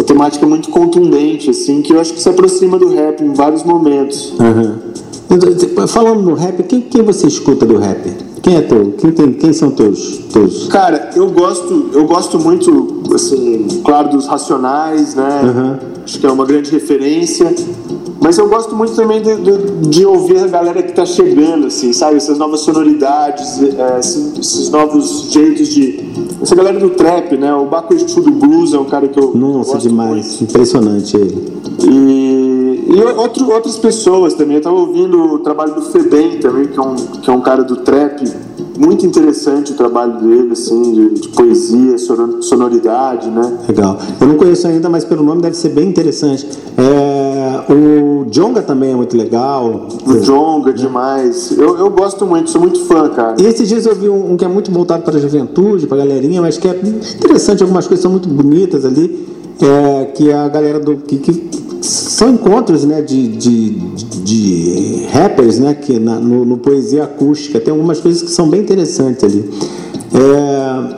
temática 0.07 0.47
muito 0.47 0.71
contundente, 0.71 1.51
assim, 1.51 1.83
que 1.83 1.93
eu 1.93 2.01
acho 2.01 2.15
que 2.15 2.21
se 2.21 2.29
aproxima 2.29 2.79
do 2.79 2.89
rap 2.89 3.23
em 3.23 3.33
vários 3.35 3.63
momentos. 3.63 4.33
Então, 5.31 5.87
Falando 5.89 6.23
no 6.23 6.35
rap, 6.35 6.63
quem, 6.63 6.81
quem 6.81 7.03
você 7.03 7.27
escuta 7.27 7.67
do 7.67 7.77
rap? 7.77 8.27
Quem 8.43 8.57
é 8.57 8.61
teu? 8.61 8.93
Quem, 8.93 9.11
tem, 9.11 9.33
quem 9.33 9.53
são 9.53 9.73
teus? 9.73 10.19
teus? 10.33 10.69
Cara, 10.69 11.11
eu 11.17 11.29
gosto, 11.31 11.91
eu 11.93 12.05
gosto 12.07 12.39
muito, 12.39 13.03
assim, 13.13 13.67
claro, 13.85 14.11
dos 14.11 14.27
Racionais, 14.27 15.17
né? 15.17 15.41
Uhum. 15.43 16.03
Acho 16.05 16.21
que 16.21 16.27
é 16.27 16.31
uma 16.31 16.45
grande 16.45 16.71
referência. 16.71 17.53
Mas 18.21 18.39
eu 18.39 18.49
gosto 18.49 18.75
muito 18.75 18.95
também 18.95 19.21
de, 19.21 19.37
de, 19.37 19.89
de 19.89 20.07
ouvir 20.07 20.39
a 20.39 20.47
galera 20.47 20.83
que 20.83 20.93
tá 20.93 21.05
chegando, 21.05 21.67
assim, 21.67 21.93
sabe? 21.93 22.17
Essas 22.17 22.39
novas 22.39 22.61
sonoridades, 22.61 23.61
é, 23.63 23.99
esses, 23.99 24.39
esses, 24.39 24.71
novos 24.71 25.29
jeitos 25.33 25.69
de. 25.69 26.05
Essa 26.41 26.55
galera 26.55 26.79
do 26.79 26.91
trap, 26.91 27.37
né? 27.37 27.53
O 27.55 27.67
Baco 27.67 27.95
Exu 27.95 28.21
do 28.21 28.31
Blues 28.31 28.75
é 28.75 28.79
um 28.79 28.85
cara 28.85 29.09
que 29.09 29.19
eu. 29.19 29.35
Nossa, 29.35 29.73
gosto 29.73 29.89
demais. 29.89 30.27
Muito. 30.27 30.45
Impressionante 30.45 31.17
ele. 31.17 31.57
E, 31.83 32.85
e 32.89 33.03
outro, 33.17 33.51
outras 33.51 33.79
pessoas 33.79 34.35
também. 34.35 34.57
Eu 34.57 34.63
tava 34.63 34.77
ouvindo 34.77 35.19
o 35.35 35.39
trabalho 35.39 35.75
do 35.75 35.83
Febem 35.83 36.39
também, 36.39 36.67
que 36.67 36.79
é 36.79 36.83
um, 36.83 36.95
que 36.95 37.31
é 37.31 37.33
um 37.33 37.41
cara 37.41 37.65
do 37.65 37.77
trap 37.77 38.23
muito 38.79 39.07
interessante 39.07 39.73
o 39.73 39.75
trabalho 39.75 40.21
dele, 40.21 40.53
assim, 40.53 40.93
de, 40.93 41.21
de, 41.21 41.29
poesia, 41.31 41.97
sonoridade, 41.99 43.29
né? 43.31 43.59
Legal. 43.69 43.99
Eu 44.21 44.27
não 44.27 44.37
conheço 44.37 44.67
ainda, 44.67 44.89
mas 44.89 45.05
pelo 45.05 45.23
nome 45.23 45.43
deve 45.43 45.57
ser 45.57 45.71
bem 45.71 45.89
interessante. 45.89 46.47
É, 46.77 47.16
o 47.69 48.27
Jonga 48.31 48.63
também 48.63 48.93
é 48.93 48.95
muito 48.95 49.17
legal. 49.17 49.89
O 50.07 50.19
Jonga, 50.21 50.73
demais. 50.73 51.51
Eu, 51.57 51.77
eu 51.79 51.91
gosto 51.91 52.25
muito, 52.25 52.51
sou 52.51 52.61
muito 52.61 52.85
fã, 52.85 53.09
cara. 53.09 53.37
E 53.41 53.45
esses 53.45 53.69
dias 53.69 53.87
eu 53.87 53.95
vi 53.95 54.09
um, 54.09 54.33
um 54.33 54.37
que 54.37 54.45
é 54.45 54.49
muito 54.49 54.71
voltado 54.71 55.03
para 55.03 55.17
a 55.17 55.21
juventude, 55.21 55.87
para 55.87 56.03
a 56.03 56.07
galerinha, 56.07 56.41
mas 56.41 56.59
que 56.59 56.69
é 56.69 56.81
interessante, 57.17 57.63
algumas 57.63 57.87
coisas 57.87 58.03
são 58.03 58.11
muito 58.11 58.29
bonitas 58.29 58.85
ali. 58.85 59.27
É, 59.61 60.05
que 60.07 60.31
é 60.31 60.35
a 60.35 60.49
galera 60.49 60.79
do. 60.79 60.97
Que, 60.97 61.17
que 61.17 61.57
são 61.81 62.31
encontros 62.31 62.85
né, 62.85 63.01
de, 63.01 63.29
de, 63.29 63.71
de 63.71 65.07
rappers 65.13 65.59
né, 65.59 65.75
que 65.75 65.99
na, 65.99 66.17
no, 66.17 66.45
no, 66.45 66.59
poesia 66.59 67.05
acústica. 67.05 67.59
Tem 67.59 67.73
algumas 67.73 68.01
coisas 68.01 68.23
que 68.23 68.31
são 68.31 68.49
bem 68.49 68.61
interessantes 68.61 69.25
ali. 69.25 69.51
É, 70.15 70.97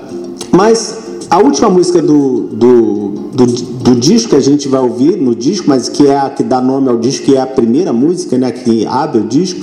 mas 0.53 0.99
a 1.31 1.39
última 1.39 1.69
música 1.71 2.03
do, 2.03 2.49
do, 2.49 3.09
do, 3.39 3.47
do, 3.47 3.95
disco 3.95 4.31
que 4.31 4.37
a 4.37 4.41
gente 4.41 4.67
vai 4.67 4.81
ouvir 4.81 5.17
no 5.17 5.33
disco, 5.33 5.67
mas 5.69 5.89
que 5.89 6.09
é 6.09 6.19
a 6.19 6.29
que 6.29 6.43
dá 6.43 6.61
nome 6.61 6.89
ao 6.89 6.97
disco, 6.97 7.27
que 7.27 7.37
é 7.37 7.41
a 7.41 7.47
primeira 7.47 7.93
música 7.93 8.37
né, 8.37 8.51
que 8.51 8.85
abre 8.85 9.21
o 9.21 9.25
disco, 9.25 9.61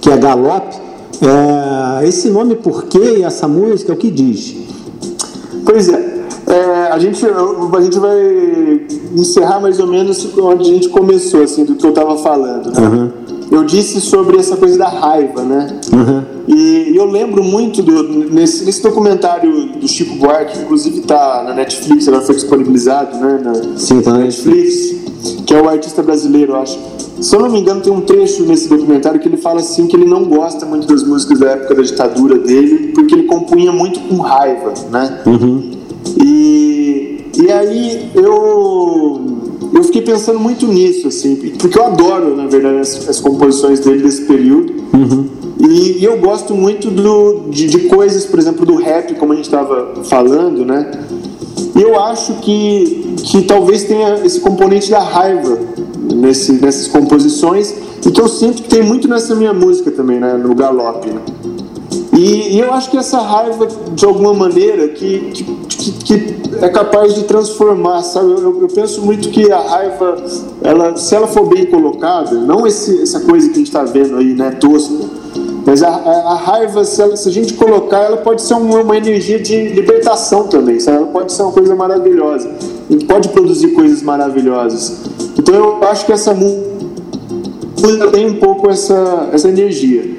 que 0.00 0.08
é 0.08 0.16
Galope. 0.16 0.76
É, 1.20 2.08
esse 2.08 2.30
nome 2.30 2.54
por 2.54 2.84
quê 2.84 3.16
e 3.18 3.22
essa 3.22 3.46
música, 3.46 3.92
o 3.92 3.96
que 3.96 4.10
diz? 4.10 4.56
Pois 5.64 5.88
é, 5.90 6.24
é, 6.46 6.88
a, 6.90 6.98
gente, 6.98 7.26
a 7.26 7.80
gente 7.82 7.98
vai 7.98 8.16
encerrar 9.14 9.60
mais 9.60 9.78
ou 9.78 9.86
menos 9.86 10.26
onde 10.38 10.62
a 10.62 10.72
gente 10.72 10.88
começou, 10.88 11.42
assim, 11.42 11.64
do 11.64 11.74
que 11.74 11.84
eu 11.84 11.90
estava 11.90 12.16
falando. 12.16 12.70
Né? 12.72 12.88
Uhum. 12.88 13.10
Eu 13.50 13.64
disse 13.64 14.00
sobre 14.00 14.38
essa 14.38 14.56
coisa 14.56 14.78
da 14.78 14.88
raiva, 14.88 15.42
né? 15.42 15.80
Uhum. 15.92 16.37
E, 16.48 16.96
eu 16.96 17.04
lembro 17.04 17.44
muito 17.44 17.82
do, 17.82 18.02
nesse, 18.02 18.64
nesse 18.64 18.82
documentário 18.82 19.66
do 19.72 19.86
Chico 19.86 20.14
Buarque, 20.16 20.54
que 20.54 20.64
inclusive 20.64 21.00
está 21.00 21.42
na 21.42 21.54
Netflix, 21.54 22.08
agora 22.08 22.24
foi 22.24 22.34
disponibilizado, 22.34 23.18
né? 23.18 23.40
Na, 23.44 23.78
Sim, 23.78 24.00
tá 24.00 24.12
na 24.12 24.20
Netflix, 24.20 24.96
que 25.46 25.54
é 25.54 25.60
o 25.60 25.68
artista 25.68 26.02
brasileiro, 26.02 26.52
eu 26.52 26.56
acho. 26.56 26.78
Se 27.20 27.34
eu 27.34 27.40
não 27.40 27.50
me 27.50 27.60
engano, 27.60 27.80
tem 27.80 27.92
um 27.92 28.00
trecho 28.00 28.44
nesse 28.44 28.68
documentário 28.68 29.20
que 29.20 29.28
ele 29.28 29.36
fala 29.36 29.60
assim 29.60 29.86
que 29.86 29.96
ele 29.96 30.06
não 30.06 30.24
gosta 30.24 30.64
muito 30.64 30.86
das 30.86 31.02
músicas 31.02 31.38
da 31.38 31.50
época 31.50 31.74
da 31.74 31.82
ditadura 31.82 32.38
dele, 32.38 32.92
porque 32.94 33.14
ele 33.14 33.24
compunha 33.24 33.72
muito 33.72 34.00
com 34.00 34.16
raiva, 34.16 34.72
né? 34.90 35.20
Uhum. 35.26 35.70
E, 36.16 37.24
e 37.36 37.52
aí 37.52 38.10
eu, 38.14 39.20
eu 39.74 39.84
fiquei 39.84 40.00
pensando 40.00 40.38
muito 40.38 40.66
nisso, 40.66 41.08
assim, 41.08 41.36
porque 41.58 41.76
eu 41.76 41.84
adoro, 41.84 42.36
na 42.36 42.46
verdade, 42.46 42.78
as, 42.78 43.08
as 43.08 43.20
composições 43.20 43.80
dele 43.80 44.02
desse 44.02 44.22
período. 44.22 44.72
Uhum. 44.94 45.37
E, 45.58 45.98
e, 45.98 46.04
eu 46.04 46.18
gosto 46.18 46.54
muito 46.54 46.88
do, 46.90 47.50
de, 47.50 47.66
de, 47.66 47.78
coisas, 47.88 48.24
por 48.24 48.38
exemplo, 48.38 48.64
do 48.64 48.76
rap, 48.76 49.14
como 49.16 49.32
a 49.32 49.36
gente 49.36 49.46
estava 49.46 50.04
falando, 50.04 50.64
né? 50.64 50.90
E 51.74 51.82
eu 51.82 52.00
acho 52.00 52.34
que, 52.34 53.14
que 53.24 53.42
talvez 53.42 53.84
tenha 53.84 54.24
esse 54.24 54.40
componente 54.40 54.88
da 54.90 55.00
raiva 55.00 55.58
nesse, 56.14 56.52
nessas 56.52 56.86
composições 56.86 57.74
e 58.06 58.10
que 58.10 58.20
eu 58.20 58.28
sinto 58.28 58.62
que 58.62 58.68
tem 58.68 58.82
muito 58.82 59.08
nessa 59.08 59.34
minha 59.34 59.52
música 59.52 59.90
também, 59.90 60.20
né? 60.20 60.34
No 60.34 60.54
galope, 60.54 61.10
né? 61.10 61.20
E, 62.18 62.56
e, 62.56 62.60
eu 62.60 62.72
acho 62.72 62.90
que 62.90 62.96
essa 62.96 63.20
raiva, 63.20 63.68
de 63.94 64.04
alguma 64.04 64.34
maneira, 64.34 64.88
que, 64.88 65.30
que, 65.68 65.92
que, 65.92 66.36
é 66.60 66.68
capaz 66.68 67.14
de 67.14 67.24
transformar, 67.24 68.02
sabe? 68.02 68.32
Eu, 68.32 68.60
eu, 68.60 68.68
penso 68.68 69.02
muito 69.02 69.28
que 69.28 69.50
a 69.52 69.60
raiva, 69.60 70.16
ela, 70.62 70.96
se 70.96 71.14
ela 71.14 71.28
for 71.28 71.46
bem 71.46 71.66
colocada, 71.66 72.32
não 72.32 72.66
esse, 72.66 73.02
essa 73.02 73.20
coisa 73.20 73.46
que 73.48 73.54
a 73.54 73.58
gente 73.58 73.68
está 73.68 73.84
vendo 73.84 74.16
aí, 74.16 74.34
né, 74.34 74.50
tosca, 74.50 75.04
mas 75.68 75.82
a, 75.82 75.90
a, 75.90 76.32
a 76.32 76.34
raiva, 76.34 76.82
se, 76.82 77.02
ela, 77.02 77.14
se, 77.14 77.28
a 77.28 77.30
gente 77.30 77.52
colocar, 77.52 77.98
ela 77.98 78.16
pode 78.16 78.40
ser 78.40 78.54
uma, 78.54 78.80
uma, 78.80 78.96
energia 78.96 79.38
de 79.38 79.68
libertação 79.68 80.44
também, 80.44 80.80
sabe? 80.80 80.96
Ela 80.96 81.08
pode 81.08 81.30
ser 81.30 81.42
uma 81.42 81.52
coisa 81.52 81.76
maravilhosa. 81.76 82.50
A 82.88 82.92
gente 82.94 83.04
pode 83.04 83.28
produzir 83.28 83.72
coisas 83.72 84.02
maravilhosas. 84.02 84.96
Então 85.38 85.54
eu 85.54 85.84
acho 85.86 86.06
que 86.06 86.12
essa 86.12 86.32
música 86.32 88.06
tem 88.10 88.30
um 88.30 88.36
pouco 88.36 88.70
essa, 88.70 89.28
essa 89.30 89.50
energia. 89.50 90.16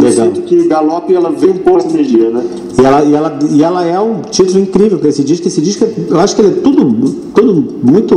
Eu 0.00 0.12
sinto 0.12 0.42
que 0.42 0.68
Galope 0.68 1.12
ela 1.12 1.32
vem 1.32 1.50
um 1.50 1.58
pouco 1.58 1.80
essa 1.80 1.88
energia, 1.88 2.30
né? 2.30 2.44
E 2.80 2.84
ela, 2.84 3.02
e, 3.02 3.14
ela, 3.16 3.38
e 3.50 3.62
ela 3.64 3.84
é 3.84 3.98
um 3.98 4.20
título 4.20 4.60
incrível 4.60 5.00
para 5.00 5.08
esse 5.08 5.24
disco. 5.24 5.48
Esse 5.48 5.60
disco, 5.60 5.88
eu 6.08 6.20
acho 6.20 6.36
que 6.36 6.40
ele 6.40 6.58
é 6.58 6.60
tudo, 6.60 7.10
tudo 7.34 7.80
muito 7.82 8.16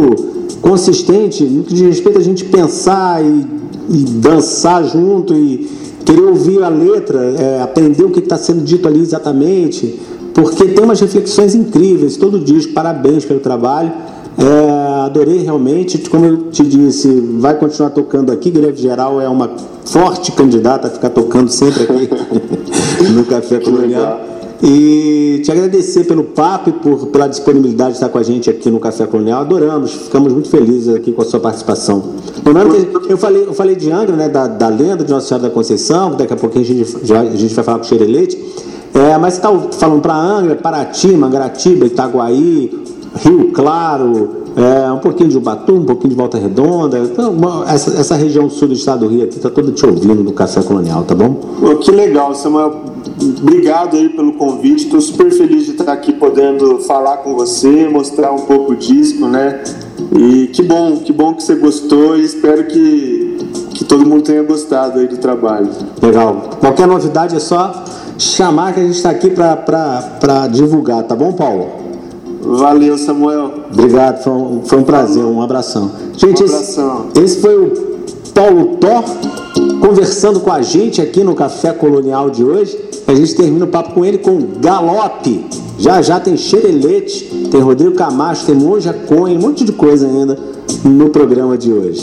consistente, 0.62 1.44
muito 1.44 1.74
de 1.74 1.86
respeito 1.86 2.20
a 2.20 2.24
gente 2.24 2.46
pensar 2.46 3.24
e, 3.26 3.48
e 3.90 3.98
dançar 4.04 4.84
junto 4.84 5.34
e 5.34 5.85
querer 6.06 6.22
ouvir 6.22 6.62
a 6.64 6.70
letra, 6.70 7.20
é, 7.20 7.62
aprender 7.62 8.04
o 8.04 8.12
que 8.12 8.20
está 8.20 8.38
sendo 8.38 8.64
dito 8.64 8.88
ali 8.88 9.00
exatamente, 9.02 10.00
porque 10.34 10.66
tem 10.66 10.84
umas 10.84 11.00
reflexões 11.00 11.56
incríveis, 11.56 12.18
todo 12.18 12.40
disco, 12.40 12.74
parabéns 12.74 13.26
pelo 13.26 13.40
trabalho. 13.40 13.92
É, 14.38 15.06
adorei 15.06 15.44
realmente, 15.44 15.98
como 16.10 16.26
eu 16.26 16.38
te 16.52 16.64
disse, 16.64 17.08
vai 17.40 17.58
continuar 17.58 17.90
tocando 17.92 18.32
aqui. 18.34 18.52
Greve 18.52 18.82
Geral 18.82 19.22
é 19.22 19.30
uma 19.30 19.50
forte 19.86 20.34
candidata 20.34 20.88
a 20.88 20.92
ficar 20.92 21.10
tocando 21.10 21.50
sempre 21.50 21.84
aqui 21.84 22.10
no 23.14 23.24
Café 23.24 23.60
Colonial. 23.60 24.35
E 24.64 25.42
te 25.44 25.52
agradecer 25.52 26.06
pelo 26.06 26.24
papo 26.24 26.70
e 26.70 26.74
por, 26.74 27.08
pela 27.08 27.28
disponibilidade 27.28 27.92
de 27.92 27.96
estar 27.96 28.10
com 28.10 28.18
a 28.18 28.24
gente 28.24 28.50
aqui 28.50 28.70
no 28.72 28.80
Café 28.80 29.06
Colonial. 29.06 29.42
Adoramos, 29.42 29.92
ficamos 29.92 30.32
muito 30.32 30.50
felizes 30.50 30.94
aqui 30.94 31.12
com 31.12 31.22
a 31.22 31.26
sua 31.26 31.40
participação. 31.40 32.16
Lembrando 32.46 33.02
que 33.02 33.12
eu 33.12 33.18
falei, 33.18 33.44
eu 33.44 33.54
falei 33.54 33.76
de 33.76 33.92
Angra, 33.92 34.16
né, 34.16 34.30
da, 34.30 34.48
da 34.48 34.68
lenda 34.68 35.04
de 35.04 35.12
Nossa 35.12 35.28
Senhora 35.28 35.48
da 35.48 35.54
Conceição, 35.54 36.16
daqui 36.16 36.34
a 36.34 36.38
pouquinho 36.38 36.64
a 36.64 36.68
gente, 36.68 36.98
já, 37.04 37.22
a 37.22 37.36
gente 37.36 37.54
vai 37.54 37.64
falar 37.64 37.80
com 37.80 37.86
o 37.86 37.88
Xerelete. 37.88 38.40
É, 38.94 39.18
mas 39.18 39.34
está 39.34 39.52
falando 39.72 40.02
para 40.02 40.16
Angra, 40.16 40.56
Paraty, 40.56 41.10
Mangaratiba, 41.18 41.86
Itaguaí, 41.86 42.72
Rio 43.18 43.52
Claro, 43.52 44.46
é, 44.56 44.90
um 44.90 45.00
pouquinho 45.00 45.30
de 45.30 45.38
Ubatuba, 45.38 45.80
um 45.80 45.86
pouquinho 45.86 46.12
de 46.12 46.16
Volta 46.16 46.38
Redonda. 46.38 47.00
Então, 47.00 47.36
essa, 47.68 47.92
essa, 48.00 48.16
região 48.16 48.50
sul 48.50 48.70
do 48.70 48.74
estado 48.74 49.02
do 49.02 49.08
Rio 49.08 49.26
aqui 49.26 49.36
está 49.36 49.50
toda 49.50 49.72
te 49.74 49.86
ouvindo 49.86 50.24
no 50.24 50.32
Café 50.32 50.62
Colonial, 50.62 51.04
tá 51.04 51.14
bom? 51.14 51.36
Que 51.82 51.92
legal, 51.92 52.34
Samuel. 52.34 52.95
Obrigado 53.22 53.96
aí 53.96 54.10
pelo 54.10 54.34
convite. 54.34 54.86
Estou 54.86 55.00
super 55.00 55.32
feliz 55.32 55.66
de 55.66 55.72
estar 55.72 55.92
aqui 55.92 56.12
podendo 56.14 56.80
falar 56.80 57.18
com 57.18 57.34
você, 57.34 57.88
mostrar 57.88 58.32
um 58.32 58.42
pouco 58.42 58.74
o 58.74 58.76
disco, 58.76 59.28
né? 59.28 59.64
E 60.14 60.48
que 60.48 60.62
bom, 60.62 60.98
que 60.98 61.14
bom 61.14 61.34
que 61.34 61.44
você 61.44 61.56
gostou 61.56 62.18
e 62.18 62.24
espero 62.24 62.66
que, 62.66 63.38
que 63.74 63.86
todo 63.86 64.06
mundo 64.06 64.24
tenha 64.24 64.44
gostado 64.44 65.00
aí 65.00 65.08
do 65.08 65.18
trabalho. 65.18 65.70
Legal. 66.02 66.50
Qualquer 66.60 66.88
novidade 66.88 67.36
é 67.36 67.40
só 67.40 67.84
chamar 68.18 68.74
que 68.74 68.82
a 68.82 68.84
gente 68.84 68.96
está 68.96 69.10
aqui 69.10 69.30
para 69.30 70.48
divulgar, 70.52 71.04
tá 71.04 71.16
bom, 71.16 71.32
Paulo? 71.32 71.86
Valeu, 72.42 72.98
Samuel. 72.98 73.52
Obrigado, 73.72 74.24
foi 74.24 74.34
um, 74.34 74.62
foi 74.66 74.78
um 74.78 74.84
prazer, 74.84 75.24
um 75.24 75.42
abração. 75.42 75.92
Gente, 76.16 76.44
um 76.44 76.46
abração. 76.46 77.06
Esse, 77.16 77.24
esse 77.24 77.42
foi 77.42 77.58
o 77.58 77.74
Paulo 78.34 78.78
Thor 78.78 79.04
conversando 79.86 80.40
com 80.40 80.52
a 80.52 80.64
gente 80.64 81.00
aqui 81.00 81.24
no 81.24 81.36
Café 81.36 81.72
Colonial 81.72 82.32
de 82.32 82.44
hoje. 82.44 82.76
A 83.06 83.14
gente 83.14 83.36
termina 83.36 83.66
o 83.66 83.68
papo 83.68 83.94
com 83.94 84.04
ele 84.04 84.18
com 84.18 84.40
Galope. 84.60 85.46
Já 85.78 86.02
já 86.02 86.20
tem 86.20 86.36
Xerelete, 86.36 87.48
tem 87.52 87.62
Rodrigo 87.62 87.94
Camacho, 87.94 88.48
tem 88.48 88.56
Monja 88.56 88.94
Coen, 88.94 89.38
um 89.38 89.42
monte 89.42 89.64
de 89.64 89.72
coisa 89.72 90.08
ainda 90.08 90.40
no 90.84 91.10
programa 91.10 91.56
de 91.56 91.72
hoje. 91.72 92.02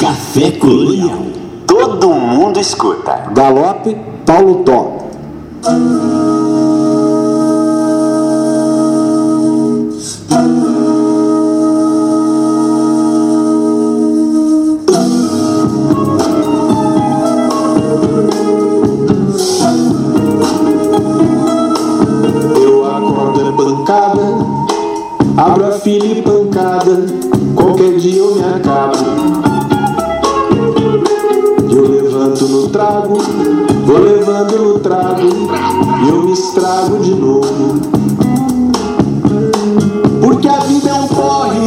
Café 0.00 0.52
Colonial. 0.52 1.26
Todo 1.66 2.08
mundo 2.10 2.60
escuta. 2.60 3.30
Galope, 3.34 3.96
Paulo 4.24 4.62
Thor. 4.62 5.02
Abro 25.36 25.66
a 25.66 25.72
filha 25.72 26.18
e 26.18 26.22
pancada, 26.22 27.06
qualquer 27.56 27.96
dia 27.96 28.18
eu 28.18 28.34
me 28.34 28.42
acabo. 28.42 28.98
Eu 31.70 31.88
levanto 31.88 32.46
no 32.48 32.68
trago, 32.68 33.16
vou 33.86 33.98
levando 33.98 34.58
no 34.58 34.78
trago, 34.80 35.28
e 36.04 36.08
eu 36.08 36.22
me 36.22 36.32
estrago 36.32 36.98
de 36.98 37.14
novo. 37.14 37.80
Porque 40.20 40.48
a 40.48 40.58
vida 40.60 40.90
é 40.90 40.94
um 40.94 41.08
corre, 41.08 41.60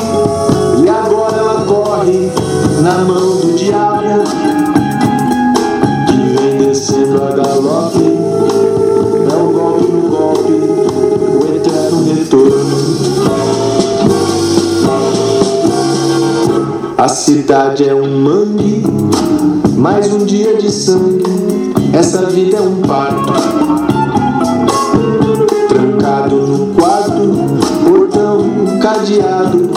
e 0.84 0.90
agora 0.90 1.36
ela 1.36 1.66
corre 1.66 2.32
na 2.84 3.04
mão 3.04 3.38
do 3.38 3.56
diabo. 3.56 4.65
A 17.06 17.08
cidade 17.08 17.88
é 17.88 17.94
um 17.94 18.20
mangue, 18.20 18.82
mais 19.78 20.12
um 20.12 20.26
dia 20.26 20.58
de 20.58 20.72
sangue. 20.72 21.24
Essa 21.94 22.26
vida 22.26 22.58
é 22.58 22.62
um 22.62 22.82
parto. 22.82 23.32
Trancado 25.70 26.36
no 26.36 26.74
quarto, 26.74 27.22
portão 27.86 28.80
cadeado. 28.82 29.75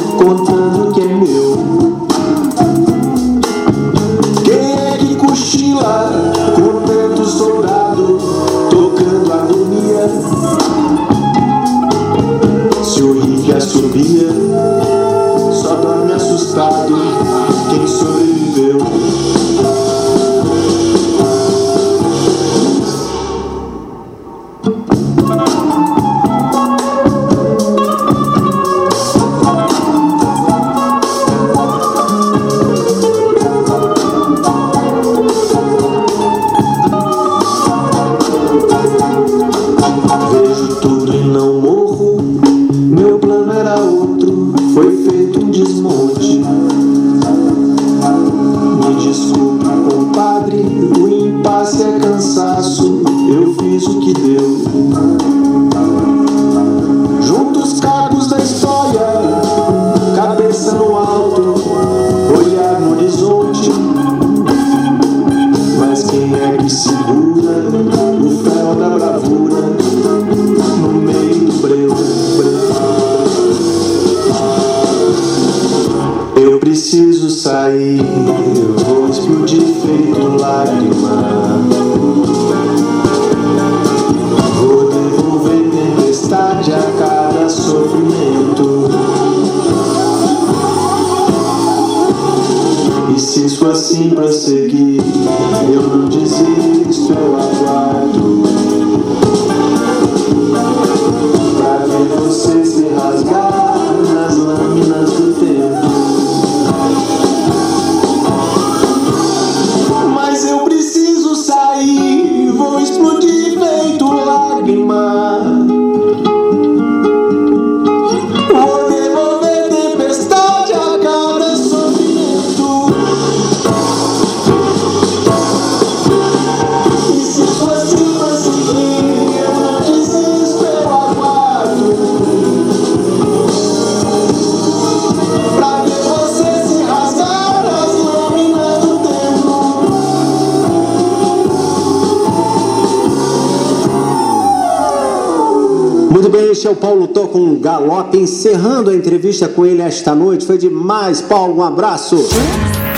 encerrando 148.16 148.90
a 148.90 148.94
entrevista 148.94 149.48
com 149.48 149.66
ele 149.66 149.82
esta 149.82 150.14
noite. 150.14 150.46
Foi 150.46 150.58
demais, 150.58 151.20
Paulo. 151.20 151.58
Um 151.58 151.62
abraço. 151.62 152.16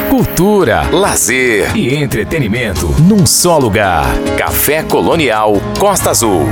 Cultura, 0.09 0.91
lazer 0.91 1.77
e 1.77 1.95
entretenimento 1.95 2.89
num 3.07 3.25
só 3.25 3.59
lugar. 3.59 4.07
Café 4.37 4.83
Colonial 4.83 5.55
Costa 5.79 6.11
Azul. 6.11 6.43